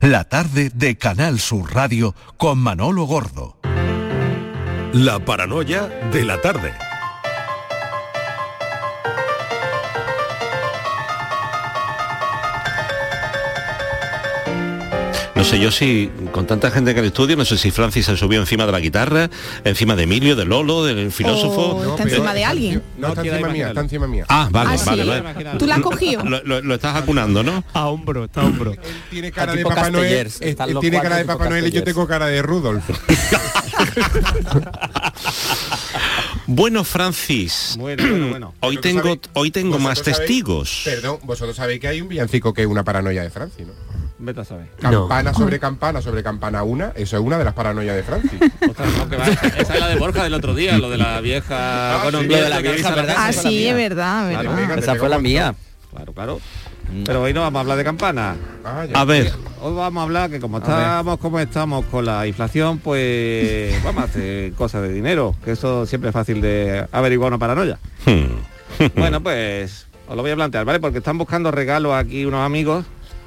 La 0.00 0.24
tarde 0.24 0.70
de 0.74 0.96
Canal 0.96 1.38
Sur 1.38 1.74
Radio 1.74 2.14
con 2.38 2.58
Manolo 2.58 3.04
Gordo. 3.04 3.58
La 4.94 5.22
paranoia 5.22 5.88
de 6.10 6.24
la 6.24 6.40
tarde. 6.40 6.72
No 15.40 15.46
sé 15.46 15.58
yo 15.58 15.70
si, 15.70 16.10
con 16.32 16.46
tanta 16.46 16.70
gente 16.70 16.90
en 16.90 16.98
el 16.98 17.06
estudio, 17.06 17.34
no 17.34 17.46
sé 17.46 17.56
si 17.56 17.70
Francis 17.70 18.04
se 18.04 18.14
subió 18.14 18.40
encima 18.40 18.66
de 18.66 18.72
la 18.72 18.78
guitarra, 18.78 19.30
encima 19.64 19.96
de 19.96 20.02
Emilio, 20.02 20.36
de 20.36 20.44
Lolo, 20.44 20.84
del 20.84 21.10
filósofo. 21.10 21.76
O 21.76 21.90
está 21.96 22.02
encima 22.02 22.34
de 22.34 22.44
alguien. 22.44 22.82
No, 22.98 23.08
está 23.08 23.22
encima 23.22 23.48
mía, 23.48 23.68
está 23.68 23.80
encima 23.80 24.06
mía. 24.06 24.26
Ah, 24.28 24.48
vale, 24.52 24.72
Ah, 24.74 24.76
sí. 24.76 24.84
vale, 24.84 25.04
vale. 25.22 25.58
¿Tú 25.58 25.66
la 25.66 25.76
has 25.76 25.80
cogido? 25.80 26.22
Lo, 26.26 26.42
lo- 26.44 26.60
lo 26.60 26.74
estás 26.74 26.94
acunando, 26.94 27.42
¿no? 27.42 27.64
A 27.72 27.86
hombro, 27.86 28.26
está 28.26 28.42
a 28.42 28.44
hombro. 28.44 28.74
Tiene 29.08 29.32
cara 29.32 29.54
de 29.54 29.62
Papá 29.64 29.88
Noel, 29.88 30.30
tiene 30.82 31.00
cara 31.00 31.16
de 31.16 31.24
Papá 31.24 31.48
Noel 31.48 31.68
y 31.68 31.70
yo 31.70 31.84
tengo 31.84 32.06
cara 32.06 32.26
de 32.26 32.42
Rudolf. 32.42 32.84
Bueno, 36.52 36.82
Francis, 36.82 37.76
Bueno, 37.78 38.02
bueno, 38.08 38.28
bueno. 38.28 38.54
hoy 38.60 38.76
tengo, 38.78 39.02
sabéis- 39.14 39.28
hoy 39.34 39.50
tengo 39.52 39.78
más 39.78 39.98
vosotros 40.00 40.16
sabéis- 40.16 40.26
testigos. 40.26 40.82
Perdón, 40.84 41.18
vosotros 41.22 41.54
sabéis 41.56 41.80
que 41.80 41.86
hay 41.88 42.00
un 42.00 42.08
villancico 42.08 42.52
que 42.52 42.62
es 42.62 42.66
una 42.66 42.82
paranoia 42.82 43.22
de 43.22 43.30
Francis, 43.30 43.66
¿no? 43.68 43.72
Vete 44.22 44.40
a 44.42 44.44
saber. 44.44 44.68
Campana 44.78 45.32
sobre 45.32 45.58
campana 45.58 46.02
sobre 46.02 46.22
campana 46.22 46.62
una, 46.62 46.92
eso 46.94 47.16
es 47.16 47.22
una 47.22 47.38
de 47.38 47.44
las 47.44 47.54
paranoias 47.54 47.96
de 47.96 48.02
Francis. 48.02 48.38
Ostras, 48.68 48.96
no, 48.98 49.08
que 49.08 49.16
va. 49.16 49.24
Esa 49.26 49.74
es 49.74 49.80
la 49.80 49.88
de 49.88 49.96
Borja 49.96 50.22
del 50.24 50.34
otro 50.34 50.54
día, 50.54 50.76
lo 50.76 50.90
de 50.90 50.98
la 50.98 51.20
vieja 51.22 51.96
Ah, 51.96 52.02
con 52.04 52.20
sí, 52.20 52.28
lo 52.28 52.36
de 52.36 52.48
la 52.50 52.58
vieja, 52.60 52.94
¿verdad? 52.94 53.14
Ah, 53.18 53.32
sí, 53.32 53.66
es 53.66 53.74
verdad, 53.74 54.28
verdad. 54.28 54.78
Esa 54.78 54.94
fue 54.96 55.08
la 55.08 55.18
mía. 55.18 55.54
Claro, 55.90 56.12
claro. 56.12 56.40
Pero 57.06 57.22
hoy 57.22 57.32
no 57.32 57.40
vamos 57.40 57.58
a 57.58 57.60
hablar 57.60 57.78
de 57.78 57.84
campana. 57.84 58.36
Ah. 58.64 58.84
A 58.94 59.04
ver, 59.04 59.32
Hoy 59.62 59.74
vamos 59.74 60.00
a 60.00 60.04
hablar 60.04 60.30
que 60.30 60.40
como 60.40 60.58
estamos 60.58 61.18
como 61.18 61.38
estamos 61.38 61.84
con 61.86 62.04
la 62.06 62.26
inflación, 62.26 62.78
pues 62.78 63.82
vamos 63.84 64.02
a 64.02 64.06
hacer 64.06 64.52
cosas 64.54 64.82
de 64.82 64.92
dinero, 64.92 65.34
que 65.44 65.52
eso 65.52 65.86
siempre 65.86 66.10
es 66.10 66.14
fácil 66.14 66.40
de 66.40 66.86
averiguar 66.92 67.28
una 67.28 67.38
paranoia. 67.38 67.78
hmm, 68.06 68.86
Bueno, 68.96 69.22
pues 69.22 69.86
os 70.08 70.16
lo 70.16 70.22
voy 70.22 70.30
a 70.30 70.36
plantear, 70.36 70.64
¿vale? 70.64 70.80
Porque 70.80 70.98
están 70.98 71.16
buscando 71.18 71.50
regalos 71.50 71.94
aquí 71.94 72.24
unos 72.24 72.44
amigos 72.44 72.84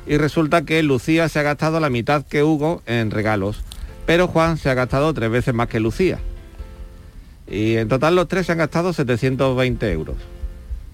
y 0.07 0.17
resulta 0.17 0.65
que 0.65 0.83
Lucía 0.83 1.29
se 1.29 1.39
ha 1.39 1.43
gastado 1.43 1.79
la 1.79 1.89
mitad 1.89 2.25
que 2.25 2.43
Hugo 2.43 2.81
en 2.85 3.11
regalos, 3.11 3.61
pero 4.05 4.27
Juan 4.27 4.57
se 4.57 4.69
ha 4.69 4.73
gastado 4.73 5.13
tres 5.13 5.29
veces 5.31 5.53
más 5.53 5.67
que 5.67 5.79
Lucía. 5.79 6.19
Y 7.49 7.75
en 7.75 7.87
total 7.89 8.15
los 8.15 8.27
tres 8.27 8.45
se 8.45 8.51
han 8.53 8.57
gastado 8.57 8.93
720 8.93 9.91
euros. 9.91 10.15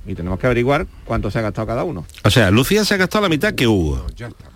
Y 0.07 0.15
tenemos 0.15 0.39
que 0.39 0.47
averiguar 0.47 0.87
cuánto 1.05 1.29
se 1.29 1.37
ha 1.37 1.41
gastado 1.41 1.67
cada 1.67 1.83
uno. 1.83 2.05
o 2.23 2.29
sea, 2.29 2.49
Lucía 2.51 2.83
se 2.85 2.95
ha 2.95 2.97
gastado 2.97 3.21
la 3.23 3.29
mitad 3.29 3.53
que 3.53 3.67
Hugo. 3.67 4.05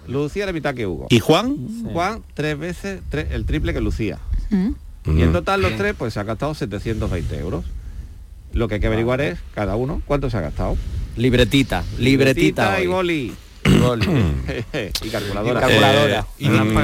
Lucía 0.07 0.45
la 0.45 0.53
mitad 0.53 0.73
que 0.73 0.88
Hugo. 0.88 1.07
¿Y 1.09 1.19
Juan? 1.19 1.55
Juan 1.91 2.23
tres 2.33 2.57
veces 2.57 3.01
tres- 3.09 3.27
el 3.31 3.45
triple 3.45 3.73
que 3.73 3.81
Lucía. 3.81 4.17
Mm. 4.49 4.69
Y 5.17 5.21
en 5.21 5.33
total 5.33 5.61
los 5.61 5.75
tres 5.75 5.95
pues 5.97 6.13
se 6.13 6.19
ha 6.19 6.23
gastado 6.23 6.53
720 6.55 7.38
euros. 7.38 7.65
Lo 8.53 8.67
que 8.67 8.75
hay 8.75 8.79
que 8.81 8.88
averiguar 8.88 9.19
es 9.21 9.39
cada 9.53 9.75
uno 9.75 10.01
cuánto 10.05 10.29
se 10.29 10.38
ha 10.38 10.41
gastado. 10.41 10.77
Libretita, 11.17 11.83
libretita. 11.99 12.81
y 12.81 12.88
boli. 12.88 13.33
Y 13.83 13.87
boli. 13.87 14.05
y 15.03 15.09
calculadora. 15.09 15.59
Y 15.59 15.61
calculadora. 15.61 16.19
Eh, 16.19 16.23
Y 16.39 16.49
mm, 16.49 16.77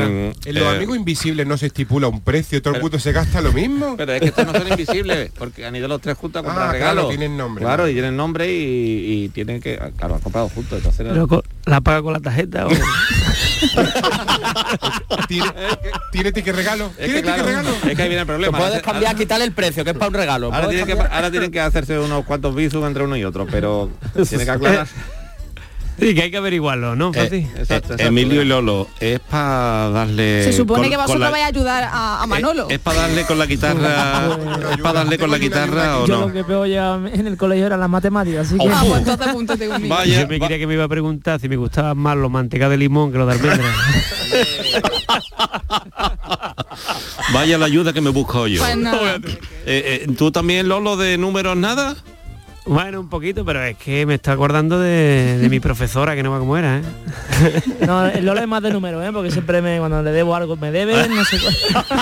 en 0.45 0.55
los 0.55 0.63
eh, 0.63 0.67
amigos 0.75 0.97
invisibles 0.97 1.47
no 1.47 1.57
se 1.57 1.67
estipula 1.67 2.07
un 2.07 2.21
precio, 2.21 2.61
todo 2.61 2.75
el 2.75 2.81
mundo 2.81 2.99
se 2.99 3.11
gasta 3.11 3.41
lo 3.41 3.51
mismo. 3.53 3.95
Pero 3.97 4.13
es 4.13 4.21
que 4.21 4.27
estos 4.27 4.45
no 4.45 4.53
son 4.53 4.67
invisibles, 4.67 5.31
porque 5.37 5.65
han 5.65 5.75
ido 5.75 5.87
los 5.87 6.01
tres 6.01 6.17
juntos 6.17 6.41
a 6.41 6.45
comprar 6.45 6.67
Ah, 6.67 6.71
claro, 6.71 6.79
regalos. 6.85 7.09
tienen 7.09 7.37
nombre, 7.37 7.63
Claro, 7.63 7.87
y 7.87 7.93
tienen 7.93 8.17
nombre 8.17 8.51
y, 8.53 9.23
y 9.25 9.29
tienen 9.29 9.61
que. 9.61 9.77
Claro, 9.97 10.15
han 10.15 10.21
comprado 10.21 10.49
juntos. 10.49 10.77
Entonces, 10.77 11.05
Pero 11.09 11.27
co- 11.27 11.43
¿La 11.65 11.81
paga 11.81 12.01
con 12.01 12.13
la 12.13 12.19
tarjeta 12.19 12.67
o...? 12.67 12.69
¿Tiene, 15.27 15.45
¿tiene 16.11 16.31
ticket 16.31 16.55
regalo? 16.55 16.87
es, 16.97 17.05
¿Tiene 17.05 17.13
que, 17.15 17.21
claro, 17.23 17.45
regalo? 17.45 17.69
es 17.69 17.95
que 17.95 18.01
ahí 18.01 18.09
viene 18.09 18.13
el 18.15 18.19
Lo 18.21 18.25
problema. 18.25 18.57
puedes 18.57 18.81
cambiar, 18.81 19.15
quitarle 19.15 19.45
el 19.45 19.51
precio, 19.51 19.83
que 19.83 19.91
es 19.91 19.97
para 19.97 20.07
un 20.07 20.13
regalo. 20.13 20.53
Ahora 20.53 20.67
tienen, 20.69 20.85
que, 20.85 20.93
cambiar- 20.95 21.11
ahora 21.13 21.31
tienen 21.31 21.51
que 21.51 21.59
hacerse 21.59 21.99
unos 21.99 22.25
cuantos 22.25 22.55
visos 22.55 22.85
entre 22.87 23.03
uno 23.03 23.15
y 23.17 23.23
otro, 23.23 23.45
pero 23.49 23.89
tiene 24.29 24.45
que 24.45 24.51
aclarar. 24.51 24.87
Sí, 25.99 26.15
que 26.15 26.21
hay 26.23 26.31
que 26.31 26.37
averiguarlo, 26.37 26.95
¿no, 26.95 27.07
eh? 27.13 27.17
Exacto, 27.17 27.35
eh, 27.35 27.49
exacto. 27.59 27.95
Emilio 27.99 28.41
y 28.41 28.45
Lolo, 28.45 28.87
es 28.99 29.19
para 29.19 29.89
darle... 29.89 30.43
Se 30.45 30.53
supone 30.53 30.81
con- 30.83 30.89
que 30.91 30.95
vosotros 30.97 31.19
la- 31.19 31.29
vais 31.31 31.43
a 31.43 31.47
ayudar 31.47 31.83
a, 31.91 32.23
a 32.23 32.27
Manolo. 32.27 32.67
¿Es, 32.69 32.79
para 32.79 33.01
darle 33.01 33.25
con 33.25 33.37
la 33.37 33.45
guitarra? 33.45 34.29
¿Es 34.71 34.77
para 34.77 34.93
darle 34.99 35.17
con 35.17 35.29
la 35.31 35.37
guitarra 35.37 35.99
o 35.99 36.07
Yo 36.07 36.19
no? 36.19 36.27
lo 36.27 36.33
que 36.33 36.43
veo 36.43 36.65
ya 36.65 36.95
en 36.95 37.27
el 37.27 37.37
colegio 37.37 37.65
era 37.65 37.77
las 37.77 37.89
matemáticas, 37.89 38.47
así 38.47 38.57
que... 38.57 38.69
Ah, 38.69 38.83
pues 38.87 38.99
entonces 38.99 39.27
apúntate 39.27 39.67
conmigo. 39.67 39.93
Vaya, 39.95 40.21
Yo 40.21 40.27
me 40.27 40.39
quería 40.39 40.57
que 40.57 40.67
me 40.67 40.73
iba 40.75 40.83
a 40.85 40.89
preguntar 40.89 41.39
si 41.39 41.49
me 41.49 41.55
gustaban 41.57 41.97
más 41.97 42.15
los 42.17 42.31
manteca 42.31 42.69
de 42.69 42.77
limón 42.77 43.11
que 43.11 43.17
los 43.17 43.27
de 43.27 43.33
almendra. 43.33 43.73
vaya 47.33 47.57
la 47.57 47.65
ayuda 47.65 47.93
que 47.93 48.01
me 48.01 48.09
busco 48.09 48.47
yo. 48.47 48.61
Pues 48.61 48.77
nada. 48.77 49.15
Eh, 49.15 49.21
eh, 49.65 50.07
¿Tú 50.17 50.31
también, 50.31 50.67
Lolo, 50.67 50.97
de 50.97 51.17
números 51.17 51.57
nada? 51.57 51.95
Bueno, 52.65 52.99
un 52.99 53.09
poquito, 53.09 53.43
pero 53.45 53.63
es 53.63 53.77
que 53.77 54.05
me 54.05 54.15
está 54.15 54.33
acordando 54.33 54.79
de, 54.79 55.37
de 55.39 55.49
mi 55.49 55.59
profesora, 55.59 56.15
que 56.15 56.23
no 56.23 56.31
va 56.31 56.39
como 56.39 56.57
era, 56.57 56.79
¿eh? 56.79 57.61
No, 57.87 58.05
el 58.05 58.25
Lola 58.25 58.41
es 58.41 58.47
más 58.47 58.61
de 58.61 58.71
número, 58.71 59.03
¿eh? 59.03 59.11
Porque 59.11 59.31
siempre 59.31 59.61
me, 59.61 59.79
cuando 59.79 60.03
le 60.03 60.11
debo 60.11 60.35
algo 60.35 60.55
me 60.55 60.71
debe, 60.71 61.07
no 61.07 61.23
sé 61.25 61.37
cuál. 61.39 61.85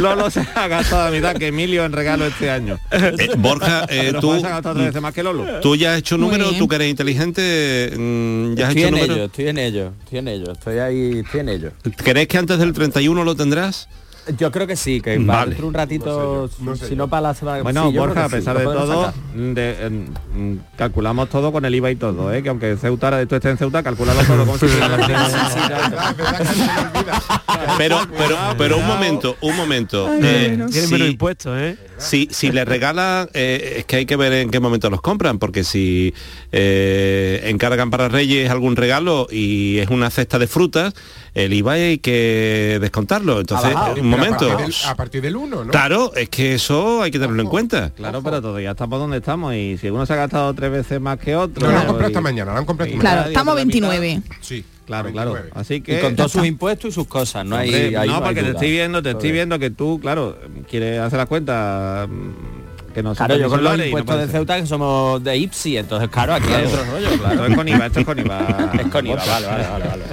Lolo 0.00 0.30
se 0.30 0.40
ha 0.54 0.68
gastado 0.68 1.10
la 1.10 1.16
mitad 1.16 1.36
que 1.36 1.48
Emilio 1.48 1.84
en 1.84 1.92
regalo 1.92 2.26
este 2.26 2.50
año. 2.50 2.78
Eh, 2.90 3.30
Borja, 3.36 3.86
eh, 3.88 4.12
tú, 4.20 4.28
Juan 4.28 4.40
se 4.40 4.46
ha 4.46 4.50
gastado 4.50 4.74
tres 4.74 4.86
veces 4.88 5.02
más 5.02 5.14
que 5.14 5.22
Lolo. 5.22 5.60
tú 5.60 5.76
ya 5.76 5.92
has 5.92 5.98
hecho 5.98 6.16
números, 6.18 6.56
tú 6.58 6.68
que 6.68 6.76
eres 6.76 6.88
inteligente, 6.90 7.92
mm, 7.96 8.54
ya 8.54 8.68
has 8.68 8.70
Estoy 8.70 8.82
hecho 8.82 8.88
en 8.88 8.94
números. 8.94 9.16
ello, 9.16 9.24
estoy 9.26 9.48
en 9.48 9.58
ello, 9.58 9.92
estoy 10.04 10.18
en 10.18 10.28
ello, 10.28 10.52
estoy 10.52 10.78
ahí, 10.78 11.22
estoy 11.24 11.40
en 11.40 11.48
ello. 11.48 11.70
¿Crees 11.96 12.28
que 12.28 12.38
antes 12.38 12.58
del 12.58 12.72
31 12.72 13.24
lo 13.24 13.34
tendrás? 13.34 13.88
Yo 14.38 14.50
creo 14.50 14.66
que 14.66 14.76
sí, 14.76 15.00
que 15.00 15.18
va 15.18 15.34
Vale. 15.36 15.50
dentro 15.50 15.64
de 15.64 15.68
un 15.68 15.74
ratito, 15.74 16.06
No 16.06 16.48
sé 16.48 16.54
yo, 16.58 16.64
no 16.64 16.76
sé 16.76 16.88
si 16.88 16.96
no 16.96 17.08
para 17.08 17.20
la 17.22 17.34
semana 17.34 17.62
Bueno, 17.62 17.90
sí, 17.90 17.96
Borja, 17.98 18.24
a 18.24 18.28
sí, 18.28 18.36
pesar 18.36 18.58
de 18.58 18.64
todo, 18.64 19.12
de- 19.34 19.86
en- 19.86 20.14
mm, 20.34 20.58
calculamos 20.76 21.28
todo 21.28 21.52
con 21.52 21.64
el 21.64 21.74
IVA 21.74 21.90
y 21.90 21.96
todo, 21.96 22.32
¿eh? 22.32 22.42
que 22.42 22.48
aunque 22.48 22.76
Ceuta, 22.76 23.10
tú 23.26 23.34
estés 23.34 23.50
en 23.52 23.58
Ceuta, 23.58 23.82
calculalo 23.82 24.20
todo 24.24 24.46
como 24.46 24.56
si. 24.58 24.66
Pero, 27.78 27.98
pero, 28.16 28.36
pero 28.56 28.78
un 28.78 28.86
momento, 28.86 29.36
un 29.40 29.56
momento. 29.56 30.08
Eh, 30.14 30.20
Tienen 30.56 30.72
si- 30.72 30.92
menos 30.92 31.08
impuestos, 31.08 31.56
¿eh? 31.58 31.76
Si, 31.98 32.28
si 32.30 32.50
le 32.50 32.64
regalan, 32.64 33.28
eh, 33.34 33.76
es 33.78 33.84
que 33.84 33.96
hay 33.96 34.06
que 34.06 34.16
ver 34.16 34.32
en 34.32 34.50
qué 34.50 34.60
momento 34.60 34.90
los 34.90 35.00
compran, 35.00 35.38
porque 35.38 35.64
si 35.64 36.12
eh, 36.52 37.42
encargan 37.46 37.90
para 37.90 38.08
Reyes 38.08 38.50
algún 38.50 38.76
regalo 38.76 39.26
y 39.30 39.78
es 39.78 39.88
una 39.90 40.10
cesta 40.10 40.38
de 40.38 40.46
frutas, 40.46 40.94
el 41.34 41.52
IVA 41.52 41.72
hay 41.72 41.98
que 41.98 42.78
descontarlo. 42.80 43.40
Entonces, 43.40 43.74
un 44.00 44.08
momento. 44.08 44.46
A 44.50 44.56
partir 44.56 44.66
del, 44.66 44.74
a 44.86 44.94
partir 44.94 45.22
del 45.22 45.36
1, 45.36 45.64
¿no? 45.64 45.70
Claro, 45.70 46.12
es 46.14 46.28
que 46.28 46.54
eso 46.54 47.02
hay 47.02 47.10
que 47.10 47.18
tenerlo 47.18 47.42
en 47.42 47.48
cuenta. 47.48 47.90
Claro, 47.90 48.22
pero 48.22 48.40
todavía 48.40 48.70
estamos 48.70 48.98
donde 49.00 49.16
estamos 49.18 49.54
y 49.54 49.76
si 49.78 49.90
uno 49.90 50.06
se 50.06 50.12
ha 50.12 50.16
gastado 50.16 50.54
tres 50.54 50.70
veces 50.70 51.00
más 51.00 51.18
que 51.18 51.34
otro... 51.36 51.66
No, 51.66 51.72
lo 51.72 51.78
han 51.78 51.86
comprado 51.86 52.08
y- 52.08 52.12
esta 52.12 52.20
mañana, 52.20 52.52
lo 52.52 52.58
han 52.58 52.64
comprado 52.64 52.88
esta 52.90 53.00
Claro, 53.00 53.16
mañana. 53.16 53.30
estamos 53.30 53.54
la 53.56 53.64
mitad. 53.64 53.88
29. 53.90 54.22
Sí, 54.40 54.64
Claro, 54.86 55.10
claro. 55.12 55.32
29. 55.32 55.60
Así 55.60 55.74
Y 55.76 55.80
que... 55.80 56.00
con 56.00 56.14
todos 56.14 56.30
sus 56.32 56.44
impuestos 56.46 56.90
y 56.90 56.92
sus 56.92 57.06
cosas, 57.06 57.44
no 57.46 57.56
hay, 57.56 57.68
Hombre, 57.70 57.96
ahí 57.96 58.08
no, 58.08 58.16
hay 58.16 58.20
porque 58.22 58.34
te 58.34 58.40
duda. 58.42 58.52
estoy 58.52 58.70
viendo, 58.70 59.02
te 59.02 59.10
estoy 59.12 59.32
viendo 59.32 59.58
que 59.58 59.70
tú, 59.70 59.98
claro, 60.00 60.36
quieres 60.70 61.00
hacer 61.00 61.18
la 61.18 61.24
cuenta 61.26 62.06
mm, 62.08 62.53
que 62.94 63.02
no 63.02 63.14
Claro, 63.14 63.36
yo 63.36 63.48
con 63.48 63.62
los 63.62 63.74
y 63.74 63.78
no 63.78 63.84
impuestos 63.84 64.18
de. 64.20 64.28
Ceuta 64.28 64.60
que 64.60 64.66
somos 64.66 65.22
de 65.22 65.36
IPSI, 65.36 65.78
entonces 65.78 66.08
claro, 66.08 66.34
aquí 66.34 66.50
hay 66.52 66.64
otro 66.64 66.84
rollo, 66.84 67.08
Esto 67.08 67.18
claro. 67.24 67.46
es 67.46 67.54
con 67.56 67.68
IVA, 67.68 67.86
esto 67.86 68.00
es 68.00 68.06
con 68.06 68.18
IVA. 68.18 68.70
Es 68.80 68.86
con 68.86 69.06
IVA, 69.06 69.16
vale, 69.26 69.46
vale, 69.46 69.68
vale, 69.68 69.86
vale. 69.88 70.04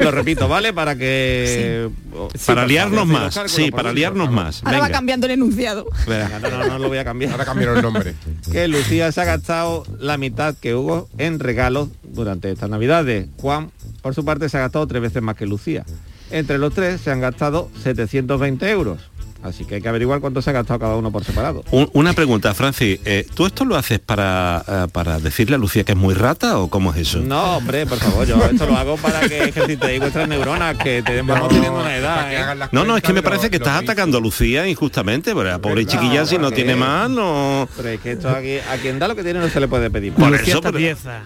Lo 0.00 0.10
repito, 0.10 0.48
¿vale? 0.48 0.72
Para 0.72 0.96
que... 0.96 1.88
Sí, 2.34 2.46
para 2.46 2.62
por 2.62 2.70
liarnos 2.70 3.06
más, 3.06 3.28
hacer 3.28 3.42
los 3.44 3.52
sí, 3.52 3.62
cálculos, 3.62 3.82
para 3.82 3.92
liarnos 3.94 4.30
más. 4.30 4.62
Ahora 4.64 4.78
va 4.78 4.84
Venga. 4.84 4.98
cambiando 4.98 5.26
el 5.26 5.32
enunciado. 5.32 5.86
Venga, 6.06 6.38
no, 6.40 6.50
no, 6.50 6.66
no 6.66 6.78
lo 6.78 6.88
voy 6.88 6.98
a 6.98 7.04
cambiar. 7.04 7.32
Ahora 7.32 7.44
cambiaron 7.44 7.76
el 7.76 7.82
nombre. 7.82 8.14
que 8.52 8.68
Lucía 8.68 9.10
se 9.12 9.20
ha 9.20 9.24
gastado 9.24 9.84
la 9.98 10.18
mitad 10.18 10.54
que 10.54 10.74
Hugo 10.74 11.08
en 11.18 11.38
regalos 11.38 11.88
durante 12.02 12.50
estas 12.50 12.68
navidades. 12.68 13.28
Juan, 13.40 13.70
por 14.02 14.14
su 14.14 14.24
parte, 14.24 14.48
se 14.48 14.56
ha 14.56 14.60
gastado 14.60 14.86
tres 14.86 15.00
veces 15.00 15.22
más 15.22 15.36
que 15.36 15.46
Lucía. 15.46 15.84
Entre 16.30 16.58
los 16.58 16.74
tres 16.74 17.00
se 17.00 17.10
han 17.10 17.20
gastado 17.20 17.70
720 17.82 18.70
euros. 18.70 18.98
Así 19.42 19.64
que 19.64 19.76
hay 19.76 19.80
que 19.80 19.88
averiguar 19.88 20.20
cuánto 20.20 20.42
se 20.42 20.50
ha 20.50 20.52
gastado 20.52 20.80
cada 20.80 20.96
uno 20.96 21.12
por 21.12 21.24
separado. 21.24 21.62
Un- 21.70 21.88
una 21.92 22.12
pregunta, 22.12 22.52
Francis, 22.54 22.98
eh, 23.04 23.24
¿tú 23.34 23.46
esto 23.46 23.64
lo 23.64 23.76
haces 23.76 24.00
para, 24.00 24.64
eh, 24.66 24.86
para 24.92 25.20
decirle 25.20 25.54
a 25.54 25.58
Lucía 25.58 25.84
que 25.84 25.92
es 25.92 25.98
muy 25.98 26.12
rata 26.14 26.58
o 26.58 26.68
cómo 26.68 26.92
es 26.92 26.98
eso? 26.98 27.20
No, 27.20 27.58
hombre, 27.58 27.86
por 27.86 27.98
favor, 27.98 28.26
yo 28.26 28.36
esto 28.44 28.66
lo 28.66 28.76
hago 28.76 28.96
para 28.96 29.20
que 29.20 29.44
ejercitéis 29.44 30.00
vuestras 30.00 30.28
neuronas, 30.28 30.76
que 30.78 31.02
te, 31.02 31.22
vamos 31.22 31.48
teniendo 31.50 31.80
una 31.80 31.96
edad. 31.96 32.32
¿eh? 32.32 32.68
No, 32.72 32.84
no, 32.84 32.96
es 32.96 33.02
que 33.02 33.12
me 33.12 33.22
parece 33.22 33.48
que 33.48 33.58
estás 33.58 33.82
atacando 33.82 34.18
a 34.18 34.20
Lucía 34.20 34.66
injustamente, 34.66 35.32
pero 35.36 35.44
la 35.50 35.60
pobre 35.60 35.86
chiquilla 35.86 36.26
si 36.26 36.36
no 36.36 36.50
tiene 36.50 36.74
más, 36.74 37.08
no... 37.08 37.68
Pero 37.76 37.88
es 37.90 38.00
que 38.00 38.12
esto 38.12 38.28
aquí, 38.30 38.56
a 38.58 38.76
quien 38.82 38.98
da 38.98 39.06
lo 39.06 39.14
que 39.14 39.22
tiene 39.22 39.38
no 39.38 39.48
se 39.48 39.60
le 39.60 39.68
puede 39.68 39.88
pedir. 39.90 40.12
Por 40.14 40.30
Lucía 40.30 40.46
eso, 40.48 40.56
está 40.58 40.68
pero- 40.72 40.78
pieza. 40.78 41.20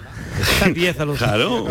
Pieza. 0.75 1.05
Claro. 1.17 1.67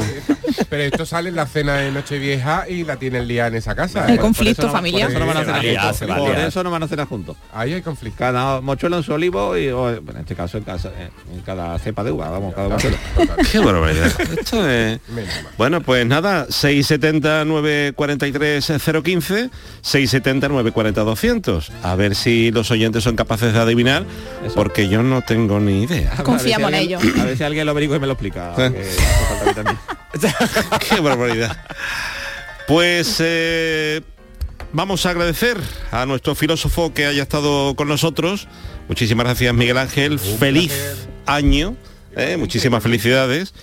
Pero 0.69 0.83
esto 0.83 1.05
sale 1.05 1.29
en 1.29 1.35
la 1.35 1.45
cena 1.45 1.75
de 1.77 1.91
Nochevieja 1.91 2.67
y 2.69 2.83
la 2.83 2.97
tiene 2.97 3.19
el 3.19 3.27
día 3.27 3.47
en 3.47 3.55
esa 3.55 3.75
casa. 3.75 4.05
Hay 4.05 4.15
¿eh? 4.15 4.17
conflicto 4.17 4.69
familiar. 4.69 5.11
Por 5.11 5.21
eso 5.21 5.25
no 5.25 5.27
van 5.27 5.37
a 5.37 5.43
cenar 5.43 5.61
juntos. 5.61 6.27
Por 6.27 6.39
eso 6.39 6.63
no 6.63 6.71
van 6.71 6.83
a 6.83 6.87
cenar 6.87 7.07
juntos. 7.07 7.37
Ahí 7.53 7.73
hay 7.73 7.81
conflicto. 7.81 8.17
Cada 8.19 8.61
mochuelo 8.61 8.97
en 8.97 9.03
su 9.03 9.13
olivo 9.13 9.57
y 9.57 9.69
o, 9.69 9.89
en 9.89 10.17
este 10.19 10.35
caso 10.35 10.57
en, 10.57 10.63
casa, 10.63 10.91
en 11.33 11.41
cada 11.41 11.77
cepa 11.79 12.03
de 12.03 12.11
uva, 12.11 12.29
vamos, 12.29 12.53
cada 12.53 12.69
mochuelo. 12.69 12.97
Qué 13.51 13.59
barbaridad. 13.59 14.11
Esto 14.37 14.69
es... 14.69 14.99
Bueno, 15.57 15.81
pues 15.81 16.05
nada, 16.05 16.45
670 16.49 17.45
943 17.45 18.71
015, 19.03 19.49
670 19.81 20.47
940 20.49 21.01
200. 21.01 21.71
A 21.83 21.95
ver 21.95 22.15
si 22.15 22.51
los 22.51 22.71
oyentes 22.71 23.03
son 23.03 23.15
capaces 23.15 23.53
de 23.53 23.59
adivinar, 23.59 24.05
Eso. 24.45 24.55
porque 24.55 24.87
yo 24.89 25.03
no 25.03 25.21
tengo 25.21 25.59
ni 25.59 25.83
idea. 25.83 26.11
Confiamos 26.23 26.71
en 26.71 26.77
si 26.77 26.83
ello. 26.85 26.99
alguien- 26.99 27.19
A 27.21 27.25
ver 27.25 27.37
si 27.37 27.43
alguien 27.43 27.65
lo 27.65 27.71
averigua 27.71 27.97
y 27.97 27.99
me 27.99 28.07
lo 28.07 28.13
explica. 28.13 28.50
Sí. 28.55 28.73
que 28.73 28.81
hace 28.81 29.25
falta 29.25 29.41
a 29.41 29.45
mí 29.45 29.53
también. 29.53 29.77
Qué 30.89 30.99
barbaridad. 30.99 31.57
Pues 32.67 33.17
eh, 33.19 34.01
vamos 34.73 35.05
a 35.05 35.09
agradecer 35.11 35.57
a 35.91 36.05
nuestro 36.05 36.35
filósofo 36.35 36.93
que 36.93 37.05
haya 37.05 37.23
estado 37.23 37.75
con 37.75 37.87
nosotros. 37.87 38.47
Muchísimas 38.87 39.25
gracias, 39.25 39.53
Miguel 39.53 39.77
Ángel. 39.77 40.19
Feliz 40.19 40.73
año. 41.25 41.75
eh, 42.15 42.37
muchísimas 42.37 42.83
felicidades. 42.83 43.53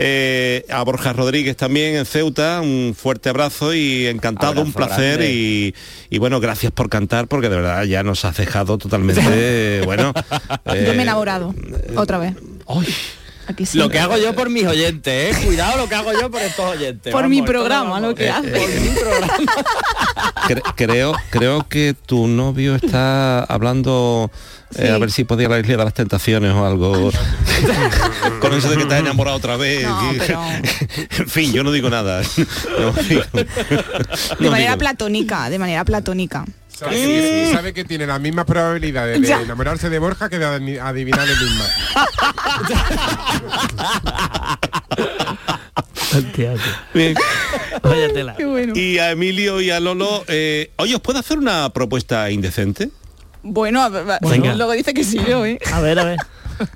Eh, 0.00 0.64
a 0.70 0.82
Borja 0.84 1.12
Rodríguez 1.12 1.56
también 1.56 1.96
en 1.96 2.06
Ceuta, 2.06 2.60
un 2.60 2.94
fuerte 2.96 3.30
abrazo 3.30 3.74
y 3.74 4.06
encantado, 4.06 4.60
Abrazo 4.60 4.66
un 4.68 4.72
placer 4.72 5.22
y, 5.22 5.74
y 6.08 6.18
bueno, 6.18 6.38
gracias 6.38 6.70
por 6.70 6.88
cantar 6.88 7.26
porque 7.26 7.48
de 7.48 7.56
verdad 7.56 7.82
ya 7.82 8.04
nos 8.04 8.24
has 8.24 8.36
dejado 8.36 8.78
totalmente, 8.78 9.80
bueno. 9.84 10.12
Yo 10.66 10.72
me 10.94 10.98
he 10.98 11.02
enamorado. 11.02 11.52
Otra 11.96 12.18
vez. 12.18 12.34
Sí. 13.66 13.78
Lo 13.78 13.88
que 13.88 13.98
hago 13.98 14.16
yo 14.18 14.34
por 14.34 14.50
mis 14.50 14.66
oyentes, 14.66 15.36
¿eh? 15.36 15.44
Cuidado 15.44 15.76
lo 15.78 15.88
que 15.88 15.94
hago 15.94 16.12
yo 16.12 16.30
por 16.30 16.40
estos 16.42 16.64
oyentes. 16.64 17.12
Por 17.12 17.22
Vamos, 17.22 17.30
mi 17.36 17.42
programa, 17.42 17.90
vamos. 17.90 18.08
lo 18.10 18.14
que 18.14 18.26
Eh, 18.26 18.30
hace. 18.30 18.50
Por 18.50 18.68
mi 18.80 18.88
programa. 18.90 19.32
Cre- 20.48 20.72
creo, 20.76 21.12
creo 21.30 21.68
que 21.68 21.94
tu 22.06 22.26
novio 22.26 22.74
está 22.76 23.42
hablando 23.44 24.30
eh, 24.76 24.90
a 24.90 24.98
ver 24.98 25.10
si 25.10 25.24
podía 25.24 25.48
la 25.48 25.58
isla 25.58 25.76
de 25.78 25.84
las 25.84 25.94
tentaciones 25.94 26.52
o 26.52 26.64
algo. 26.66 27.10
Con 28.40 28.52
eso 28.54 28.70
de 28.70 28.76
que 28.76 28.82
estás 28.82 29.00
enamorado 29.00 29.36
otra 29.36 29.56
vez. 29.56 29.84
No, 29.84 30.12
y- 30.12 30.18
pero- 30.18 30.42
en 31.18 31.28
fin, 31.28 31.52
yo 31.52 31.62
no 31.64 31.72
digo 31.72 31.90
nada. 31.90 32.22
No 32.78 32.92
digo- 32.92 33.22
De 33.32 33.46
no 34.40 34.50
manera 34.50 34.72
digo- 34.72 34.78
platónica, 34.78 35.50
de 35.50 35.58
manera 35.58 35.84
platónica. 35.84 36.44
¿Sabe, 36.78 36.94
que, 36.94 37.50
sabe 37.52 37.72
que 37.74 37.84
tiene 37.84 38.06
las 38.06 38.20
mismas 38.20 38.44
probabilidades 38.44 39.20
de 39.20 39.26
Ya. 39.26 39.40
enamorarse 39.40 39.90
de 39.90 39.98
Borja 39.98 40.28
que 40.28 40.38
de 40.38 40.80
adivinar 40.80 41.26
el. 41.28 41.36
Bien. 46.94 47.14
Qué 48.36 48.44
bueno. 48.44 48.72
Y 48.76 48.98
a 48.98 49.10
Emilio 49.10 49.60
y 49.60 49.70
a 49.70 49.80
Lolo, 49.80 50.24
eh, 50.28 50.70
oye, 50.76 50.94
¿os 50.94 51.00
puedo 51.00 51.18
hacer 51.18 51.38
una 51.38 51.68
propuesta 51.70 52.30
indecente? 52.30 52.90
Bueno, 53.42 53.82
a 53.82 53.88
ver, 53.88 54.20
luego 54.56 54.72
dice 54.72 54.94
que 54.94 55.02
sí 55.04 55.18
yo, 55.28 55.44
¿eh? 55.46 55.58
A 55.72 55.80
ver, 55.80 55.98
a 55.98 56.04
ver. 56.04 56.18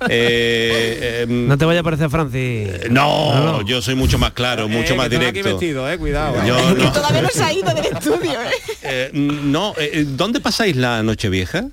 Eh, 0.09 1.25
No 1.29 1.57
te 1.57 1.65
vaya 1.65 1.79
a 1.81 1.83
parecer 1.83 2.09
Francis. 2.09 2.89
no, 2.89 3.33
No, 3.35 3.43
no. 3.43 3.61
yo 3.61 3.81
soy 3.81 3.95
mucho 3.95 4.17
más 4.17 4.31
claro, 4.31 4.67
mucho 4.67 4.93
Eh, 4.93 4.97
más 4.97 5.09
que 5.09 5.15
estaba 5.15 5.31
directo. 5.31 5.49
aquí 5.49 5.57
vestido, 5.57 5.89
eh, 5.91 5.97
cuidado. 5.97 6.35
Yo 6.45 6.75
no. 6.75 6.91
todavía 6.91 7.21
no 7.21 7.29
se 7.29 7.43
ha 7.43 7.53
ido 7.53 7.73
del 7.73 7.85
estudio, 7.85 8.31
¿eh? 8.41 8.51
Eh, 8.83 9.09
no, 9.13 9.73
eh, 9.77 10.05
¿dónde 10.07 10.39
pasáis 10.39 10.75
la 10.75 11.03
noche 11.03 11.29
vieja? 11.29 11.65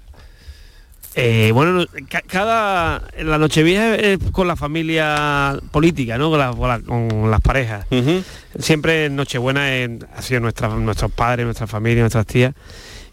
Eh, 1.16 1.50
bueno, 1.52 1.84
ca- 2.08 2.22
cada 2.24 3.02
la 3.18 3.36
Nochevieja 3.36 3.96
es 3.96 4.18
con 4.30 4.46
la 4.46 4.54
familia 4.54 5.56
política, 5.72 6.16
¿no? 6.18 6.30
Con, 6.30 6.38
la- 6.38 6.52
con 6.52 6.68
la- 6.68 6.78
con 6.80 7.30
las 7.32 7.40
parejas. 7.40 7.84
Ujú. 7.90 8.22
Siempre 8.60 9.06
en 9.06 9.16
Nochebuena 9.16 9.74
en- 9.78 10.06
ha 10.16 10.22
sido 10.22 10.38
nuestra, 10.38 10.68
nuestros 10.68 11.10
padres, 11.10 11.44
nuestra 11.46 11.66
familia, 11.66 12.02
nuestras 12.02 12.26
tías. 12.26 12.54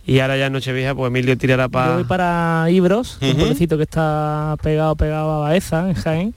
Y 0.08 0.20
ahora 0.20 0.38
ya 0.38 0.46
en 0.48 0.54
Nochevieja, 0.54 0.96
pues 0.96 1.10
Emilio 1.10 1.38
tirará 1.38 1.66
Yo 1.66 1.70
para... 1.70 1.94
voy 1.96 2.04
para 2.06 2.66
Ibros, 2.72 3.18
un 3.22 3.28
Ujú. 3.30 3.38
pueblecito 3.40 3.76
que 3.78 3.84
está 3.84 4.56
pegado, 4.64 4.96
pegado 4.96 5.32
a 5.44 5.50
Baeza, 5.50 5.88
en 5.90 5.96
Jaén, 5.96 6.34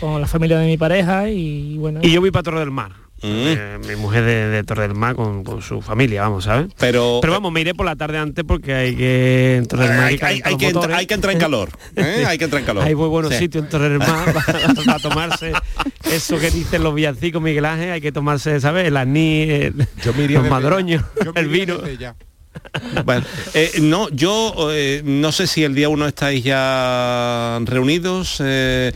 con 0.00 0.20
la 0.20 0.26
familia 0.28 0.58
de 0.58 0.66
mi 0.66 0.76
pareja 0.78 1.28
y 1.28 1.76
bueno. 1.76 1.98
Y 2.02 2.12
yo 2.12 2.20
voy 2.20 2.30
para 2.30 2.44
Torre 2.44 2.60
del 2.60 2.70
Mar. 2.70 2.92
Mm. 3.20 3.26
Eh, 3.26 3.78
mi 3.88 3.96
mujer 3.96 4.22
de, 4.24 4.46
de 4.46 4.62
Torre 4.62 4.82
del 4.86 4.94
Mar 4.94 5.16
con, 5.16 5.42
con 5.42 5.60
su 5.60 5.82
familia, 5.82 6.22
vamos, 6.22 6.44
¿sabes? 6.44 6.68
Pero, 6.78 7.18
Pero 7.20 7.32
vamos, 7.32 7.50
me 7.50 7.62
iré 7.62 7.74
por 7.74 7.84
la 7.84 7.96
tarde 7.96 8.16
antes 8.16 8.44
porque 8.46 8.72
hay 8.72 8.94
que... 8.94 9.56
En 9.56 9.66
Torre 9.66 9.88
del 9.88 9.96
Mar 9.96 10.04
hay, 10.06 10.12
hay, 10.12 10.18
que 10.20 10.26
hay- 10.26 10.40
calentar 10.40 10.46
hay 10.46 10.52
los 10.52 10.60
que 10.60 10.66
entra- 10.68 10.74
motores. 10.82 10.96
hay 10.98 11.06
que 11.08 11.14
entrar 11.14 11.32
en 11.34 11.40
calor. 11.40 11.68
¿eh? 11.96 12.24
Hay 12.28 12.38
que 12.38 12.44
entrar 12.44 12.60
en 12.60 12.66
calor. 12.66 12.84
Hay 12.84 12.94
muy 12.94 13.08
buenos 13.08 13.32
Sí. 13.32 13.38
sitios 13.40 13.64
en 13.64 13.70
Torre 13.70 13.88
del 13.88 13.98
Mar 13.98 14.32
para, 14.32 14.72
para 14.84 14.98
tomarse 15.00 15.50
eso 16.12 16.38
que 16.38 16.52
dicen 16.52 16.84
los 16.84 16.94
villancicos 16.94 17.42
Miguel 17.42 17.64
Ángel, 17.64 17.90
hay 17.90 18.00
que 18.00 18.12
tomarse, 18.12 18.60
¿sabes? 18.60 18.86
El 18.86 18.96
aní, 18.96 19.42
el- 19.50 19.88
Yo 20.04 20.14
me 20.14 20.22
iría 20.22 20.38
los 20.38 20.48
madroños, 20.48 21.02
ya. 21.18 21.24
Yo 21.24 21.32
me 21.32 21.40
el 21.40 21.48
vino. 21.48 21.74
Bueno, 23.04 23.24
eh, 23.54 23.72
no, 23.80 24.08
yo 24.10 24.54
eh, 24.72 25.02
no 25.04 25.32
sé 25.32 25.46
si 25.46 25.64
el 25.64 25.74
día 25.74 25.88
uno 25.88 26.06
estáis 26.06 26.42
ya 26.44 27.58
reunidos, 27.64 28.36
eh, 28.44 28.92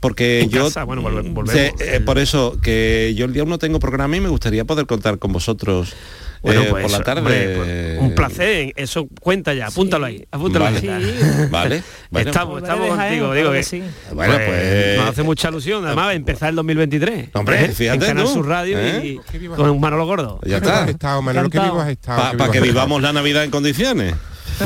porque 0.00 0.46
yo... 0.50 0.64
casa, 0.64 0.84
bueno, 0.84 1.02
volve- 1.02 1.32
volvemos. 1.32 1.52
Sí, 1.52 1.84
eh, 1.84 2.00
por 2.00 2.18
eso, 2.18 2.56
que 2.62 3.14
yo 3.16 3.24
el 3.26 3.32
día 3.32 3.44
uno 3.44 3.58
tengo 3.58 3.78
programa 3.78 4.16
y 4.16 4.20
me 4.20 4.28
gustaría 4.28 4.64
poder 4.64 4.86
contar 4.86 5.18
con 5.18 5.32
vosotros 5.32 5.92
Bueno, 6.42 6.62
eh, 6.62 6.66
pues, 6.70 6.82
por 6.82 6.90
la 6.90 7.00
tarde. 7.04 7.20
hombre, 7.20 7.56
pues, 7.56 7.98
un 8.00 8.14
placer, 8.14 8.72
eso 8.76 9.06
cuenta 9.20 9.54
ya, 9.54 9.68
apúntalo 9.68 10.06
ahí, 10.06 10.24
apúntalo 10.30 10.64
Vale. 10.64 10.92
ahí. 10.92 11.18
Vale, 11.50 11.82
bueno, 12.10 12.30
estamos, 12.30 12.62
estamos 12.62 12.96
Jaén, 12.96 13.20
contigo, 13.20 13.26
claro 13.26 13.34
digo 13.34 13.50
que 13.52 13.56
que, 13.58 13.62
sí. 13.62 13.82
Bueno, 14.12 14.34
pues- 14.34 14.98
nos 14.98 15.08
hace 15.08 15.22
mucha 15.22 15.48
ilusión, 15.50 15.86
además 15.86 16.14
empezar 16.14 16.50
el 16.50 16.56
2023. 16.56 17.28
Hombre, 17.34 17.64
¿eh? 17.64 17.68
fíjate 17.68 18.04
en 18.04 18.10
Canal 18.10 18.24
tú, 18.24 18.32
Sur 18.32 18.48
Radio 18.48 18.78
¿eh? 18.78 19.20
y 19.38 19.46
con 19.48 19.70
un 19.70 19.80
Manolo 19.80 20.04
Gordo. 20.06 20.40
ya 20.44 20.56
está. 20.56 20.88
estado, 20.90 21.22
Manolo, 21.22 21.48
estado. 21.88 22.36
Para 22.36 22.50
que 22.50 22.60
vivamos 22.60 23.00
la 23.02 23.12
Navidad 23.12 23.44
en 23.44 23.50
condiciones. 23.50 24.14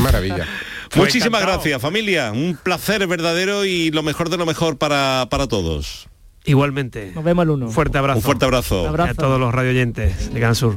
maravilla. 0.00 0.46
Pues 0.88 1.08
Muchísimas 1.08 1.40
encantado. 1.42 1.58
gracias, 1.62 1.82
familia. 1.82 2.30
Un 2.32 2.56
placer 2.62 3.04
verdadero 3.08 3.64
y 3.64 3.90
lo 3.90 4.04
mejor 4.04 4.30
de 4.30 4.36
lo 4.36 4.46
mejor 4.46 4.78
para, 4.78 5.26
para 5.28 5.48
todos. 5.48 6.08
Igualmente. 6.44 7.10
Nos 7.12 7.24
vemos 7.24 7.42
el 7.42 7.50
uno. 7.50 7.66
Un 7.66 7.72
fuerte 7.72 7.98
abrazo. 7.98 8.18
Un 8.18 8.22
fuerte 8.22 8.44
abrazo. 8.44 8.82
Un 8.82 8.88
abrazo. 8.90 9.10
A 9.10 9.14
todos 9.14 9.40
los 9.40 9.52
radioyentes 9.52 10.32
de 10.32 10.40
Canal 10.40 10.54
Sur. 10.54 10.76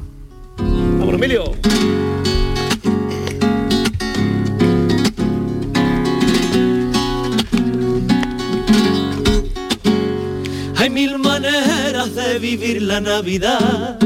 ¡Vamos, 0.99 1.15
Emilio! 1.15 1.51
Hay 10.75 10.89
mil 10.89 11.19
maneras 11.19 12.15
de 12.15 12.39
vivir 12.39 12.81
la 12.81 13.01
Navidad. 13.01 13.97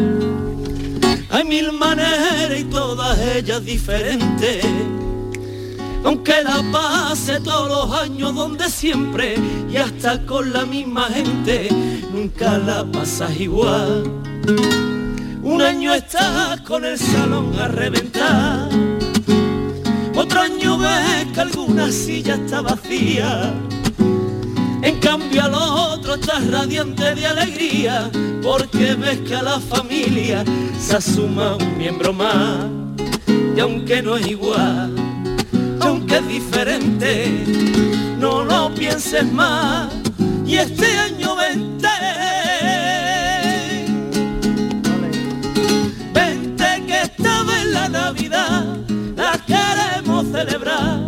Hay 1.30 1.44
mil 1.46 1.72
maneras 1.72 2.60
y 2.60 2.64
todas 2.66 3.20
ellas 3.20 3.64
diferentes. 3.66 4.66
Aunque 6.04 6.44
la 6.44 6.62
pase 6.72 7.40
todos 7.40 7.70
los 7.70 8.00
años 8.00 8.36
donde 8.36 8.70
siempre 8.70 9.36
y 9.72 9.78
hasta 9.78 10.26
con 10.26 10.52
la 10.52 10.66
misma 10.66 11.06
gente, 11.06 11.70
nunca 12.12 12.58
la 12.58 12.84
pasas 12.92 13.40
igual. 13.40 14.04
Un 15.44 15.62
año 15.62 15.94
estás 15.94 16.62
con 16.62 16.86
el 16.86 16.98
salón 16.98 17.54
a 17.60 17.68
reventar. 17.68 18.70
Otro 20.16 20.42
año 20.42 20.78
ves 20.78 21.26
que 21.34 21.42
alguna 21.42 21.92
silla 21.92 22.36
está 22.36 22.62
vacía. 22.62 23.54
En 24.82 25.00
cambio 25.00 25.44
al 25.44 25.54
otro 25.54 26.16
estás 26.16 26.50
radiante 26.50 27.16
de 27.16 27.26
alegría 27.26 28.10
porque 28.42 28.96
ves 28.96 29.20
que 29.20 29.36
a 29.36 29.44
la 29.44 29.60
familia 29.60 30.46
se 30.80 30.96
asuma 30.96 31.56
un 31.56 31.78
miembro 31.78 32.14
más. 32.14 32.66
Y 33.56 33.60
aunque 33.60 34.02
no 34.02 34.16
es 34.16 34.28
igual, 34.28 34.96
aunque 35.82 36.18
es 36.18 36.28
diferente, 36.28 37.46
no 38.18 38.46
lo 38.46 38.74
pienses 38.74 39.30
más. 39.32 39.92
Y 40.46 40.56
este 40.56 40.86
año 40.98 41.36
vente, 41.36 41.88
La 49.16 49.40
queremos 49.46 50.26
celebrar 50.32 51.00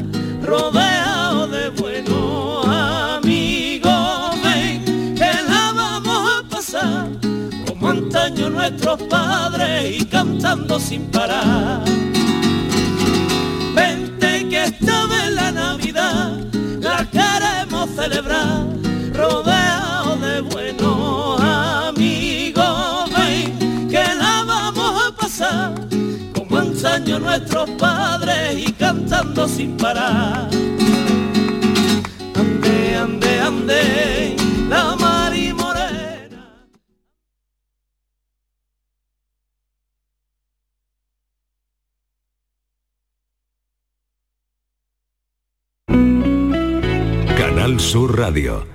rodeado 0.42 1.48
de 1.48 1.70
buenos 1.70 2.68
amigos. 2.68 4.42
Ven 4.44 5.15
que 5.15 5.32
la 5.50 5.72
vamos 5.74 6.32
a 6.32 6.50
pasar 6.50 7.08
como 7.68 7.89
antaño 7.89 8.50
nuestros 8.50 9.01
padres 9.04 10.01
y 10.01 10.06
cantando 10.06 10.80
sin 10.80 11.10
parar. 11.12 11.84
Vente 13.75 14.48
que 14.50 14.63
esta 14.63 15.06
vez 15.08 15.32
la 15.34 15.51
Navidad 15.51 16.38
la 16.80 17.06
queremos 17.12 17.89
celebrar 17.96 18.65
rodeado 19.13 19.55
años 27.06 27.22
nuestros 27.22 27.70
padres 27.72 28.68
y 28.68 28.72
cantando 28.74 29.48
sin 29.48 29.78
parar. 29.78 30.50
Ande, 32.36 32.96
ande, 32.96 33.40
ande, 33.42 34.36
la 34.70 34.96
mari 34.96 35.54
morena. 35.54 36.66
Canal 47.38 47.80
Sur 47.80 48.18
Radio 48.18 48.75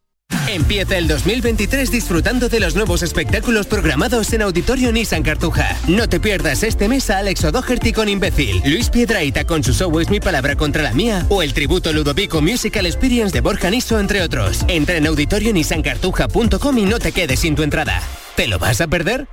Empieza 0.51 0.97
el 0.97 1.07
2023 1.07 1.89
disfrutando 1.91 2.49
de 2.49 2.59
los 2.59 2.75
nuevos 2.75 3.03
espectáculos 3.03 3.67
programados 3.67 4.33
en 4.33 4.41
Auditorio 4.41 4.91
Nissan 4.91 5.23
Cartuja. 5.23 5.77
No 5.87 6.09
te 6.09 6.19
pierdas 6.19 6.63
este 6.63 6.89
mes 6.89 7.09
a 7.09 7.19
Alex 7.19 7.45
O'Doherty 7.45 7.93
con 7.93 8.09
Imbécil, 8.09 8.61
Luis 8.65 8.89
Piedraita 8.89 9.45
con 9.45 9.63
su 9.63 9.71
show 9.71 9.97
Es 10.01 10.09
mi 10.09 10.19
palabra 10.19 10.57
contra 10.57 10.83
la 10.83 10.91
mía 10.91 11.25
o 11.29 11.41
el 11.41 11.53
tributo 11.53 11.93
Ludovico 11.93 12.41
Musical 12.41 12.85
Experience 12.85 13.31
de 13.31 13.39
Borja 13.39 13.69
Niso, 13.69 13.97
entre 13.97 14.21
otros. 14.21 14.65
Entra 14.67 14.97
en 14.97 15.07
auditorionissancartuja.com 15.07 16.77
y 16.77 16.83
no 16.83 16.99
te 16.99 17.13
quedes 17.13 17.39
sin 17.39 17.55
tu 17.55 17.63
entrada. 17.63 18.01
¿Te 18.35 18.47
lo 18.47 18.59
vas 18.59 18.81
a 18.81 18.87
perder? 18.87 19.29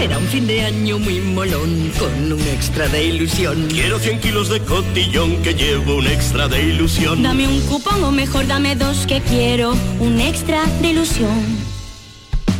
Será 0.00 0.16
un 0.16 0.26
fin 0.28 0.46
de 0.46 0.62
año 0.62 0.98
muy 0.98 1.20
molón 1.20 1.92
con 1.98 2.32
un 2.32 2.40
extra 2.40 2.88
de 2.88 3.04
ilusión. 3.04 3.68
Quiero 3.68 3.98
100 3.98 4.20
kilos 4.20 4.48
de 4.48 4.60
cotillón 4.60 5.42
que 5.42 5.52
llevo 5.52 5.96
un 5.96 6.06
extra 6.06 6.48
de 6.48 6.68
ilusión. 6.68 7.22
Dame 7.22 7.46
un 7.46 7.60
cupón 7.66 8.02
o 8.02 8.10
mejor 8.10 8.46
dame 8.46 8.76
dos 8.76 9.06
que 9.06 9.20
quiero 9.20 9.74
un 9.98 10.18
extra 10.18 10.64
de 10.80 10.88
ilusión. 10.88 11.44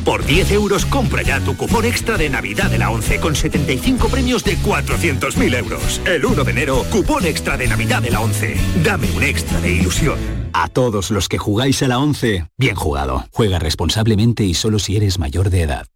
Por 0.04 0.26
10 0.26 0.52
euros 0.52 0.84
compra 0.84 1.22
ya 1.22 1.40
tu 1.40 1.56
cupón 1.56 1.86
extra 1.86 2.18
de 2.18 2.28
Navidad 2.28 2.70
de 2.70 2.76
la 2.76 2.90
11 2.90 3.20
con 3.20 3.34
75 3.34 4.08
premios 4.08 4.44
de 4.44 4.58
400.000 4.58 5.56
euros. 5.56 6.02
El 6.04 6.26
1 6.26 6.44
de 6.44 6.50
enero, 6.50 6.84
cupón 6.90 7.24
extra 7.24 7.56
de 7.56 7.68
Navidad 7.68 8.02
de 8.02 8.10
la 8.10 8.20
11. 8.20 8.54
Dame 8.84 9.10
un 9.12 9.22
extra 9.22 9.58
de 9.62 9.72
ilusión. 9.72 10.18
A 10.52 10.68
todos 10.68 11.10
los 11.10 11.26
que 11.30 11.38
jugáis 11.38 11.82
a 11.82 11.88
la 11.88 12.00
11, 12.00 12.44
bien 12.58 12.74
jugado. 12.74 13.24
Juega 13.32 13.58
responsablemente 13.58 14.44
y 14.44 14.52
solo 14.52 14.78
si 14.78 14.96
eres 14.96 15.18
mayor 15.18 15.48
de 15.48 15.62
edad. 15.62 15.86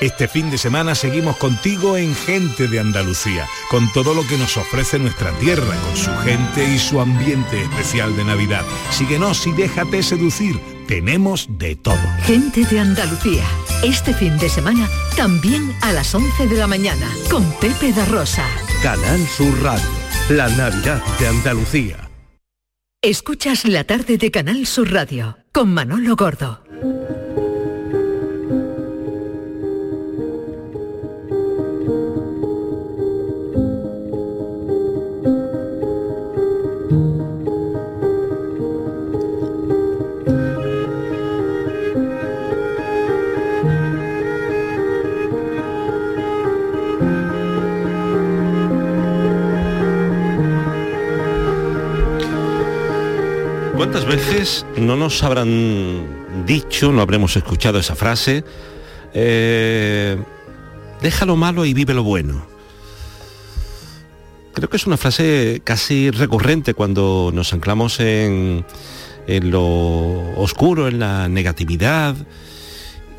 Este 0.00 0.28
fin 0.28 0.48
de 0.48 0.58
semana 0.58 0.94
seguimos 0.94 1.36
contigo 1.38 1.96
en 1.96 2.14
Gente 2.14 2.68
de 2.68 2.78
Andalucía, 2.78 3.48
con 3.68 3.92
todo 3.92 4.14
lo 4.14 4.24
que 4.28 4.38
nos 4.38 4.56
ofrece 4.56 4.96
nuestra 5.00 5.32
tierra, 5.38 5.74
con 5.84 5.96
su 5.96 6.16
gente 6.18 6.64
y 6.72 6.78
su 6.78 7.00
ambiente 7.00 7.62
especial 7.62 8.16
de 8.16 8.24
Navidad. 8.24 8.64
Síguenos 8.90 9.44
y 9.48 9.52
déjate 9.52 10.04
seducir. 10.04 10.60
Tenemos 10.86 11.48
de 11.58 11.74
todo. 11.74 11.98
Gente 12.22 12.64
de 12.64 12.78
Andalucía. 12.78 13.44
Este 13.82 14.14
fin 14.14 14.38
de 14.38 14.48
semana 14.48 14.88
también 15.16 15.74
a 15.82 15.92
las 15.92 16.14
11 16.14 16.46
de 16.46 16.56
la 16.56 16.68
mañana 16.68 17.10
con 17.28 17.50
Pepe 17.54 17.92
da 17.92 18.04
Rosa. 18.04 18.46
Canal 18.84 19.26
Sur 19.26 19.52
Radio. 19.62 19.88
La 20.28 20.48
Navidad 20.50 21.02
de 21.18 21.26
Andalucía. 21.26 22.08
Escuchas 23.02 23.64
la 23.64 23.82
tarde 23.82 24.16
de 24.16 24.30
Canal 24.30 24.64
Sur 24.64 24.92
Radio 24.92 25.38
con 25.52 25.74
Manolo 25.74 26.14
Gordo. 26.14 26.62
¿Cuántas 53.90 54.04
veces 54.04 54.66
no 54.76 54.96
nos 54.96 55.22
habrán 55.22 56.44
dicho, 56.44 56.92
no 56.92 57.00
habremos 57.00 57.34
escuchado 57.38 57.78
esa 57.78 57.94
frase? 57.94 58.44
eh, 59.14 60.22
deja 61.00 61.24
lo 61.24 61.36
malo 61.36 61.64
y 61.64 61.72
vive 61.72 61.94
lo 61.94 62.04
bueno. 62.04 62.46
creo 64.52 64.68
que 64.68 64.76
es 64.76 64.86
una 64.86 64.98
frase 64.98 65.62
casi 65.64 66.10
recurrente 66.10 66.74
cuando 66.74 67.30
nos 67.32 67.54
anclamos 67.54 67.98
en, 68.00 68.66
lo 69.26 70.34
oscuro, 70.36 70.86
en 70.86 70.98
la 70.98 71.30
negatividad. 71.30 72.14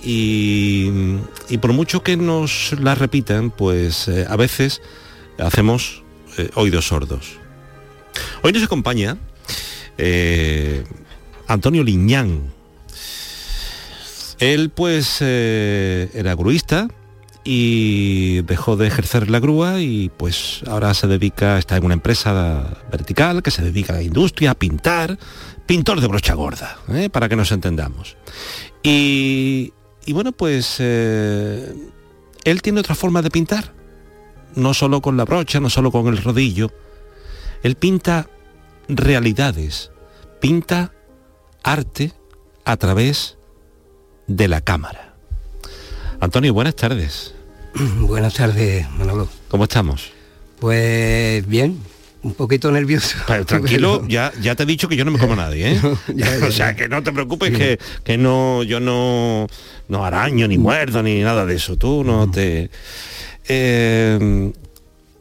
Y, 0.04 0.92
y 1.50 1.58
por 1.58 1.74
mucho 1.74 2.04
que 2.04 2.16
nos 2.16 2.76
la 2.80 2.94
repitan, 2.94 3.50
pues 3.50 4.08
eh, 4.08 4.28
a 4.30 4.36
veces 4.36 4.84
hacemos 5.40 6.04
eh, 6.38 6.52
oídos 6.54 6.90
sordos. 6.90 7.40
Hoy 8.44 8.54
nos 8.54 8.62
acompaña 8.62 9.18
eh, 10.00 10.84
Antonio 11.48 11.84
Liñán. 11.84 12.54
Él 14.40 14.70
pues 14.70 15.18
eh, 15.20 16.10
era 16.14 16.34
gruista 16.36 16.88
y 17.44 18.42
dejó 18.44 18.78
de 18.78 18.88
ejercer 18.88 19.30
la 19.30 19.40
grúa 19.40 19.82
y 19.82 20.10
pues 20.16 20.62
ahora 20.68 20.94
se 20.94 21.08
dedica, 21.08 21.58
está 21.58 21.76
en 21.76 21.84
una 21.84 21.96
empresa 21.96 22.78
vertical 22.90 23.44
que 23.44 23.52
se 23.52 23.62
dedica 23.62 23.92
a 23.94 23.98
la 23.98 24.02
industria, 24.02 24.52
a 24.52 24.56
pintar, 24.56 25.20
pintor 25.66 26.00
de 26.00 26.08
brocha 26.08 26.34
gorda, 26.34 26.78
¿eh? 26.94 27.10
para 27.10 27.28
que 27.28 27.36
nos 27.36 27.52
entendamos. 27.52 28.16
Y, 28.82 29.74
y 30.06 30.14
bueno, 30.14 30.32
pues 30.32 30.80
él 30.80 32.62
tiene 32.62 32.80
otra 32.80 32.96
forma 32.96 33.22
de 33.22 33.30
pintar, 33.30 33.74
no 34.56 34.74
solo 34.74 35.02
con 35.02 35.18
la 35.18 35.26
brocha, 35.26 35.60
no 35.60 35.70
solo 35.70 35.92
con 35.92 36.08
el 36.08 36.24
rodillo, 36.24 36.72
él 37.64 37.76
pinta 37.76 38.30
realidades, 38.90 39.92
pinta 40.42 40.92
arte 41.64 42.12
a 42.66 42.78
través 42.78 43.38
de 44.28 44.48
la 44.48 44.62
cámara. 44.62 45.16
Antonio, 46.20 46.54
buenas 46.54 46.76
tardes. 46.76 47.34
Buenas 48.00 48.34
tardes, 48.34 48.90
Manolo. 48.92 49.30
¿Cómo 49.48 49.66
estamos? 49.66 50.12
Pues 50.60 51.48
bien, 51.48 51.80
un 52.24 52.34
poquito 52.34 52.72
nervioso. 52.72 53.18
Pero 53.28 53.46
tranquilo, 53.46 54.06
ya, 54.08 54.34
ya 54.42 54.56
te 54.56 54.64
he 54.64 54.66
dicho 54.66 54.90
que 54.90 54.96
yo 54.96 55.06
no 55.06 55.12
me 55.12 55.20
como 55.20 55.34
a 55.34 55.38
nadie, 55.38 55.74
¿eh? 55.74 55.82
o 56.48 56.52
sea, 56.52 56.76
que 56.76 56.90
no 56.90 57.04
te 57.04 57.12
preocupes, 57.12 57.56
que, 57.56 57.80
que 58.04 58.18
no, 58.18 58.64
yo 58.64 58.80
no, 58.80 59.48
no 59.88 60.04
araño, 60.04 60.48
ni 60.48 60.58
muerdo, 60.58 61.04
ni 61.04 61.22
nada 61.22 61.46
de 61.46 61.56
eso. 61.56 61.78
Tú 61.78 62.04
no 62.04 62.30
te... 62.30 62.70
Eh, 63.48 64.52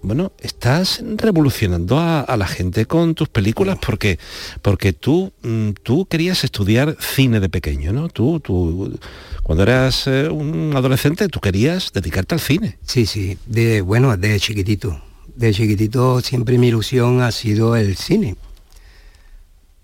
bueno, 0.03 0.33
estás 0.39 1.03
revolucionando 1.17 1.99
a, 1.99 2.21
a, 2.21 2.37
la 2.37 2.47
gente 2.47 2.87
con 2.87 3.15
tus 3.15 3.29
películas 3.29 3.79
porque 3.85 4.19
porque 4.63 4.93
tú 4.93 5.33
mm, 5.43 5.71
tú 5.83 6.07
querías 6.07 6.45
estudiar 6.45 6.97
cine 7.01 7.41
de 7.41 7.49
pequeño, 7.49 7.93
¿no? 7.93 8.09
Tú 8.09 8.41
tú 8.41 8.99
cuando 9.43 9.65
eras 9.65 10.07
eh, 10.07 10.29
un 10.29 10.73
adolescente 10.77 11.29
tú 11.29 11.41
querías 11.41 11.93
dedicarte 11.93 12.35
al 12.35 12.41
cine. 12.41 12.79
Sí, 12.87 13.07
sí, 13.07 13.39
de 13.47 13.81
bueno, 13.81 14.17
de 14.17 14.39
chiquitito. 14.39 15.01
De 15.35 15.53
chiquitito 15.53 16.21
siempre 16.21 16.59
mi 16.59 16.69
ilusión 16.69 17.21
ha 17.23 17.33
sido 17.33 17.75
el 17.77 17.97
cine. 17.97 18.37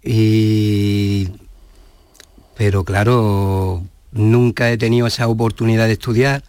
Y 0.02 1.28
pero 2.56 2.85
claro, 2.85 3.83
nunca 4.12 4.71
he 4.71 4.78
tenido 4.78 5.06
esa 5.09 5.26
oportunidad 5.26 5.87
de 5.87 5.94
estudiar 5.94 6.44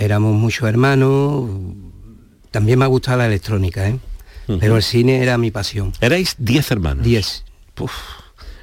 éramos 0.00 0.34
muchos 0.34 0.68
hermanos, 0.68 1.48
también 2.50 2.78
me 2.78 2.84
ha 2.86 2.88
gustado 2.88 3.18
la 3.18 3.26
electrónica, 3.26 3.88
¿eh? 3.88 3.98
uh 4.48 4.52
-huh. 4.52 4.58
pero 4.58 4.76
el 4.76 4.82
cine 4.82 5.22
era 5.22 5.38
mi 5.38 5.50
pasión. 5.50 5.92
¿Erais 6.00 6.34
10 6.38 6.70
hermanos? 6.70 7.04
10. 7.04 7.44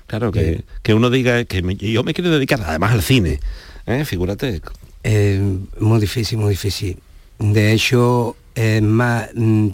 Claro, 0.07 0.31
que, 0.31 0.63
que, 0.83 0.93
uno 0.93 1.09
diga 1.09 1.43
que 1.45 1.61
me, 1.61 1.75
yo 1.75 2.03
me 2.03 2.13
quiero 2.13 2.31
dedicar 2.31 2.61
además 2.65 2.91
al 2.93 3.01
cine, 3.01 3.39
¿eh? 3.85 4.03
figúrate. 4.05 4.61
Eh, 5.03 5.41
muy 5.79 5.99
difícil, 5.99 6.37
muy 6.37 6.51
difícil. 6.51 6.97
De 7.39 7.73
hecho, 7.73 8.35
más, 8.81 9.29
mm, 9.33 9.67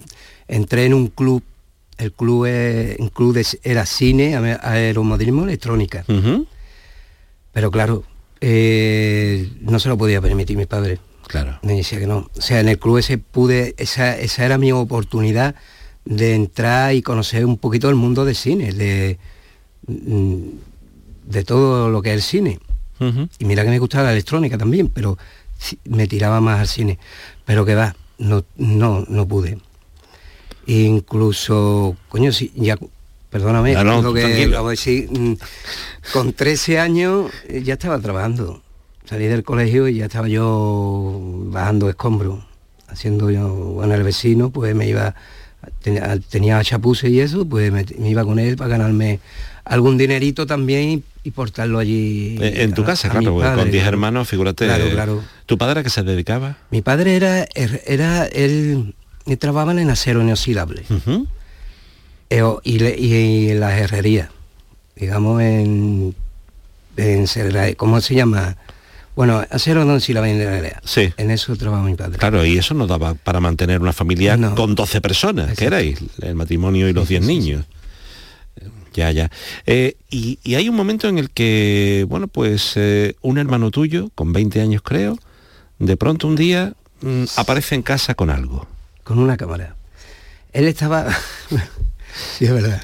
entré 0.47 0.85
en 0.85 0.93
un 0.93 1.07
club, 1.07 1.43
el 1.97 2.11
club, 2.11 2.45
el 2.45 3.11
club 3.13 3.33
de, 3.33 3.45
era 3.63 3.85
cine, 3.85 4.35
aeromodelismo, 4.35 5.43
electrónica. 5.43 6.03
Uh 6.07 6.13
-huh. 6.13 6.47
Pero 7.53 7.69
claro, 7.69 8.03
eh, 8.41 9.49
no 9.61 9.79
se 9.79 9.87
lo 9.89 9.97
podía 9.97 10.19
permitir 10.19 10.57
mi 10.57 10.65
padre. 10.65 10.99
Claro. 11.33 11.57
Me 11.63 11.73
decía 11.73 11.97
que 11.97 12.05
no. 12.05 12.29
O 12.37 12.41
sea, 12.41 12.59
en 12.59 12.69
el 12.69 12.77
club 12.77 12.99
ese 12.99 13.17
pude, 13.17 13.73
esa, 13.77 14.15
esa 14.15 14.45
era 14.45 14.59
mi 14.59 14.71
oportunidad 14.71 15.55
de 16.05 16.35
entrar 16.35 16.93
y 16.93 17.01
conocer 17.01 17.43
un 17.43 17.57
poquito 17.57 17.89
el 17.89 17.95
mundo 17.95 18.23
del 18.23 18.35
cine, 18.35 18.71
de, 18.71 19.17
de 19.87 21.43
todo 21.43 21.89
lo 21.89 22.03
que 22.03 22.09
es 22.11 22.15
el 22.17 22.21
cine. 22.21 22.59
Uh 22.99 23.05
-huh. 23.05 23.29
Y 23.39 23.45
mira 23.45 23.63
que 23.63 23.71
me 23.71 23.79
gustaba 23.79 24.03
la 24.03 24.11
electrónica 24.11 24.59
también, 24.59 24.89
pero 24.89 25.17
me 25.85 26.05
tiraba 26.05 26.39
más 26.39 26.59
al 26.59 26.67
cine. 26.67 26.99
Pero 27.45 27.65
que 27.65 27.73
va, 27.73 27.95
no, 28.19 28.45
no, 28.57 29.03
no 29.09 29.27
pude. 29.27 29.57
Incluso, 30.67 31.97
coño, 32.09 32.31
sí, 32.31 32.51
ya, 32.55 32.77
perdóname, 33.31 33.73
no, 33.73 33.83
no, 33.83 34.01
lo 34.03 34.13
que 34.13 34.45
acabo 34.45 34.69
de 34.69 34.73
decir, 34.73 35.09
con 36.13 36.33
13 36.33 36.77
años 36.77 37.31
ya 37.49 37.73
estaba 37.73 37.99
trabajando 37.99 38.61
salí 39.13 39.27
del 39.27 39.43
colegio 39.43 39.87
y 39.87 39.97
ya 39.97 40.05
estaba 40.05 40.27
yo 40.27 41.19
bajando 41.51 41.87
escombros, 41.87 42.39
haciendo 42.87 43.29
yo, 43.29 43.47
bueno, 43.47 43.93
el 43.93 44.01
vecino, 44.01 44.49
pues 44.49 44.73
me 44.73 44.87
iba, 44.87 45.13
tenía, 45.83 46.17
tenía 46.17 46.63
chapuces 46.63 47.11
y 47.11 47.19
eso, 47.19 47.45
pues 47.45 47.71
me, 47.71 47.85
me, 47.99 48.09
iba 48.09 48.25
con 48.25 48.39
él 48.39 48.57
para 48.57 48.71
ganarme 48.71 49.19
algún 49.65 49.99
dinerito 49.99 50.47
también 50.47 50.89
y, 50.89 51.03
y 51.23 51.29
portarlo 51.29 51.77
allí. 51.77 52.37
En 52.41 52.71
a, 52.71 52.75
tu 52.75 52.83
casa, 52.83 53.07
claro, 53.09 53.35
con 53.35 53.69
10 53.69 53.85
hermanos, 53.85 54.27
figúrate. 54.27 54.65
Claro, 54.65 54.89
claro. 54.89 55.23
¿Tu 55.45 55.59
padre 55.59 55.81
a 55.81 55.83
qué 55.83 55.91
se 55.91 56.01
dedicaba? 56.01 56.57
Mi 56.71 56.81
padre 56.81 57.15
era, 57.15 57.45
era 57.85 58.25
él, 58.25 58.95
él 59.27 59.37
trabajaba 59.37 59.79
en 59.79 59.91
acero 59.91 60.23
inoxidable. 60.23 60.85
Uh 60.89 61.27
-huh. 62.31 62.59
y, 62.63 62.83
y, 62.83 63.13
y, 63.13 63.49
en 63.51 63.59
la 63.59 63.77
herrería, 63.77 64.31
digamos 64.95 65.39
en, 65.39 66.15
en, 66.97 67.27
¿cómo 67.77 68.01
se 68.01 68.15
llama? 68.15 68.57
Bueno, 69.15 69.43
acero 69.51 69.85
no 69.85 69.99
si 69.99 70.13
la 70.13 70.21
vendedera. 70.21 70.81
Sí. 70.83 71.13
En 71.17 71.29
eso 71.29 71.55
trabaja 71.55 71.83
mi 71.83 71.95
padre. 71.95 72.17
Claro, 72.17 72.45
y 72.45 72.57
eso 72.57 72.73
no 72.73 72.87
daba 72.87 73.13
para 73.13 73.39
mantener 73.39 73.79
una 73.79 73.93
familia 73.93 74.37
no. 74.37 74.55
con 74.55 74.73
12 74.73 75.01
personas, 75.01 75.49
Exacto. 75.49 75.59
que 75.59 75.65
erais, 75.65 75.99
el 76.21 76.35
matrimonio 76.35 76.89
y 76.89 76.93
los 76.93 77.07
10 77.07 77.21
sí, 77.21 77.27
sí, 77.27 77.33
niños. 77.33 77.65
Sí. 78.59 78.67
Ya, 78.93 79.11
ya. 79.11 79.31
Eh, 79.65 79.97
y, 80.09 80.39
y, 80.43 80.55
hay 80.55 80.69
un 80.69 80.75
momento 80.75 81.07
en 81.07 81.17
el 81.17 81.31
que, 81.31 82.05
bueno, 82.07 82.27
pues 82.27 82.73
eh, 82.75 83.15
un 83.21 83.37
hermano 83.37 83.71
tuyo, 83.71 84.09
con 84.13 84.33
20 84.33 84.61
años 84.61 84.81
creo, 84.83 85.17
de 85.79 85.97
pronto 85.97 86.27
un 86.27 86.35
día 86.35 86.73
mmm, 87.01 87.23
aparece 87.37 87.75
en 87.75 87.81
casa 87.81 88.15
con 88.15 88.29
algo. 88.29 88.67
Con 89.03 89.19
una 89.19 89.37
cámara. 89.37 89.75
Él 90.53 90.67
estaba... 90.67 91.07
sí, 92.37 92.45
es 92.45 92.53
verdad. 92.53 92.81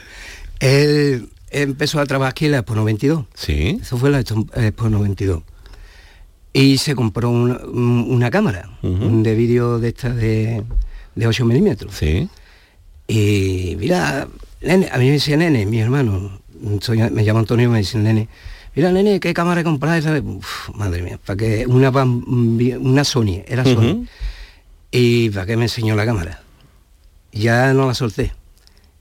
Él 0.60 1.30
empezó 1.52 2.00
a 2.00 2.06
trabajar 2.06 2.32
aquí 2.32 2.46
en 2.46 2.52
la 2.52 2.58
Expo 2.60 2.76
92. 2.76 3.26
Sí. 3.36 3.80
Eso 3.82 3.98
fue 3.98 4.10
la 4.10 4.20
Expo 4.20 4.90
92 4.90 5.44
y 6.54 6.78
se 6.78 6.96
compró 6.96 7.30
una, 7.30 7.58
una 7.66 8.32
cámara 8.32 8.70
uh 8.82 8.88
-huh. 8.88 9.22
de 9.22 9.36
vídeo 9.36 9.80
de 9.80 9.90
esta 9.90 10.10
de, 10.10 10.64
de 11.16 11.28
8 11.28 11.46
milímetros. 11.46 11.94
Sí. 11.96 12.28
Y 13.08 13.76
mira, 13.80 14.28
nene, 14.62 14.90
a 14.92 14.98
mí 14.98 15.06
me 15.06 15.12
decía 15.14 15.38
nene, 15.38 15.66
mi 15.66 15.80
hermano, 15.80 16.40
soy, 16.82 16.98
me 17.10 17.24
llamo 17.24 17.40
Antonio, 17.40 17.70
me 17.70 17.80
dice 17.80 17.98
nene, 17.98 18.28
mira 18.76 18.92
nene, 18.92 19.20
¿qué 19.20 19.34
cámara 19.34 19.64
comprar? 19.64 20.02
Uf, 20.22 20.70
madre 20.76 21.02
mía, 21.02 21.20
para 21.26 21.38
que 21.38 21.66
una, 21.68 21.90
una 21.90 23.04
Sony, 23.04 23.44
era 23.48 23.64
Sony. 23.64 23.78
Uh 23.78 23.82
-huh. 23.82 24.08
Y 24.92 25.30
para 25.30 25.46
que 25.46 25.58
me 25.58 25.64
enseñó 25.66 25.96
la 25.96 26.06
cámara. 26.06 26.42
Ya 27.32 27.74
no 27.74 27.88
la 27.88 27.94
solté. 27.94 28.34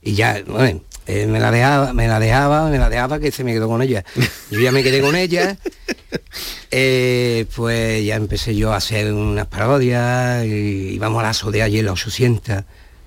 Y 0.03 0.13
ya, 0.13 0.41
bueno, 0.47 0.81
eh, 1.07 1.25
me 1.25 1.39
la 1.39 1.51
dejaba, 1.51 1.93
me 1.93 2.07
la 2.07 2.19
dejaba, 2.19 2.69
me 2.69 2.77
la 2.77 2.89
dejaba 2.89 3.19
que 3.19 3.31
se 3.31 3.43
me 3.43 3.53
quedó 3.53 3.67
con 3.67 3.81
ella. 3.81 4.03
Yo 4.51 4.59
ya 4.59 4.71
me 4.71 4.83
quedé 4.83 5.01
con 5.01 5.15
ella. 5.15 5.57
Eh, 6.71 7.47
pues 7.55 8.05
ya 8.05 8.15
empecé 8.15 8.55
yo 8.55 8.71
a 8.73 8.75
hacer 8.75 9.11
unas 9.11 9.47
parodias, 9.47 10.45
y 10.45 10.93
íbamos 10.93 11.19
a 11.19 11.23
la 11.23 11.33
SODE 11.33 11.63
allí 11.63 11.79
en 11.79 11.85
la 11.85 11.93
800, 11.93 12.63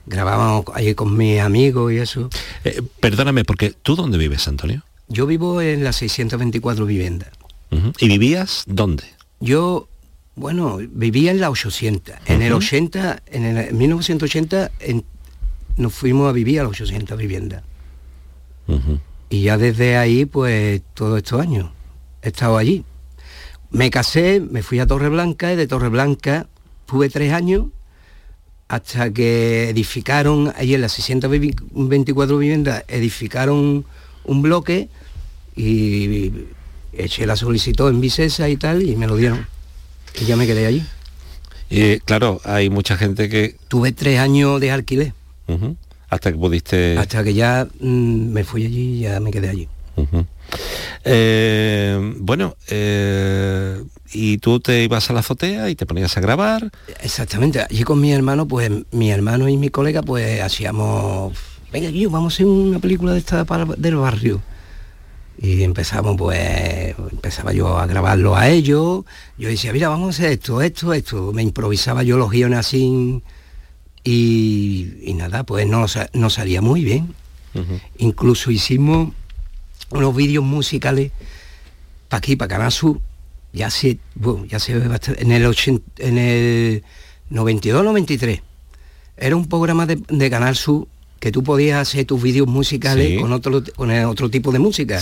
grabábamos 0.06 0.64
allí 0.74 0.96
con 0.96 1.16
mis 1.16 1.40
amigos 1.40 1.92
y 1.92 1.98
eso. 1.98 2.28
Eh, 2.64 2.82
perdóname, 2.98 3.44
porque 3.44 3.70
¿tú 3.70 3.94
dónde 3.94 4.18
vives, 4.18 4.48
Antonio? 4.48 4.82
Yo 5.06 5.26
vivo 5.26 5.60
en 5.60 5.84
la 5.84 5.92
624 5.92 6.86
viviendas. 6.86 7.28
Uh 7.70 7.76
-huh. 7.76 7.94
¿Y 8.00 8.08
vivías 8.08 8.64
dónde? 8.66 9.04
Yo, 9.38 9.88
bueno, 10.34 10.78
vivía 10.90 11.30
en 11.30 11.40
la 11.40 11.50
800. 11.50 12.14
Uh 12.14 12.18
-huh. 12.18 12.34
En 12.34 12.42
el 12.42 12.52
80, 12.52 13.22
en 13.26 13.44
el 13.44 13.58
en 13.68 13.78
1980, 13.78 14.72
en, 14.80 15.04
nos 15.76 15.94
fuimos 15.94 16.28
a 16.28 16.32
vivir 16.32 16.58
a 16.60 16.64
la 16.64 16.68
800 16.68 17.16
viviendas. 17.16 17.62
Uh 18.66 18.74
-huh. 18.74 18.98
Y 19.30 19.42
ya 19.42 19.56
desde 19.56 19.96
ahí, 19.96 20.24
pues, 20.24 20.82
todos 20.94 21.18
estos 21.18 21.40
años 21.40 21.70
he 22.22 22.28
estado 22.28 22.58
allí. 22.58 22.84
Me 23.72 23.90
casé, 23.90 24.40
me 24.40 24.62
fui 24.62 24.80
a 24.80 24.86
Torreblanca 24.86 25.52
y 25.52 25.56
de 25.56 25.66
Torreblanca 25.66 26.46
tuve 26.86 27.08
tres 27.08 27.32
años 27.32 27.66
hasta 28.68 29.10
que 29.10 29.70
edificaron, 29.70 30.52
ahí 30.56 30.74
en 30.74 30.82
las 30.82 30.92
624 30.92 32.38
viviendas, 32.38 32.84
edificaron 32.88 33.84
un 34.24 34.42
bloque 34.42 34.88
y 35.56 36.32
eché 36.92 37.26
la 37.26 37.36
solicitud 37.36 37.90
en 37.90 38.00
Vicesa 38.00 38.48
y 38.48 38.56
tal 38.56 38.82
y 38.82 38.96
me 38.96 39.06
lo 39.06 39.16
dieron. 39.16 39.46
Y 40.20 40.26
ya 40.26 40.36
me 40.36 40.46
quedé 40.46 40.66
allí. 40.66 40.82
Eh, 41.70 42.00
claro, 42.04 42.40
hay 42.44 42.68
mucha 42.68 42.96
gente 42.98 43.28
que... 43.28 43.56
Tuve 43.68 43.92
tres 43.92 44.18
años 44.18 44.60
de 44.60 44.70
alquiler. 44.70 45.14
Hasta 46.10 46.30
que 46.30 46.38
pudiste... 46.38 46.98
Hasta 46.98 47.24
que 47.24 47.32
ya 47.32 47.66
mm, 47.80 48.32
me 48.32 48.44
fui 48.44 48.66
allí 48.66 48.98
y 48.98 49.00
ya 49.00 49.20
me 49.20 49.30
quedé 49.30 49.48
allí. 49.48 49.68
Eh, 51.04 52.14
bueno, 52.18 52.56
eh, 52.68 53.82
y 54.12 54.38
tú 54.38 54.60
te 54.60 54.84
ibas 54.84 55.10
a 55.10 55.12
la 55.12 55.20
azotea 55.20 55.70
y 55.70 55.74
te 55.74 55.86
ponías 55.86 56.16
a 56.16 56.20
grabar. 56.20 56.70
Exactamente, 57.00 57.60
allí 57.60 57.82
con 57.82 58.00
mi 58.00 58.12
hermano, 58.12 58.46
pues 58.46 58.70
mi 58.90 59.10
hermano 59.10 59.48
y 59.48 59.56
mi 59.56 59.70
colega, 59.70 60.02
pues 60.02 60.40
hacíamos, 60.40 61.36
venga, 61.72 61.90
yo, 61.90 62.10
vamos 62.10 62.32
a 62.32 62.36
hacer 62.36 62.46
una 62.46 62.78
película 62.78 63.12
de 63.12 63.18
esta 63.18 63.44
del 63.76 63.96
barrio. 63.96 64.40
Y 65.38 65.62
empezamos, 65.62 66.16
pues, 66.16 66.94
empezaba 67.10 67.52
yo 67.52 67.76
a 67.78 67.86
grabarlo 67.86 68.36
a 68.36 68.48
ellos. 68.48 69.04
Yo 69.38 69.48
decía, 69.48 69.72
mira, 69.72 69.88
vamos 69.88 70.06
a 70.06 70.10
hacer 70.10 70.32
esto, 70.32 70.60
esto, 70.62 70.92
esto. 70.92 71.32
Me 71.32 71.42
improvisaba 71.42 72.02
yo 72.02 72.16
los 72.16 72.30
guiones 72.30 72.60
así 72.60 73.22
y, 74.04 75.14
nada, 75.16 75.44
pues 75.44 75.66
no, 75.66 75.86
no 76.12 76.30
salía 76.30 76.60
muy 76.60 76.84
bien. 76.84 77.14
Incluso 77.98 78.50
hicimos 78.50 79.10
unos 79.92 80.14
vídeos 80.14 80.44
musicales 80.44 81.12
para 82.08 82.18
aquí, 82.18 82.36
para 82.36 82.48
Canal 82.48 82.72
Sur, 82.72 83.00
ya 83.52 83.70
se, 83.70 83.98
bueno, 84.14 84.44
ya 84.46 84.58
se 84.58 84.74
ve 84.74 84.88
bastante, 84.88 85.22
en 85.22 85.32
el, 85.32 85.44
80, 85.46 86.02
en 86.02 86.18
el 86.18 86.82
92-93. 87.30 88.42
Era 89.16 89.36
un 89.36 89.48
programa 89.48 89.86
de, 89.86 90.02
de, 90.08 90.30
Canal 90.30 90.56
Sur 90.56 90.88
que 91.20 91.30
tú 91.30 91.42
podías 91.42 91.80
hacer 91.80 92.04
tus 92.04 92.20
vídeos 92.20 92.48
musicales 92.48 93.20
con 93.20 93.32
otro 93.32 93.62
con 93.76 93.90
otro 93.90 94.28
tipo 94.30 94.50
de 94.52 94.58
música. 94.58 95.00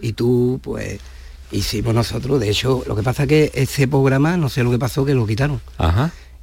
Y 0.00 0.12
tú, 0.14 0.60
pues, 0.62 0.98
hicimos 1.50 1.94
nosotros. 1.94 2.40
De 2.40 2.48
hecho, 2.48 2.82
lo 2.86 2.96
que 2.96 3.02
pasa 3.02 3.24
es 3.24 3.28
que 3.28 3.50
ese 3.54 3.88
programa, 3.88 4.36
no 4.36 4.48
sé 4.48 4.62
lo 4.62 4.70
que 4.70 4.78
pasó, 4.78 5.04
que 5.04 5.14
lo 5.14 5.26
quitaron. 5.26 5.60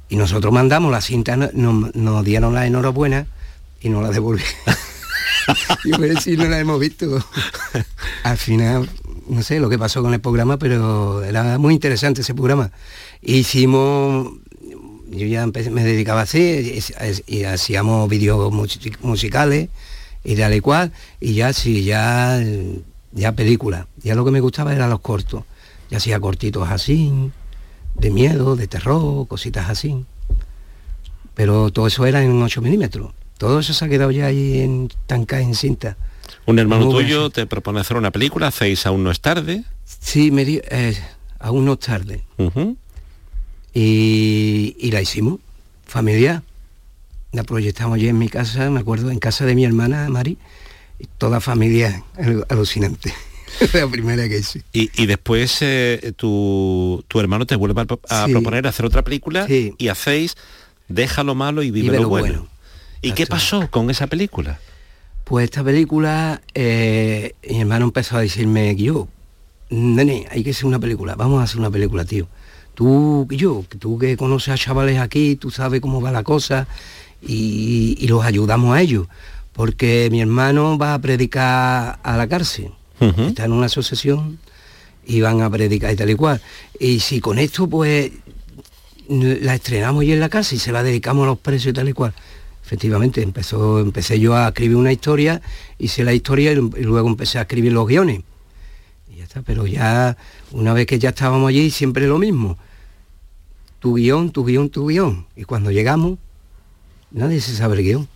Y 0.08 0.16
nosotros 0.16 0.52
mandamos 0.52 0.92
la 0.92 1.00
cinta, 1.00 1.36
nos, 1.36 1.94
nos 1.94 2.24
dieron 2.24 2.54
la 2.54 2.66
enhorabuena 2.66 3.26
y 3.80 3.88
nos 3.88 4.02
la 4.02 4.10
devolvieron. 4.10 4.54
y 5.84 5.90
ver 5.98 6.20
si 6.20 6.36
no 6.36 6.46
la 6.46 6.58
hemos 6.58 6.80
visto. 6.80 7.22
Al 8.22 8.36
final, 8.36 8.88
no 9.28 9.42
sé 9.42 9.60
lo 9.60 9.68
que 9.68 9.78
pasó 9.78 10.02
con 10.02 10.14
el 10.14 10.20
programa, 10.20 10.58
pero 10.58 11.22
era 11.22 11.58
muy 11.58 11.74
interesante 11.74 12.20
ese 12.20 12.34
programa. 12.34 12.70
Hicimos, 13.22 14.32
yo 15.10 15.26
ya 15.26 15.46
me 15.46 15.84
dedicaba 15.84 16.22
así, 16.22 16.82
y, 17.26 17.44
hacíamos 17.44 18.08
vídeos 18.08 18.52
musicales 19.00 19.68
y 20.24 20.36
tal 20.36 20.54
y 20.54 20.60
cual, 20.60 20.92
y 21.20 21.34
ya 21.34 21.52
sí, 21.52 21.84
ya, 21.84 22.42
ya 23.12 23.32
película. 23.32 23.88
Ya 24.02 24.14
lo 24.14 24.24
que 24.24 24.30
me 24.30 24.40
gustaba 24.40 24.74
eran 24.74 24.90
los 24.90 25.00
cortos. 25.00 25.44
Ya 25.90 25.98
hacía 25.98 26.18
cortitos 26.18 26.68
así, 26.68 27.30
de 27.94 28.10
miedo, 28.10 28.56
de 28.56 28.66
terror, 28.66 29.26
cositas 29.28 29.70
así. 29.70 30.04
Pero 31.34 31.70
todo 31.70 31.86
eso 31.86 32.06
era 32.06 32.22
en 32.22 32.42
8 32.42 32.60
milímetros. 32.62 33.12
Todo 33.38 33.60
eso 33.60 33.74
se 33.74 33.84
ha 33.84 33.88
quedado 33.88 34.10
ya 34.10 34.26
ahí 34.26 34.60
en 34.60 34.90
tanca 35.06 35.40
en 35.40 35.54
cinta. 35.54 35.96
Un 36.46 36.58
hermano 36.58 36.88
tuyo 36.88 37.30
te 37.30 37.46
propone 37.46 37.80
hacer 37.80 37.96
una 37.96 38.10
película, 38.10 38.48
hacéis 38.48 38.86
Aún 38.86 39.04
no 39.04 39.10
es 39.10 39.20
tarde. 39.20 39.64
Sí, 39.84 40.30
me 40.30 40.42
eh, 40.46 40.96
Aún 41.38 41.64
no 41.64 41.74
es 41.74 41.80
tarde. 41.80 42.22
y, 43.74 44.90
la 44.90 45.02
hicimos, 45.02 45.40
familiar. 45.86 46.42
La 47.32 47.42
proyectamos 47.42 48.00
ya 48.00 48.08
en 48.08 48.18
mi 48.18 48.28
casa, 48.28 48.70
me 48.70 48.80
acuerdo, 48.80 49.10
en 49.10 49.18
casa 49.18 49.44
de 49.44 49.54
mi 49.54 49.64
hermana 49.64 50.08
Mari, 50.08 50.38
toda 51.18 51.40
familia 51.40 52.02
alucinante. 52.48 53.12
la 53.74 53.86
primera 53.88 54.28
que 54.28 54.38
hice. 54.38 54.62
Y, 54.72 55.06
después 55.06 55.58
eh, 55.60 56.12
tu, 56.16 57.04
hermano 57.14 57.46
te 57.46 57.56
vuelve 57.56 57.82
a, 58.08 58.26
proponer 58.26 58.66
hacer 58.66 58.86
otra 58.86 59.02
película 59.02 59.46
y 59.48 59.88
hacéis 59.88 60.36
Déjalo 60.88 61.34
malo 61.34 61.62
y 61.62 61.70
vive, 61.70 61.98
lo 61.98 62.08
bueno. 62.08 62.46
¿Y 63.06 63.12
qué 63.12 63.26
pasó 63.26 63.70
con 63.70 63.88
esa 63.88 64.08
película? 64.08 64.58
Pues 65.22 65.44
esta 65.44 65.62
película, 65.62 66.42
eh, 66.54 67.34
mi 67.48 67.60
hermano 67.60 67.84
empezó 67.84 68.16
a 68.16 68.20
decirme, 68.20 68.74
yo, 68.74 69.06
nene, 69.70 70.26
hay 70.28 70.42
que 70.42 70.50
hacer 70.50 70.66
una 70.66 70.80
película, 70.80 71.14
vamos 71.14 71.40
a 71.40 71.44
hacer 71.44 71.60
una 71.60 71.70
película, 71.70 72.04
tío. 72.04 72.26
Tú, 72.74 73.28
yo, 73.30 73.64
tú 73.78 73.96
que 73.96 74.16
conoces 74.16 74.54
a 74.54 74.58
chavales 74.58 74.98
aquí, 74.98 75.36
tú 75.36 75.52
sabes 75.52 75.80
cómo 75.80 76.00
va 76.00 76.10
la 76.10 76.24
cosa 76.24 76.66
y, 77.22 78.04
los 78.08 78.24
ayudamos 78.24 78.76
a 78.76 78.80
ellos. 78.80 79.06
Porque 79.52 80.08
mi 80.10 80.20
hermano 80.20 80.76
va 80.76 80.94
a 80.94 80.98
predicar 80.98 82.00
a 82.02 82.16
la 82.16 82.26
cárcel, 82.26 82.72
está 83.00 83.44
en 83.44 83.52
una 83.52 83.66
asociación 83.66 84.40
y 85.06 85.20
van 85.20 85.42
a 85.42 85.48
predicar 85.48 85.92
y 85.92 85.96
tal 85.96 86.10
y 86.10 86.16
cual. 86.16 86.40
Y 86.80 86.98
si 86.98 87.20
con 87.20 87.38
esto, 87.38 87.68
pues, 87.68 88.10
la 89.08 89.54
estrenamos 89.54 90.02
y 90.02 90.12
en 90.12 90.18
la 90.18 90.28
casa 90.28 90.56
y 90.56 90.58
se 90.58 90.72
la 90.72 90.82
dedicamos 90.82 91.22
a 91.22 91.26
los 91.26 91.38
presos 91.38 91.68
y 91.68 91.72
tal 91.72 91.88
y 91.88 91.92
cual 91.92 92.12
efectivamente, 92.66 93.22
empezó, 93.22 93.78
empecé 93.78 94.18
yo 94.18 94.34
a 94.34 94.48
escribir 94.48 94.76
una 94.76 94.90
historia, 94.90 95.40
hice 95.78 96.02
la 96.02 96.12
historia 96.12 96.50
y, 96.50 96.56
luego 96.56 97.08
empecé 97.08 97.38
a 97.38 97.42
escribir 97.42 97.72
los 97.72 97.86
guiones. 97.86 98.22
Y 99.08 99.18
ya 99.18 99.24
está, 99.24 99.42
pero 99.42 99.68
ya 99.68 100.16
una 100.50 100.72
vez 100.72 100.88
que 100.88 100.98
ya 100.98 101.10
estábamos 101.10 101.48
allí, 101.48 101.70
siempre 101.70 102.08
lo 102.08 102.18
mismo. 102.18 102.58
Tu 103.78 103.94
guion, 103.94 104.32
tu 104.32 104.44
guion, 104.44 104.68
tu 104.68 104.88
guion. 104.88 105.26
Y 105.36 105.44
cuando 105.44 105.70
llegamos, 105.70 106.18
nadie 107.12 107.40
se 107.40 107.54
sabe 107.54 107.76
el 107.76 107.84
guion. 107.84 108.08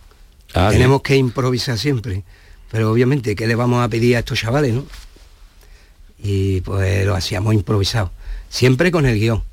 Ah, 0.53 0.67
Tenemos 0.69 1.01
que 1.01 1.15
improvisar 1.15 1.77
siempre. 1.77 2.25
Pero 2.69 2.91
obviamente, 2.91 3.37
¿qué 3.37 3.47
le 3.47 3.55
vamos 3.55 3.81
a 3.81 3.87
pedir 3.87 4.17
a 4.17 4.19
estos 4.19 4.37
chavales, 4.37 4.73
no? 4.73 4.85
Y 6.21 6.59
pues 6.61 7.05
lo 7.05 7.15
hacíamos 7.15 7.53
improvisado. 7.53 8.11
Siempre 8.49 8.91
con 8.91 9.05
el 9.05 9.17
guion 9.17 9.43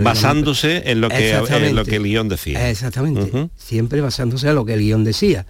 basándose 0.00 0.90
en 0.90 1.00
lo 1.00 1.08
que 1.08 1.32
lo 1.72 1.84
que 1.84 1.96
el 1.96 2.04
guion 2.04 2.28
decía. 2.28 2.70
Exactamente. 2.70 3.48
Siempre 3.56 4.00
basándose 4.00 4.48
en 4.48 4.54
lo 4.54 4.64
que 4.64 4.74
el 4.74 4.80
guion 4.80 5.04
decía. 5.04 5.46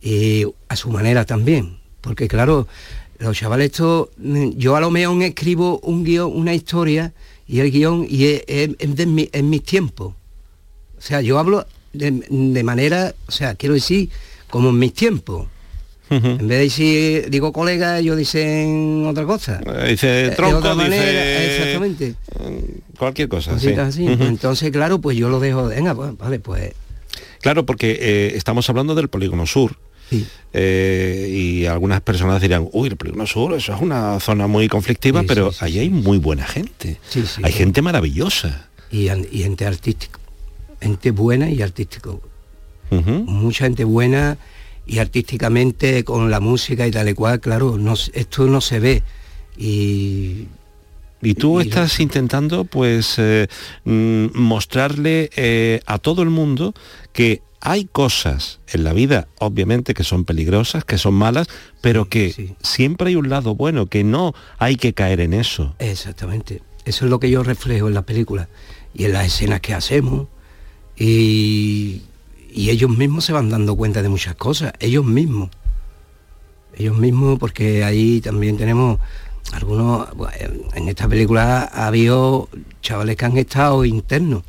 Y 0.00 0.44
a 0.68 0.76
su 0.76 0.90
manera 0.90 1.24
también. 1.24 1.78
Porque 2.00 2.28
claro 2.28 2.68
los 3.18 3.36
chavales 3.36 3.72
esto 3.72 4.10
yo 4.18 4.76
a 4.76 4.80
lo 4.80 4.90
mejor 4.90 5.20
escribo 5.22 5.80
un 5.80 6.04
guion 6.04 6.30
una 6.32 6.54
historia 6.54 7.12
y 7.48 7.60
el 7.60 7.70
guion 7.72 8.06
y 8.08 8.26
es, 8.26 8.44
en 8.48 9.50
mis 9.50 9.62
tiempos. 9.62 10.14
O 10.96 11.00
sea 11.00 11.20
yo 11.20 11.38
hablo 11.38 11.66
de, 11.92 12.10
de 12.10 12.62
manera 12.62 13.14
o 13.26 13.32
sea 13.32 13.54
quiero 13.54 13.74
decir 13.74 14.08
como 14.48 14.70
en 14.70 14.78
mis 14.78 14.94
tiempos 14.94 15.46
en 16.10 16.38
vez 16.38 16.48
de 16.48 16.58
decir, 16.58 17.30
digo 17.30 17.52
colega, 17.52 17.98
ellos 17.98 18.16
dicen 18.16 19.04
otra 19.06 19.24
cosa. 19.24 19.60
Eh, 19.66 19.90
dice 19.90 20.30
tronco, 20.30 20.74
manera, 20.74 21.44
exactamente. 21.44 22.14
Cualquier 22.98 23.28
cosa. 23.28 23.58
Sí. 23.58 23.74
Entonces, 24.06 24.70
claro, 24.70 25.00
pues 25.00 25.16
yo 25.16 25.28
lo 25.28 25.40
dejo, 25.40 25.66
venga, 25.66 25.94
pues, 25.94 26.16
vale, 26.16 26.40
pues. 26.40 26.72
Claro, 27.40 27.66
porque 27.66 27.98
eh, 28.00 28.32
estamos 28.36 28.68
hablando 28.68 28.94
del 28.94 29.08
polígono 29.08 29.46
sur. 29.46 29.76
Eh, 30.54 31.28
y 31.30 31.66
algunas 31.66 32.00
personas 32.00 32.40
dirán, 32.40 32.66
uy, 32.72 32.88
el 32.88 32.96
polígono 32.96 33.26
sur, 33.26 33.52
eso 33.52 33.74
es 33.74 33.82
una 33.82 34.18
zona 34.20 34.46
muy 34.46 34.66
conflictiva, 34.68 35.22
pero 35.24 35.52
ahí 35.60 35.78
hay 35.78 35.90
muy 35.90 36.18
buena 36.18 36.46
gente. 36.46 36.98
hay 37.42 37.52
gente 37.52 37.82
maravillosa. 37.82 38.68
Y, 38.90 39.08
gente 39.08 39.66
artística. 39.66 40.18
Gente 40.80 41.10
buena 41.10 41.50
y 41.50 41.60
artístico. 41.60 42.22
Mucha 42.90 43.66
gente 43.66 43.84
buena 43.84 44.38
y 44.88 44.98
artísticamente 44.98 46.02
con 46.02 46.30
la 46.30 46.40
música 46.40 46.86
y 46.86 46.90
tal 46.90 47.08
y 47.10 47.14
cual, 47.14 47.40
claro, 47.40 47.76
no, 47.76 47.92
esto 47.92 48.46
no 48.46 48.60
se 48.62 48.80
ve. 48.80 49.02
Y, 49.56 50.46
y 51.20 51.34
tú 51.34 51.60
estás 51.60 52.00
intentando 52.00 52.64
pues 52.64 53.16
eh, 53.18 53.48
mm, 53.84 54.28
mostrarle 54.34 55.30
eh, 55.36 55.80
a 55.86 55.98
todo 55.98 56.22
el 56.22 56.30
mundo 56.30 56.74
que 57.12 57.42
hay 57.60 57.84
cosas 57.84 58.60
en 58.68 58.84
la 58.84 58.92
vida, 58.92 59.28
obviamente, 59.40 59.92
que 59.92 60.04
son 60.04 60.24
peligrosas, 60.24 60.84
que 60.84 60.96
son 60.96 61.14
malas, 61.14 61.48
pero 61.82 62.08
que 62.08 62.54
siempre 62.62 63.08
hay 63.08 63.16
un 63.16 63.28
lado 63.28 63.54
bueno, 63.54 63.86
que 63.86 64.04
no 64.04 64.32
hay 64.58 64.76
que 64.76 64.94
caer 64.94 65.20
en 65.20 65.34
eso. 65.34 65.74
Exactamente. 65.80 66.62
Eso 66.84 67.04
es 67.04 67.10
lo 67.10 67.20
que 67.20 67.30
yo 67.30 67.42
reflejo 67.42 67.88
en 67.88 67.94
la 67.94 68.02
película 68.02 68.48
y 68.94 69.04
en 69.04 69.12
las 69.12 69.26
escenas 69.26 69.60
que 69.60 69.74
hacemos. 69.74 70.28
Y, 70.96 72.02
y 72.58 72.70
ellos 72.70 72.90
mismos 72.90 73.24
se 73.24 73.32
van 73.32 73.50
dando 73.50 73.76
cuenta 73.76 74.02
de 74.02 74.08
muchas 74.08 74.34
cosas, 74.34 74.72
ellos 74.80 75.04
mismos. 75.04 75.48
Ellos 76.76 76.96
mismos, 76.96 77.38
porque 77.38 77.84
ahí 77.84 78.20
también 78.20 78.56
tenemos 78.56 78.98
algunos, 79.52 80.08
en 80.74 80.88
esta 80.88 81.06
película 81.06 81.70
ha 81.72 81.86
habido 81.86 82.48
chavales 82.82 83.14
que 83.14 83.24
han 83.24 83.38
estado 83.38 83.84
internos. 83.84 84.42